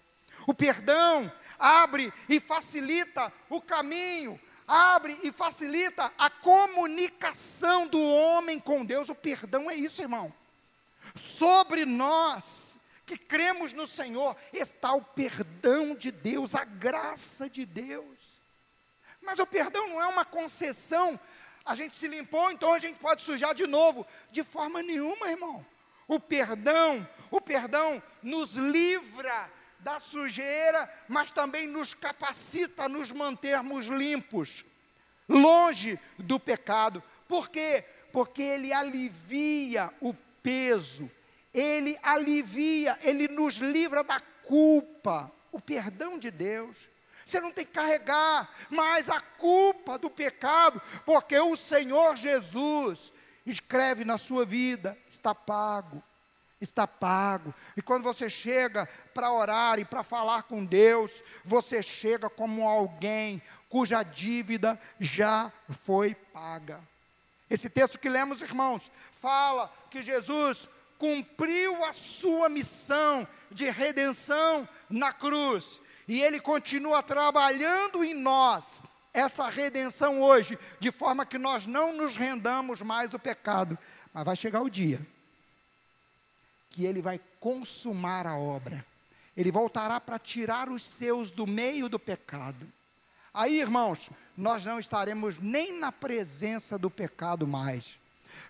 O 0.47 0.53
perdão 0.53 1.33
abre 1.59 2.13
e 2.29 2.39
facilita 2.39 3.33
o 3.49 3.59
caminho, 3.59 4.39
abre 4.69 5.19
e 5.23 5.33
facilita 5.33 6.13
a 6.19 6.29
comunicação 6.29 7.87
do 7.87 8.03
homem 8.03 8.61
com 8.61 8.85
Deus. 8.85 9.09
O 9.09 9.15
perdão 9.15 9.71
é 9.71 9.75
isso, 9.75 10.03
irmão. 10.03 10.31
Sobre 11.15 11.87
nós 11.87 12.76
que 13.07 13.17
cremos 13.17 13.73
no 13.73 13.87
Senhor 13.87 14.37
está 14.53 14.93
o 14.93 15.01
perdão 15.01 15.95
de 15.95 16.11
Deus, 16.11 16.55
a 16.55 16.65
graça 16.65 17.49
de 17.49 17.65
Deus. 17.65 18.19
Mas 19.23 19.39
o 19.39 19.47
perdão 19.47 19.89
não 19.89 20.03
é 20.03 20.07
uma 20.07 20.25
concessão 20.25 21.19
a 21.67 21.75
gente 21.75 21.97
se 21.97 22.07
limpou, 22.07 22.49
então 22.53 22.73
a 22.73 22.79
gente 22.79 23.01
pode 23.01 23.23
sujar 23.23 23.53
de 23.53 23.67
novo. 23.67 24.07
De 24.31 24.45
forma 24.45 24.81
nenhuma, 24.85 25.29
irmão. 25.29 25.67
O 26.07 26.21
perdão, 26.21 27.07
o 27.29 27.41
perdão 27.41 28.01
nos 28.23 28.55
livra 28.55 29.51
da 29.81 29.99
sujeira, 29.99 30.89
mas 31.09 31.33
também 31.33 31.67
nos 31.67 31.93
capacita 31.93 32.85
a 32.85 32.89
nos 32.89 33.11
mantermos 33.11 33.87
limpos, 33.87 34.65
longe 35.29 35.99
do 36.17 36.39
pecado. 36.39 37.03
Por 37.27 37.49
quê? 37.49 37.85
Porque 38.13 38.43
ele 38.43 38.73
alivia 38.73 39.93
o 40.01 40.15
peso, 40.41 41.11
ele 41.57 41.99
alivia, 42.03 42.99
ele 43.03 43.27
nos 43.29 43.55
livra 43.55 44.05
da 44.05 44.21
culpa, 44.43 45.33
o 45.51 45.59
perdão 45.59 46.19
de 46.19 46.31
Deus. 46.31 46.77
Você 47.25 47.41
não 47.41 47.51
tem 47.51 47.65
que 47.65 47.73
carregar 47.73 48.49
mais 48.71 49.09
a 49.09 49.21
culpa 49.21 49.99
do 49.99 50.11
pecado, 50.11 50.81
porque 51.05 51.37
o 51.39 51.57
Senhor 51.57 52.15
Jesus 52.15 53.13
escreve 53.47 54.05
na 54.05 54.19
sua 54.19 54.45
vida: 54.45 54.97
está 55.09 55.35
pago, 55.35 56.03
está 56.61 56.87
pago. 56.87 57.55
E 57.75 57.81
quando 57.81 58.05
você 58.05 58.29
chega 58.29 58.87
para 59.15 59.33
orar 59.33 59.79
e 59.79 59.85
para 59.85 60.03
falar 60.03 60.43
com 60.43 60.65
Deus, 60.65 61.25
você 61.43 61.83
chega 61.83 62.29
como 62.29 62.69
alguém 62.69 63.43
cuja 63.69 64.03
dívida 64.03 64.79
já 65.01 65.51
foi 65.85 66.15
paga. 66.15 66.81
Esse 67.49 67.71
texto 67.71 67.99
que 67.99 68.09
lemos, 68.09 68.43
irmãos, 68.43 68.91
fala 69.13 69.73
que 69.91 70.03
Jesus 70.03 70.69
cumpriu 70.99 71.85
a 71.85 71.93
sua 71.93 72.49
missão 72.49 73.27
de 73.51 73.71
redenção 73.71 74.69
na 74.89 75.13
cruz. 75.13 75.81
E 76.09 76.21
ele 76.23 76.41
continua 76.41 77.03
trabalhando 77.03 78.05
em 78.05 78.15
nós 78.15 78.83
essa 79.13 79.49
redenção 79.49 80.21
hoje, 80.21 80.59
de 80.79 80.91
forma 80.91 81.25
que 81.25 81.39
nós 81.39 81.67
não 81.67 81.93
nos 81.93 82.17
rendamos 82.17 82.83
mais 82.83 83.15
o 83.15 83.19
pecado. 83.19 83.79
Mas 84.13 84.25
vai 84.25 84.37
chegar 84.37 84.63
o 84.63 84.71
dia 84.71 85.01
que 86.77 86.85
ele 86.85 87.01
vai 87.01 87.19
consumar 87.41 88.27
a 88.27 88.37
obra. 88.37 88.85
Ele 89.35 89.51
voltará 89.51 89.99
para 89.99 90.19
tirar 90.19 90.69
os 90.69 90.83
seus 90.83 91.31
do 91.31 91.47
meio 91.47 91.89
do 91.89 91.99
pecado. 91.99 92.71
Aí, 93.33 93.59
irmãos, 93.59 94.11
nós 94.37 94.63
não 94.67 94.79
estaremos 94.79 95.39
nem 95.39 95.79
na 95.79 95.91
presença 95.91 96.79
do 96.79 96.91
pecado 96.91 97.47
mais. 97.47 97.99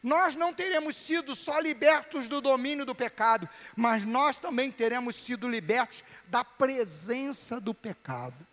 Nós 0.03 0.35
não 0.35 0.53
teremos 0.53 0.97
sido 0.97 1.35
só 1.35 1.59
libertos 1.59 2.29
do 2.29 2.41
domínio 2.41 2.85
do 2.85 2.95
pecado, 2.95 3.49
mas 3.75 4.05
nós 4.05 4.37
também 4.37 4.71
teremos 4.71 5.17
sido 5.17 5.49
libertos 5.49 6.03
da 6.29 6.45
presença 6.45 7.61
do 7.61 7.75
pecado. 7.75 8.47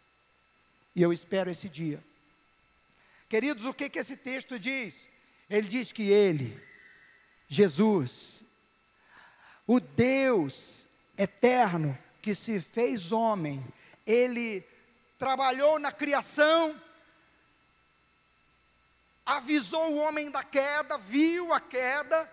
E 0.95 1.01
eu 1.01 1.11
espero 1.11 1.49
esse 1.49 1.67
dia. 1.67 2.03
Queridos, 3.27 3.65
o 3.65 3.73
que, 3.73 3.89
que 3.89 3.99
esse 3.99 4.15
texto 4.15 4.59
diz? 4.59 5.09
Ele 5.49 5.67
diz 5.67 5.91
que 5.91 6.03
Ele, 6.03 6.59
Jesus, 7.47 8.43
o 9.65 9.79
Deus 9.79 10.88
eterno 11.17 11.97
que 12.21 12.34
se 12.34 12.59
fez 12.59 13.11
homem, 13.11 13.63
Ele 14.05 14.63
trabalhou 15.17 15.79
na 15.79 15.91
criação, 15.91 16.79
avisou 19.26 19.91
o 19.91 19.97
homem 19.97 20.30
da 20.30 20.43
queda, 20.43 20.97
viu 20.97 21.53
a 21.53 21.59
queda. 21.59 22.30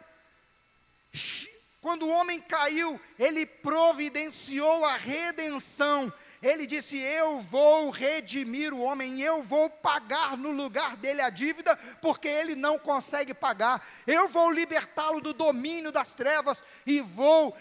Quando 1.80 2.06
o 2.06 2.10
homem 2.10 2.40
caiu, 2.40 3.00
ele 3.18 3.46
providenciou 3.46 4.84
a 4.84 4.96
redenção. 4.96 6.12
Ele 6.42 6.66
disse: 6.66 6.98
Eu 6.98 7.40
vou 7.40 7.90
redimir 7.90 8.72
o 8.72 8.80
homem, 8.80 9.20
eu 9.20 9.42
vou 9.42 9.68
pagar 9.68 10.36
no 10.36 10.50
lugar 10.50 10.96
dele 10.96 11.20
a 11.20 11.30
dívida, 11.30 11.76
porque 12.00 12.28
ele 12.28 12.54
não 12.54 12.78
consegue 12.78 13.34
pagar. 13.34 13.86
Eu 14.06 14.28
vou 14.28 14.50
libertá-lo 14.50 15.20
do 15.20 15.32
domínio 15.32 15.92
das 15.92 16.12
trevas 16.12 16.62
e 16.86 17.00
vou 17.00 17.56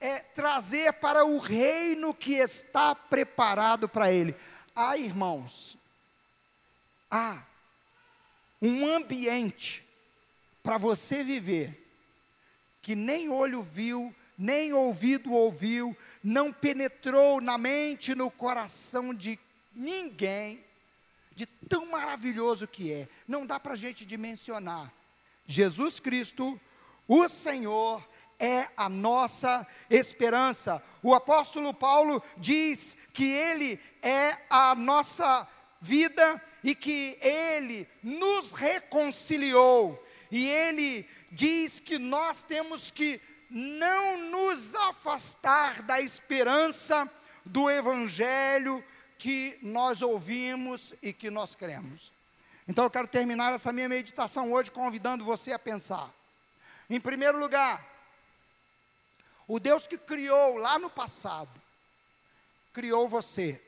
é, 0.00 0.20
trazer 0.20 0.92
para 0.94 1.24
o 1.24 1.38
reino 1.38 2.14
que 2.14 2.34
está 2.34 2.94
preparado 2.94 3.88
para 3.88 4.12
ele. 4.12 4.34
Ah, 4.74 4.96
irmãos, 4.96 5.76
há 7.10 7.42
um 8.60 8.86
ambiente 8.86 9.84
para 10.62 10.78
você 10.78 11.24
viver 11.24 11.80
que 12.82 12.94
nem 12.94 13.28
olho 13.28 13.62
viu, 13.62 14.14
nem 14.36 14.72
ouvido 14.72 15.32
ouviu, 15.32 15.96
não 16.22 16.52
penetrou 16.52 17.40
na 17.40 17.58
mente, 17.58 18.14
no 18.14 18.30
coração 18.30 19.14
de 19.14 19.38
ninguém, 19.74 20.64
de 21.34 21.46
tão 21.46 21.86
maravilhoso 21.86 22.66
que 22.66 22.92
é. 22.92 23.08
Não 23.28 23.46
dá 23.46 23.60
para 23.60 23.72
a 23.72 23.76
gente 23.76 24.04
dimensionar. 24.06 24.92
Jesus 25.46 26.00
Cristo, 26.00 26.58
o 27.06 27.28
Senhor, 27.28 28.06
é 28.38 28.68
a 28.76 28.88
nossa 28.88 29.66
esperança. 29.90 30.82
O 31.02 31.14
apóstolo 31.14 31.74
Paulo 31.74 32.22
diz 32.38 32.96
que 33.12 33.24
Ele 33.24 33.78
é 34.02 34.36
a 34.48 34.74
nossa 34.74 35.46
vida 35.80 36.42
e 36.62 36.74
que 36.74 37.18
Ele 37.20 37.88
nos 38.02 38.52
reconciliou, 38.52 40.02
e 40.30 40.48
Ele 40.48 41.08
diz 41.32 41.80
que 41.80 41.98
nós 41.98 42.42
temos 42.42 42.90
que 42.90 43.20
não 43.50 44.30
nos 44.30 44.74
afastar 44.74 45.82
da 45.82 46.00
esperança 46.00 47.10
do 47.44 47.68
Evangelho 47.70 48.84
que 49.18 49.58
nós 49.60 50.02
ouvimos 50.02 50.94
e 51.02 51.12
que 51.12 51.30
nós 51.30 51.54
cremos. 51.54 52.12
Então 52.66 52.84
eu 52.84 52.90
quero 52.90 53.08
terminar 53.08 53.52
essa 53.52 53.72
minha 53.72 53.88
meditação 53.88 54.52
hoje 54.52 54.70
convidando 54.70 55.24
você 55.24 55.52
a 55.52 55.58
pensar. 55.58 56.08
Em 56.88 57.00
primeiro 57.00 57.38
lugar, 57.38 57.84
o 59.48 59.58
Deus 59.58 59.86
que 59.86 59.98
criou 59.98 60.56
lá 60.56 60.78
no 60.78 60.88
passado, 60.88 61.50
criou 62.72 63.08
você 63.08 63.60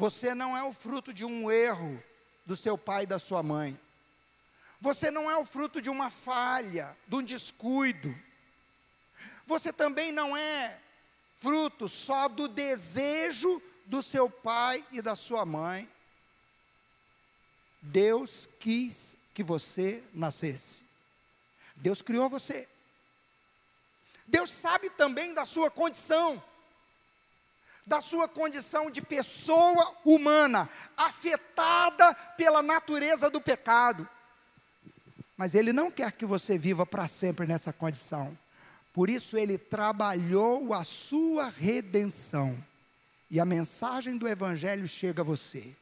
você 0.00 0.34
não 0.34 0.56
é 0.56 0.64
o 0.64 0.72
fruto 0.72 1.12
de 1.12 1.26
um 1.26 1.50
erro 1.50 2.02
do 2.46 2.56
seu 2.56 2.78
pai 2.78 3.02
e 3.02 3.06
da 3.06 3.18
sua 3.18 3.42
mãe. 3.42 3.78
Você 4.80 5.10
não 5.10 5.30
é 5.30 5.36
o 5.36 5.44
fruto 5.44 5.78
de 5.78 5.90
uma 5.90 6.08
falha, 6.08 6.96
de 7.06 7.16
um 7.16 7.22
descuido. 7.22 8.18
Você 9.46 9.70
também 9.70 10.10
não 10.10 10.34
é 10.34 10.80
fruto 11.36 11.86
só 11.86 12.28
do 12.28 12.48
desejo 12.48 13.60
do 13.84 14.02
seu 14.02 14.30
pai 14.30 14.82
e 14.90 15.02
da 15.02 15.14
sua 15.14 15.44
mãe. 15.44 15.86
Deus 17.82 18.48
quis 18.58 19.18
que 19.34 19.44
você 19.44 20.02
nascesse. 20.14 20.82
Deus 21.76 22.00
criou 22.00 22.30
você. 22.30 22.66
Deus 24.26 24.50
sabe 24.50 24.88
também 24.88 25.34
da 25.34 25.44
sua 25.44 25.70
condição 25.70 26.42
da 27.90 28.00
sua 28.00 28.28
condição 28.28 28.88
de 28.88 29.02
pessoa 29.02 29.96
humana, 30.04 30.70
afetada 30.96 32.14
pela 32.36 32.62
natureza 32.62 33.28
do 33.28 33.40
pecado. 33.40 34.08
Mas 35.36 35.56
Ele 35.56 35.72
não 35.72 35.90
quer 35.90 36.12
que 36.12 36.24
você 36.24 36.56
viva 36.56 36.86
para 36.86 37.08
sempre 37.08 37.48
nessa 37.48 37.72
condição. 37.72 38.38
Por 38.92 39.10
isso, 39.10 39.36
Ele 39.36 39.58
trabalhou 39.58 40.72
a 40.72 40.84
sua 40.84 41.48
redenção. 41.48 42.56
E 43.28 43.40
a 43.40 43.44
mensagem 43.44 44.16
do 44.16 44.28
Evangelho 44.28 44.86
chega 44.86 45.22
a 45.22 45.24
você, 45.24 45.74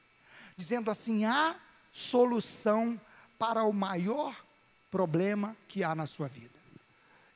dizendo 0.57 0.91
assim: 0.91 1.27
há 1.27 1.57
solução 1.93 2.99
para 3.39 3.65
o 3.65 3.73
maior 3.73 4.35
problema 4.91 5.55
que 5.69 5.85
há 5.85 5.95
na 5.95 6.07
sua 6.07 6.27
vida. 6.27 6.59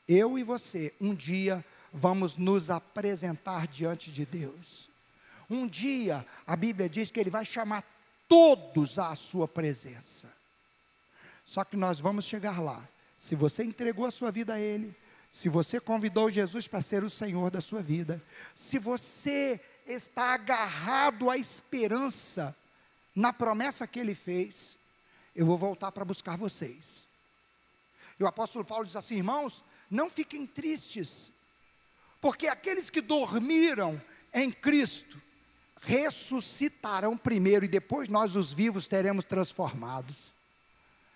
Eu 0.08 0.38
e 0.38 0.42
você, 0.42 0.94
um 0.98 1.14
dia, 1.14 1.62
vamos 1.92 2.36
nos 2.36 2.70
apresentar 2.70 3.66
diante 3.66 4.10
de 4.10 4.24
Deus. 4.24 4.88
Um 5.50 5.66
dia, 5.66 6.26
a 6.46 6.56
Bíblia 6.56 6.88
diz 6.88 7.10
que 7.10 7.20
Ele 7.20 7.30
vai 7.30 7.44
chamar 7.44 7.84
todos 8.28 8.98
à 8.98 9.14
Sua 9.14 9.46
presença. 9.46 10.32
Só 11.44 11.64
que 11.64 11.76
nós 11.76 12.00
vamos 12.00 12.24
chegar 12.24 12.60
lá. 12.60 12.82
Se 13.18 13.34
você 13.34 13.62
entregou 13.62 14.06
a 14.06 14.10
sua 14.10 14.30
vida 14.30 14.54
a 14.54 14.60
Ele, 14.60 14.94
se 15.30 15.48
você 15.48 15.78
convidou 15.78 16.30
Jesus 16.30 16.66
para 16.66 16.80
ser 16.80 17.04
o 17.04 17.10
Senhor 17.10 17.50
da 17.50 17.60
sua 17.60 17.82
vida, 17.82 18.22
se 18.54 18.78
você 18.78 19.60
está 19.86 20.34
agarrado 20.34 21.28
à 21.28 21.36
esperança 21.36 22.56
na 23.14 23.32
promessa 23.32 23.86
que 23.86 24.00
Ele 24.00 24.14
fez, 24.14 24.78
eu 25.34 25.44
vou 25.44 25.58
voltar 25.58 25.92
para 25.92 26.04
buscar 26.04 26.36
vocês. 26.36 27.06
E 28.18 28.24
o 28.24 28.26
apóstolo 28.26 28.64
Paulo 28.64 28.84
diz 28.84 28.96
assim: 28.96 29.16
irmãos, 29.16 29.64
não 29.90 30.08
fiquem 30.08 30.46
tristes 30.46 31.30
porque 32.22 32.46
aqueles 32.46 32.88
que 32.88 33.00
dormiram 33.00 34.00
em 34.32 34.52
Cristo 34.52 35.20
ressuscitarão 35.80 37.16
primeiro 37.16 37.64
e 37.64 37.68
depois 37.68 38.08
nós, 38.08 38.36
os 38.36 38.52
vivos, 38.52 38.86
teremos 38.86 39.24
transformados. 39.24 40.32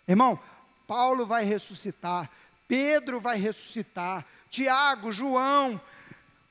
Irmão, 0.08 0.36
Paulo 0.84 1.24
vai 1.24 1.44
ressuscitar, 1.44 2.28
Pedro 2.66 3.20
vai 3.20 3.38
ressuscitar, 3.38 4.26
Tiago, 4.50 5.12
João, 5.12 5.80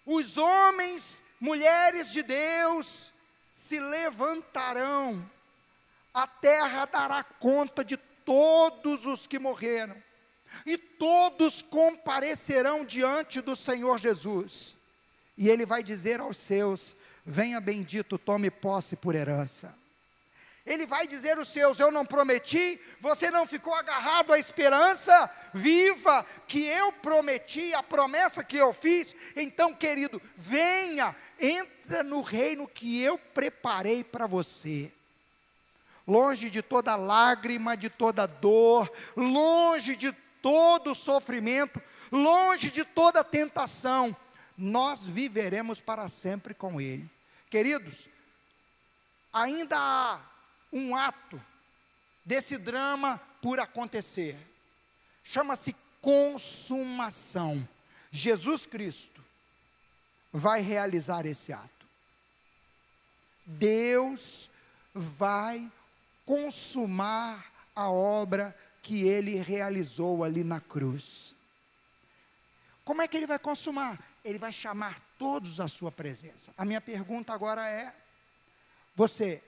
os 0.06 0.38
homens, 0.38 1.22
mulheres 1.38 2.14
de 2.14 2.24
Deus 2.24 3.12
se 3.52 3.78
levantarão, 3.78 5.30
a 6.14 6.26
terra 6.26 6.86
dará 6.86 7.24
conta 7.26 7.84
de 7.84 7.98
todos 7.98 9.06
os 9.06 9.28
que 9.28 9.38
morreram 9.38 10.05
e 10.66 10.78
todos 10.78 11.62
comparecerão 11.62 12.86
diante 12.86 13.42
do 13.42 13.56
Senhor 13.56 13.98
Jesus. 13.98 14.78
E 15.38 15.50
ele 15.50 15.66
vai 15.66 15.82
dizer 15.82 16.20
aos 16.20 16.38
seus: 16.38 16.96
Venha 17.26 17.60
bendito, 17.60 18.18
tome 18.18 18.52
posse 18.52 18.96
por 18.96 19.16
herança. 19.16 19.74
Ele 20.66 20.88
vai 20.88 21.06
dizer 21.08 21.38
os 21.38 21.48
seus: 21.48 21.80
Eu 21.80 21.92
não 21.92 22.06
prometi, 22.06 22.80
você 23.00 23.30
não 23.30 23.46
ficou 23.46 23.74
agarrado 23.76 24.34
à 24.34 24.40
esperança 24.40 25.30
viva 25.54 26.26
que 26.48 26.66
eu 26.66 26.92
prometi, 26.92 27.74
a 27.74 27.84
promessa 27.84 28.44
que 28.44 28.58
eu 28.58 28.74
fiz. 28.74 29.16
Então, 29.36 29.74
querido, 29.74 30.22
venha, 30.36 31.16
entra 31.40 32.04
no 32.04 32.22
reino 32.22 32.68
que 32.68 33.02
eu 33.02 33.18
preparei 33.18 34.04
para 34.04 34.26
você. 34.26 34.92
Longe 36.08 36.50
de 36.50 36.62
toda 36.62 36.96
lágrima, 36.96 37.76
de 37.76 37.90
toda 37.90 38.28
dor, 38.28 38.92
longe 39.16 39.96
de 39.96 40.12
todo 40.46 40.94
sofrimento, 40.94 41.82
longe 42.12 42.70
de 42.70 42.86
toda 42.86 43.24
tentação, 43.24 44.16
nós 44.56 45.04
viveremos 45.04 45.82
para 45.82 46.08
sempre 46.08 46.54
com 46.54 46.80
Ele. 46.80 47.10
Queridos, 47.50 48.08
ainda 49.34 49.76
há 49.76 50.22
um 50.72 50.96
ato 50.96 51.42
desse 52.24 52.60
drama 52.60 53.20
por 53.42 53.60
acontecer. 53.60 54.38
Chama-se 55.24 55.76
consumação. 56.00 57.68
Jesus 58.12 58.68
Cristo 58.68 59.26
vai 60.32 60.62
realizar 60.62 61.26
esse 61.26 61.52
ato. 61.54 61.88
Deus 63.48 64.52
vai 64.94 65.72
consumar 66.24 67.52
a 67.76 67.90
obra 67.90 68.56
que 68.86 69.02
ele 69.08 69.34
realizou 69.38 70.24
ali 70.24 70.44
na 70.44 70.62
cruz. 70.62 71.36
Como 72.84 73.02
é 73.02 73.08
que 73.08 73.18
ele 73.18 73.26
vai 73.26 73.40
consumar? 73.40 74.00
Ele 74.24 74.38
vai 74.38 74.54
chamar 74.54 75.02
todos 75.18 75.60
à 75.60 75.68
sua 75.68 75.92
presença. 75.92 76.54
A 76.56 76.64
minha 76.64 76.80
pergunta 76.80 77.34
agora 77.34 77.68
é: 77.68 77.92
você, 78.96 79.44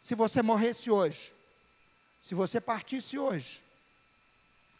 se 0.00 0.14
você 0.14 0.42
morresse 0.42 0.92
hoje, 0.92 1.34
se 2.22 2.36
você 2.36 2.60
partisse 2.60 3.18
hoje, 3.18 3.64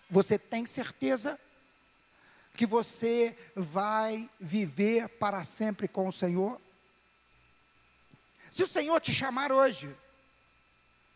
você 0.08 0.38
tem 0.38 0.64
certeza 0.64 1.36
que 2.56 2.64
você 2.64 3.36
vai 3.56 4.30
viver 4.38 5.08
para 5.08 5.42
sempre 5.42 5.88
com 5.88 6.06
o 6.06 6.12
Senhor? 6.12 6.60
Se 8.52 8.62
o 8.62 8.68
Senhor 8.68 9.00
te 9.00 9.12
chamar 9.12 9.50
hoje, 9.50 9.92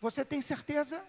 você 0.01 0.25
tem 0.25 0.41
certeza? 0.41 1.01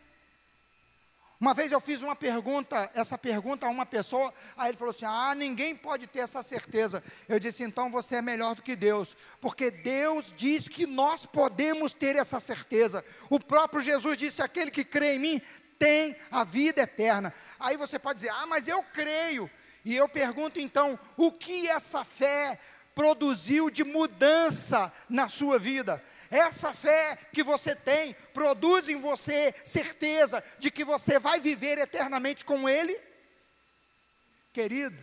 Uma 1.41 1.55
vez 1.55 1.73
eu 1.73 1.81
fiz 1.81 2.03
uma 2.03 2.15
pergunta, 2.15 2.91
essa 2.95 3.17
pergunta 3.17 3.65
a 3.65 3.71
uma 3.71 3.87
pessoa, 3.87 4.33
aí 4.59 4.69
ele 4.69 4.77
falou 4.77 4.91
assim: 4.91 5.07
Ah, 5.07 5.35
ninguém 5.35 5.75
pode 5.75 6.07
ter 6.07 6.19
essa 6.19 6.43
certeza. 6.43 7.03
Eu 7.27 7.41
disse: 7.41 7.63
Então 7.63 7.91
você 7.91 8.17
é 8.17 8.23
melhor 8.23 8.55
do 8.55 8.61
que 8.61 8.77
Deus, 8.77 9.17
porque 9.41 9.71
Deus 9.71 10.31
diz 10.37 10.69
que 10.69 10.87
nós 10.87 11.25
podemos 11.25 11.95
ter 11.95 12.15
essa 12.15 12.39
certeza. 12.39 13.03
O 13.31 13.41
próprio 13.41 13.81
Jesus 13.81 14.19
disse: 14.19 14.43
Aquele 14.43 14.71
que 14.71 14.85
crê 14.85 15.15
em 15.15 15.19
mim 15.19 15.43
tem 15.79 16.15
a 16.31 16.45
vida 16.45 16.83
eterna. 16.83 17.33
Aí 17.59 17.75
você 17.79 17.99
pode 17.99 18.17
dizer: 18.17 18.31
Ah, 18.35 18.45
mas 18.45 18.69
eu 18.69 18.83
creio. 18.93 19.51
E 19.83 19.97
eu 19.97 20.07
pergunto 20.11 20.61
então: 20.61 20.99
o 21.17 21.33
que 21.33 21.67
essa 21.69 22.05
fé 22.05 22.61
produziu 22.95 23.71
de 23.71 23.83
mudança 23.83 24.93
na 25.09 25.27
sua 25.27 25.59
vida? 25.59 26.05
Essa 26.31 26.73
fé 26.73 27.19
que 27.33 27.43
você 27.43 27.75
tem 27.75 28.15
produz 28.33 28.89
em 28.89 29.01
você 29.01 29.53
certeza 29.65 30.43
de 30.61 30.71
que 30.71 30.85
você 30.85 31.19
vai 31.19 31.41
viver 31.41 31.77
eternamente 31.77 32.45
com 32.45 32.69
Ele? 32.69 32.97
Querido, 34.53 34.97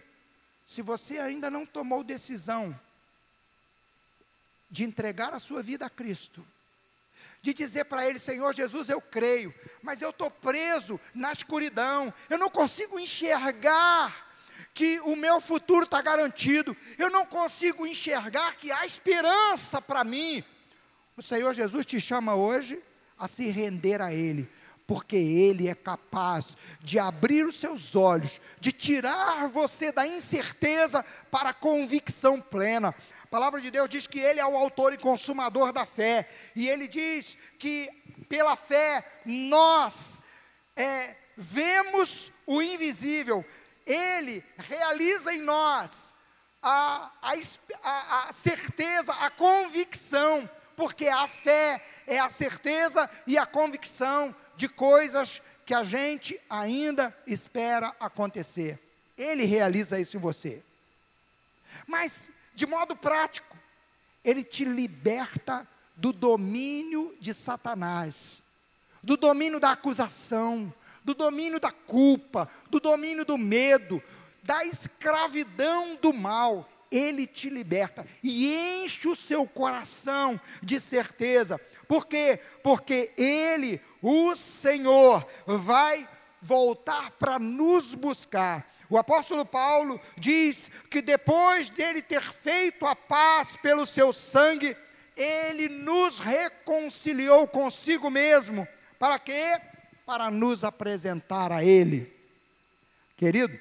se 0.65 0.81
você 0.81 1.19
ainda 1.19 1.51
não 1.51 1.65
tomou 1.65 2.03
decisão 2.03 2.77
de 4.69 4.85
entregar 4.85 5.33
a 5.33 5.39
sua 5.39 5.61
vida 5.61 5.85
a 5.85 5.89
Cristo, 5.89 6.45
de 7.41 7.53
dizer 7.53 7.85
para 7.85 8.07
Ele: 8.07 8.19
Senhor 8.19 8.53
Jesus, 8.53 8.89
eu 8.89 9.01
creio, 9.01 9.53
mas 9.81 10.01
eu 10.01 10.11
estou 10.11 10.31
preso 10.31 10.99
na 11.13 11.33
escuridão, 11.33 12.13
eu 12.29 12.37
não 12.37 12.49
consigo 12.49 12.97
enxergar 12.97 14.27
que 14.73 14.99
o 15.01 15.15
meu 15.15 15.41
futuro 15.41 15.83
está 15.83 16.01
garantido, 16.01 16.75
eu 16.97 17.09
não 17.09 17.25
consigo 17.25 17.85
enxergar 17.85 18.55
que 18.55 18.71
há 18.71 18.85
esperança 18.85 19.81
para 19.81 20.05
mim. 20.05 20.43
O 21.17 21.21
Senhor 21.23 21.51
Jesus 21.51 21.83
te 21.83 21.99
chama 21.99 22.35
hoje 22.35 22.79
a 23.17 23.27
se 23.27 23.49
render 23.49 24.03
a 24.03 24.13
Ele, 24.13 24.47
porque 24.85 25.15
Ele 25.15 25.67
é 25.67 25.73
capaz 25.73 26.55
de 26.79 26.99
abrir 26.99 27.43
os 27.43 27.55
seus 27.55 27.95
olhos, 27.95 28.39
de 28.59 28.71
tirar 28.71 29.47
você 29.47 29.91
da 29.91 30.05
incerteza 30.05 31.03
para 31.31 31.49
a 31.49 31.53
convicção 31.55 32.39
plena. 32.39 32.93
A 33.23 33.27
palavra 33.27 33.59
de 33.59 33.71
Deus 33.71 33.89
diz 33.89 34.05
que 34.05 34.19
Ele 34.19 34.39
é 34.39 34.45
o 34.45 34.55
autor 34.55 34.93
e 34.93 34.97
consumador 34.97 35.73
da 35.73 35.87
fé, 35.87 36.29
e 36.55 36.69
Ele 36.69 36.87
diz 36.87 37.35
que 37.57 37.89
pela 38.29 38.55
fé 38.55 39.03
nós 39.25 40.21
é, 40.75 41.15
vemos 41.35 42.31
o 42.45 42.61
invisível, 42.61 43.43
Ele 43.87 44.43
realiza 44.55 45.33
em 45.33 45.41
nós 45.41 46.13
a, 46.61 47.11
a, 47.23 48.27
a 48.27 48.33
certeza, 48.33 49.13
a 49.13 49.31
convicção 49.31 50.47
porque 50.77 51.07
a 51.07 51.27
fé 51.27 51.83
é 52.05 52.19
a 52.19 52.29
certeza 52.29 53.09
e 53.25 53.35
a 53.35 53.47
convicção 53.47 54.33
de 54.55 54.69
coisas 54.69 55.41
que 55.65 55.73
a 55.73 55.81
gente 55.81 56.39
ainda 56.47 57.13
espera 57.25 57.93
acontecer. 57.99 58.79
Ele 59.17 59.43
realiza 59.43 59.99
isso 59.99 60.15
em 60.15 60.19
você. 60.19 60.63
Mas, 61.87 62.31
de 62.53 62.67
modo 62.67 62.95
prático, 62.95 63.57
ele 64.23 64.43
te 64.43 64.63
liberta 64.63 65.67
do 65.95 66.13
domínio 66.13 67.17
de 67.19 67.33
Satanás, 67.33 68.43
do 69.01 69.17
domínio 69.17 69.59
da 69.59 69.71
acusação, 69.71 70.71
do 71.03 71.15
domínio 71.15 71.59
da 71.59 71.71
culpa, 71.71 72.47
do 72.69 72.79
domínio 72.79 73.25
do 73.25 73.37
medo, 73.37 74.01
da 74.43 74.63
escravidão 74.63 75.95
do 75.95 76.13
mal 76.13 76.69
ele 76.91 77.27
te 77.27 77.49
liberta 77.49 78.05
e 78.23 78.83
enche 78.83 79.07
o 79.07 79.15
seu 79.15 79.45
coração 79.45 80.39
de 80.61 80.79
certeza. 80.79 81.59
Por 81.87 82.05
quê? 82.05 82.39
Porque 82.61 83.11
Ele, 83.17 83.81
o 84.01 84.35
Senhor, 84.35 85.25
vai 85.45 86.07
voltar 86.41 87.11
para 87.11 87.39
nos 87.39 87.95
buscar. 87.95 88.75
O 88.89 88.97
apóstolo 88.97 89.45
Paulo 89.45 89.99
diz 90.17 90.71
que 90.89 91.01
depois 91.01 91.69
dele 91.69 92.01
ter 92.01 92.21
feito 92.21 92.85
a 92.85 92.95
paz 92.95 93.55
pelo 93.57 93.85
seu 93.85 94.13
sangue, 94.13 94.75
ele 95.15 95.67
nos 95.67 96.19
reconciliou 96.19 97.47
consigo 97.47 98.09
mesmo. 98.09 98.67
Para 98.97 99.19
quê? 99.19 99.59
Para 100.05 100.31
nos 100.31 100.63
apresentar 100.63 101.51
a 101.51 101.63
Ele. 101.63 102.15
Querido, 103.17 103.59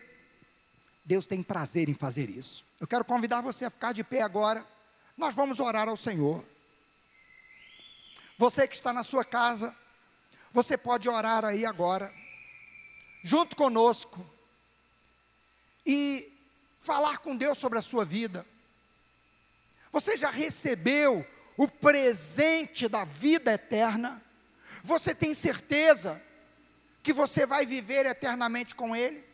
Deus 1.06 1.24
tem 1.24 1.40
prazer 1.40 1.88
em 1.88 1.94
fazer 1.94 2.28
isso. 2.28 2.64
Eu 2.80 2.86
quero 2.86 3.04
convidar 3.04 3.40
você 3.40 3.64
a 3.64 3.70
ficar 3.70 3.92
de 3.92 4.02
pé 4.02 4.22
agora. 4.22 4.66
Nós 5.16 5.36
vamos 5.36 5.60
orar 5.60 5.88
ao 5.88 5.96
Senhor. 5.96 6.44
Você 8.36 8.66
que 8.66 8.74
está 8.74 8.92
na 8.92 9.04
sua 9.04 9.24
casa, 9.24 9.74
você 10.52 10.76
pode 10.76 11.08
orar 11.08 11.44
aí 11.44 11.64
agora, 11.64 12.12
junto 13.22 13.54
conosco, 13.54 14.28
e 15.86 16.30
falar 16.80 17.18
com 17.18 17.36
Deus 17.36 17.56
sobre 17.56 17.78
a 17.78 17.82
sua 17.82 18.04
vida. 18.04 18.44
Você 19.92 20.16
já 20.16 20.30
recebeu 20.30 21.24
o 21.56 21.68
presente 21.68 22.88
da 22.88 23.04
vida 23.04 23.52
eterna? 23.52 24.20
Você 24.82 25.14
tem 25.14 25.32
certeza 25.32 26.20
que 27.00 27.12
você 27.12 27.46
vai 27.46 27.64
viver 27.64 28.06
eternamente 28.06 28.74
com 28.74 28.94
Ele? 28.94 29.25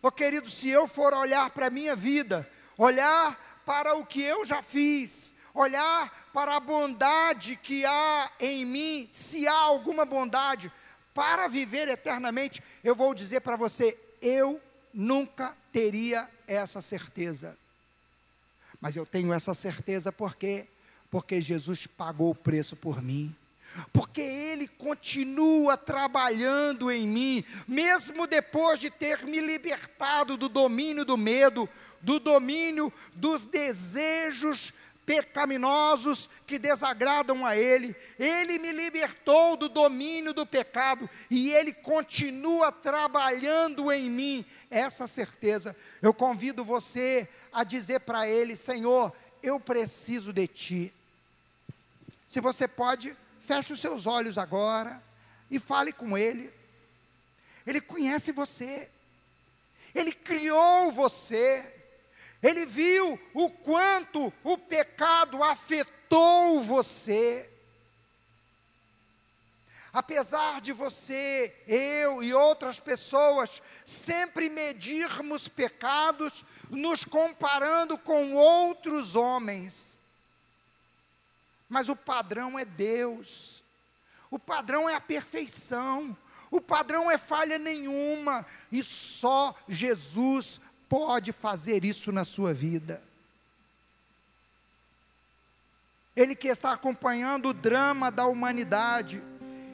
Oh, 0.00 0.12
querido, 0.12 0.48
se 0.48 0.68
eu 0.68 0.86
for 0.86 1.12
olhar 1.12 1.50
para 1.50 1.66
a 1.66 1.70
minha 1.70 1.96
vida, 1.96 2.48
olhar 2.76 3.62
para 3.66 3.96
o 3.96 4.06
que 4.06 4.22
eu 4.22 4.44
já 4.44 4.62
fiz, 4.62 5.34
olhar 5.52 6.30
para 6.32 6.56
a 6.56 6.60
bondade 6.60 7.56
que 7.56 7.84
há 7.84 8.30
em 8.38 8.64
mim, 8.64 9.08
se 9.10 9.46
há 9.48 9.58
alguma 9.58 10.04
bondade, 10.04 10.72
para 11.12 11.48
viver 11.48 11.88
eternamente, 11.88 12.62
eu 12.84 12.94
vou 12.94 13.12
dizer 13.12 13.40
para 13.40 13.56
você: 13.56 13.98
eu 14.22 14.60
nunca 14.94 15.56
teria 15.72 16.28
essa 16.46 16.80
certeza. 16.80 17.58
Mas 18.80 18.94
eu 18.94 19.04
tenho 19.04 19.32
essa 19.32 19.52
certeza 19.52 20.12
porque 20.12 20.66
porque 21.10 21.40
Jesus 21.40 21.86
pagou 21.86 22.30
o 22.30 22.34
preço 22.34 22.76
por 22.76 23.02
mim 23.02 23.34
porque 23.92 24.20
Ele 24.20 24.68
continua 24.68 25.76
trabalhando 25.76 26.90
em 26.90 27.06
mim, 27.06 27.44
mesmo 27.66 28.26
depois 28.26 28.80
de 28.80 28.90
ter 28.90 29.24
me 29.24 29.40
libertado 29.40 30.36
do 30.36 30.48
domínio 30.48 31.04
do 31.04 31.16
medo, 31.16 31.68
do 32.00 32.18
domínio 32.18 32.92
dos 33.14 33.46
desejos 33.46 34.72
pecaminosos 35.08 36.28
que 36.46 36.58
desagradam 36.58 37.46
a 37.46 37.56
Ele. 37.56 37.96
Ele 38.18 38.58
me 38.58 38.72
libertou 38.72 39.56
do 39.56 39.66
domínio 39.66 40.34
do 40.34 40.44
pecado 40.44 41.08
e 41.30 41.50
Ele 41.50 41.72
continua 41.72 42.70
trabalhando 42.70 43.90
em 43.90 44.10
mim. 44.10 44.44
Essa 44.70 45.06
certeza, 45.06 45.74
eu 46.02 46.12
convido 46.12 46.62
você 46.62 47.26
a 47.50 47.64
dizer 47.64 48.00
para 48.00 48.28
Ele: 48.28 48.54
Senhor, 48.54 49.10
eu 49.42 49.58
preciso 49.58 50.30
de 50.30 50.46
Ti. 50.46 50.92
Se 52.26 52.38
você 52.38 52.68
pode 52.68 53.16
feche 53.48 53.72
os 53.72 53.80
seus 53.80 54.06
olhos 54.06 54.36
agora 54.36 55.02
e 55.50 55.58
fale 55.58 55.90
com 55.90 56.18
Ele. 56.18 56.52
Ele 57.66 57.80
conhece 57.80 58.30
você, 58.30 58.90
Ele 59.94 60.12
criou 60.12 60.92
você, 60.92 61.64
Ele 62.42 62.66
viu 62.66 63.18
o 63.32 63.48
quanto 63.48 64.30
o 64.44 64.58
pecado 64.58 65.42
afetou 65.42 66.60
você. 66.60 67.48
Apesar 69.94 70.60
de 70.60 70.72
você, 70.74 71.64
eu 71.66 72.22
e 72.22 72.34
outras 72.34 72.78
pessoas 72.78 73.62
sempre 73.82 74.50
medirmos 74.50 75.48
pecados 75.48 76.44
nos 76.68 77.02
comparando 77.02 77.96
com 77.96 78.34
outros 78.34 79.16
homens, 79.16 79.97
mas 81.68 81.88
o 81.88 81.96
padrão 81.96 82.58
é 82.58 82.64
Deus, 82.64 83.62
o 84.30 84.38
padrão 84.38 84.88
é 84.88 84.94
a 84.94 85.00
perfeição, 85.00 86.16
o 86.50 86.60
padrão 86.60 87.10
é 87.10 87.18
falha 87.18 87.58
nenhuma, 87.58 88.46
e 88.72 88.82
só 88.82 89.54
Jesus 89.68 90.60
pode 90.88 91.32
fazer 91.32 91.84
isso 91.84 92.10
na 92.10 92.24
sua 92.24 92.54
vida. 92.54 93.02
Ele 96.16 96.34
que 96.34 96.48
está 96.48 96.72
acompanhando 96.72 97.50
o 97.50 97.54
drama 97.54 98.10
da 98.10 98.26
humanidade, 98.26 99.22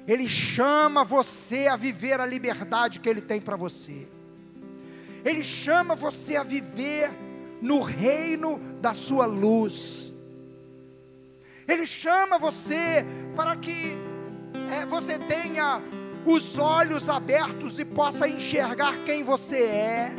ele 0.06 0.28
chama 0.28 1.04
você 1.04 1.66
a 1.66 1.76
viver 1.76 2.20
a 2.20 2.26
liberdade 2.26 2.98
que 2.98 3.08
Ele 3.08 3.22
tem 3.22 3.40
para 3.40 3.56
você. 3.56 4.06
Ele 5.24 5.42
chama 5.42 5.94
você 5.94 6.36
a 6.36 6.42
viver 6.42 7.10
no 7.62 7.80
reino 7.80 8.58
da 8.80 8.92
Sua 8.92 9.24
luz. 9.24 10.12
Ele 11.66 11.86
chama 11.86 12.38
você 12.38 13.04
para 13.34 13.56
que 13.56 13.96
é, 14.70 14.86
você 14.86 15.18
tenha 15.18 15.80
os 16.24 16.58
olhos 16.58 17.08
abertos 17.08 17.78
e 17.78 17.84
possa 17.84 18.28
enxergar 18.28 18.96
quem 19.04 19.22
você 19.22 19.62
é, 19.62 20.12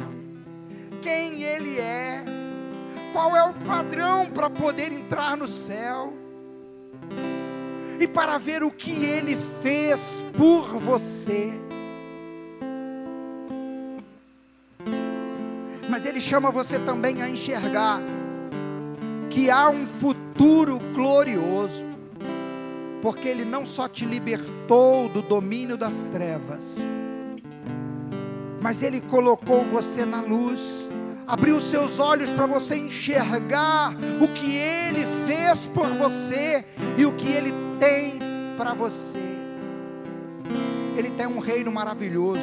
quem 1.02 1.44
Ele 1.44 1.80
é, 1.80 2.24
qual 3.14 3.36
é 3.36 3.44
o 3.44 3.54
padrão 3.54 4.30
para 4.30 4.50
poder 4.50 4.92
entrar 4.92 5.38
no 5.38 5.48
céu 5.48 6.14
e 8.00 8.08
para 8.08 8.38
ver 8.38 8.64
o 8.64 8.72
que 8.72 9.06
Ele 9.06 9.38
fez 9.62 10.24
por 10.36 10.78
você. 10.80 11.54
Mas 15.90 16.06
Ele 16.06 16.20
chama 16.20 16.52
você 16.52 16.80
também 16.80 17.22
a 17.22 17.30
enxergar 17.30 18.02
que 19.36 19.52
há 19.52 19.70
um 19.70 19.86
futuro 19.86 20.80
glorioso, 20.94 21.86
porque 23.02 23.28
Ele 23.28 23.44
não 23.44 23.66
só 23.66 23.86
te 23.86 24.06
libertou 24.06 25.10
do 25.10 25.22
domínio 25.22 25.76
das 25.76 26.06
trevas, 26.06 26.78
mas 28.62 28.82
Ele 28.82 29.02
colocou 29.02 29.62
você 29.66 30.06
na 30.06 30.22
luz, 30.22 30.90
abriu 31.28 31.60
seus 31.60 32.00
olhos 32.00 32.32
para 32.32 32.46
você 32.46 32.78
enxergar 32.78 33.94
o 34.22 34.28
que 34.30 34.56
Ele 34.56 35.06
fez 35.28 35.66
por 35.66 35.90
você 35.90 36.64
e 36.98 37.06
o 37.06 37.12
que 37.12 37.28
Ele 37.28 37.54
tem 37.78 38.18
para 38.56 38.74
você. 38.74 39.20
Ele 40.96 41.12
tem 41.12 41.28
um 41.28 41.40
reino 41.40 41.74
maravilhoso. 41.74 42.40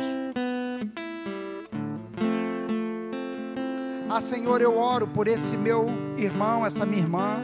Ah, 4.14 4.20
Senhor, 4.20 4.60
eu 4.60 4.76
oro 4.76 5.06
por 5.06 5.26
esse 5.26 5.56
meu 5.56 5.86
irmão, 6.18 6.66
essa 6.66 6.84
minha 6.84 7.00
irmã, 7.00 7.38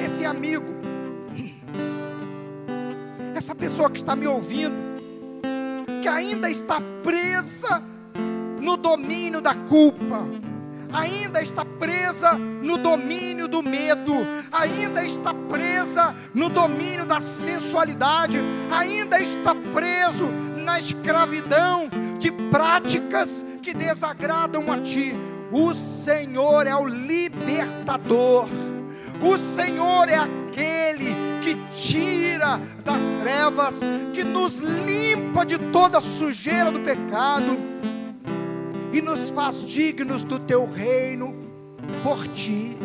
esse 0.00 0.24
amigo, 0.24 0.64
essa 3.34 3.52
pessoa 3.52 3.90
que 3.90 3.96
está 3.96 4.14
me 4.14 4.28
ouvindo, 4.28 4.76
que 6.00 6.06
ainda 6.06 6.48
está 6.48 6.80
presa 7.02 7.82
no 8.60 8.76
domínio 8.76 9.40
da 9.40 9.56
culpa, 9.56 10.24
ainda 10.92 11.42
está 11.42 11.64
presa 11.64 12.34
no 12.34 12.78
domínio 12.78 13.48
do 13.48 13.60
medo, 13.60 14.14
ainda 14.52 15.04
está 15.04 15.34
presa 15.34 16.14
no 16.32 16.48
domínio 16.48 17.04
da 17.04 17.20
sensualidade, 17.20 18.38
ainda 18.70 19.20
está 19.20 19.52
preso 19.52 20.28
na 20.64 20.78
escravidão 20.78 21.90
de 22.18 22.30
práticas 22.50 23.44
que 23.62 23.74
desagradam 23.74 24.70
a 24.72 24.78
ti. 24.80 25.14
O 25.50 25.74
Senhor 25.74 26.66
é 26.66 26.74
o 26.74 26.86
libertador, 26.86 28.48
o 29.22 29.38
Senhor 29.38 30.08
é 30.08 30.16
aquele 30.16 31.14
que 31.40 31.54
tira 31.74 32.60
das 32.84 33.02
trevas, 33.20 33.80
que 34.12 34.24
nos 34.24 34.60
limpa 34.60 35.44
de 35.44 35.58
toda 35.58 35.98
a 35.98 36.00
sujeira 36.00 36.72
do 36.72 36.80
pecado 36.80 37.56
e 38.92 39.00
nos 39.00 39.30
faz 39.30 39.62
dignos 39.62 40.24
do 40.24 40.38
teu 40.38 40.70
reino 40.70 41.34
por 42.02 42.26
ti. 42.28 42.76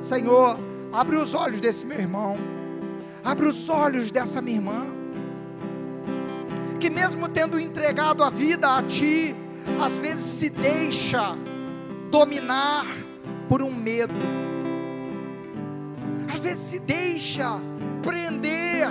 Senhor, 0.00 0.58
abre 0.92 1.16
os 1.16 1.34
olhos 1.34 1.60
desse 1.60 1.86
meu 1.86 1.98
irmão, 1.98 2.36
abre 3.24 3.46
os 3.46 3.68
olhos 3.68 4.10
dessa 4.10 4.40
minha 4.40 4.56
irmã, 4.56 4.86
que 6.84 6.90
mesmo 6.90 7.30
tendo 7.30 7.58
entregado 7.58 8.22
a 8.22 8.28
vida 8.28 8.76
a 8.76 8.82
ti, 8.82 9.34
às 9.82 9.96
vezes 9.96 10.22
se 10.22 10.50
deixa 10.50 11.34
dominar 12.10 12.84
por 13.48 13.62
um 13.62 13.70
medo, 13.70 14.12
às 16.30 16.40
vezes 16.40 16.58
se 16.58 16.78
deixa 16.80 17.58
prender 18.02 18.86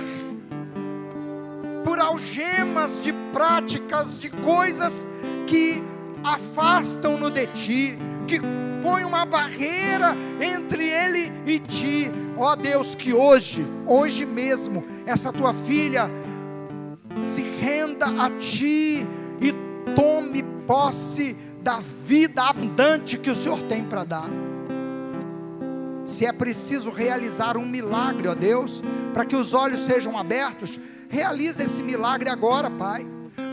por 1.84 2.00
algemas 2.00 3.00
de 3.00 3.12
práticas, 3.32 4.18
de 4.18 4.28
coisas 4.28 5.06
que 5.46 5.80
afastam-no 6.24 7.30
de 7.30 7.46
ti, 7.46 7.96
que 8.26 8.40
põem 8.82 9.04
uma 9.04 9.24
barreira 9.24 10.16
entre 10.40 10.84
ele 10.84 11.30
e 11.46 11.60
ti. 11.60 12.10
Ó 12.36 12.50
oh 12.50 12.56
Deus, 12.56 12.96
que 12.96 13.12
hoje, 13.12 13.64
hoje 13.86 14.26
mesmo, 14.26 14.84
essa 15.06 15.32
tua 15.32 15.54
filha 15.54 16.10
se 17.24 17.42
renda 17.42 18.06
a 18.06 18.30
ti 18.30 19.06
e 19.40 19.52
tome 19.94 20.42
posse 20.66 21.36
da 21.62 21.80
vida 22.06 22.42
abundante 22.42 23.18
que 23.18 23.30
o 23.30 23.34
Senhor 23.34 23.60
tem 23.62 23.84
para 23.84 24.04
dar. 24.04 24.30
Se 26.06 26.26
é 26.26 26.32
preciso 26.32 26.90
realizar 26.90 27.56
um 27.56 27.66
milagre, 27.66 28.28
ó 28.28 28.34
Deus, 28.34 28.82
para 29.12 29.24
que 29.24 29.34
os 29.34 29.54
olhos 29.54 29.80
sejam 29.80 30.18
abertos, 30.18 30.78
realiza 31.08 31.64
esse 31.64 31.82
milagre 31.82 32.28
agora, 32.28 32.70
Pai, 32.70 33.06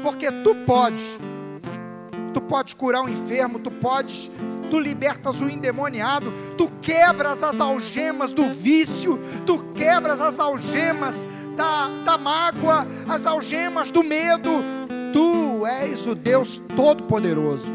porque 0.04 0.32
tu 0.32 0.54
podes 0.66 1.18
tu 2.34 2.42
podes 2.42 2.74
curar 2.74 3.04
o 3.04 3.10
enfermo, 3.10 3.60
tu 3.60 3.70
podes, 3.70 4.32
tu 4.70 4.80
libertas 4.80 5.40
o 5.42 5.50
endemoniado, 5.50 6.34
tu 6.58 6.70
quebras 6.82 7.44
as 7.44 7.60
algemas 7.60 8.32
do 8.32 8.52
vício, 8.54 9.20
tu 9.46 9.60
quebras 9.76 10.20
as 10.22 10.40
algemas 10.40 11.28
da, 11.56 11.88
da 12.06 12.18
mágoa, 12.18 12.88
as 13.08 13.26
algemas 13.26 13.92
do 13.92 14.04
medo. 14.04 14.50
Tu 15.14 15.66
és 15.66 16.08
o 16.08 16.16
Deus 16.16 16.62
Todo-Poderoso, 16.76 17.68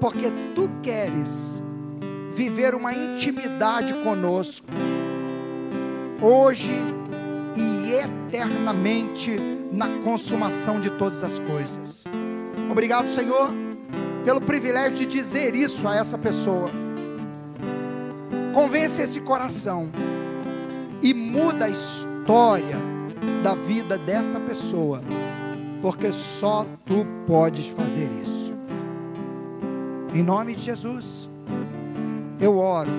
porque 0.00 0.32
tu 0.54 0.68
queres 0.82 1.62
viver 2.32 2.74
uma 2.74 2.92
intimidade 2.92 3.92
conosco, 4.02 4.66
hoje 6.20 6.72
e 7.56 7.92
eternamente 7.92 9.38
na 9.72 9.88
consumação 10.02 10.80
de 10.80 10.90
todas 10.90 11.22
as 11.22 11.38
coisas. 11.38 12.04
Obrigado, 12.70 13.08
Senhor, 13.08 13.50
pelo 14.24 14.40
privilégio 14.40 14.98
de 14.98 15.06
dizer 15.06 15.54
isso 15.54 15.86
a 15.86 15.96
essa 15.96 16.18
pessoa. 16.18 16.70
Convence 18.52 19.00
esse 19.00 19.20
coração 19.20 19.88
e 21.02 21.14
muda 21.14 21.66
a 21.66 21.68
história 22.28 22.76
da 23.42 23.54
vida 23.54 23.96
desta 23.96 24.38
pessoa, 24.38 25.00
porque 25.80 26.12
só 26.12 26.66
tu 26.84 27.06
podes 27.26 27.68
fazer 27.68 28.06
isso. 28.22 28.52
Em 30.12 30.22
nome 30.22 30.54
de 30.54 30.60
Jesus, 30.60 31.30
eu 32.38 32.58
oro 32.58 32.90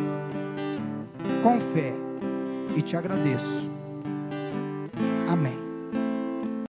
com 1.44 1.60
fé 1.60 1.94
e 2.76 2.82
te 2.82 2.98
agradeço. 2.98 3.70
Amém. 5.32 5.69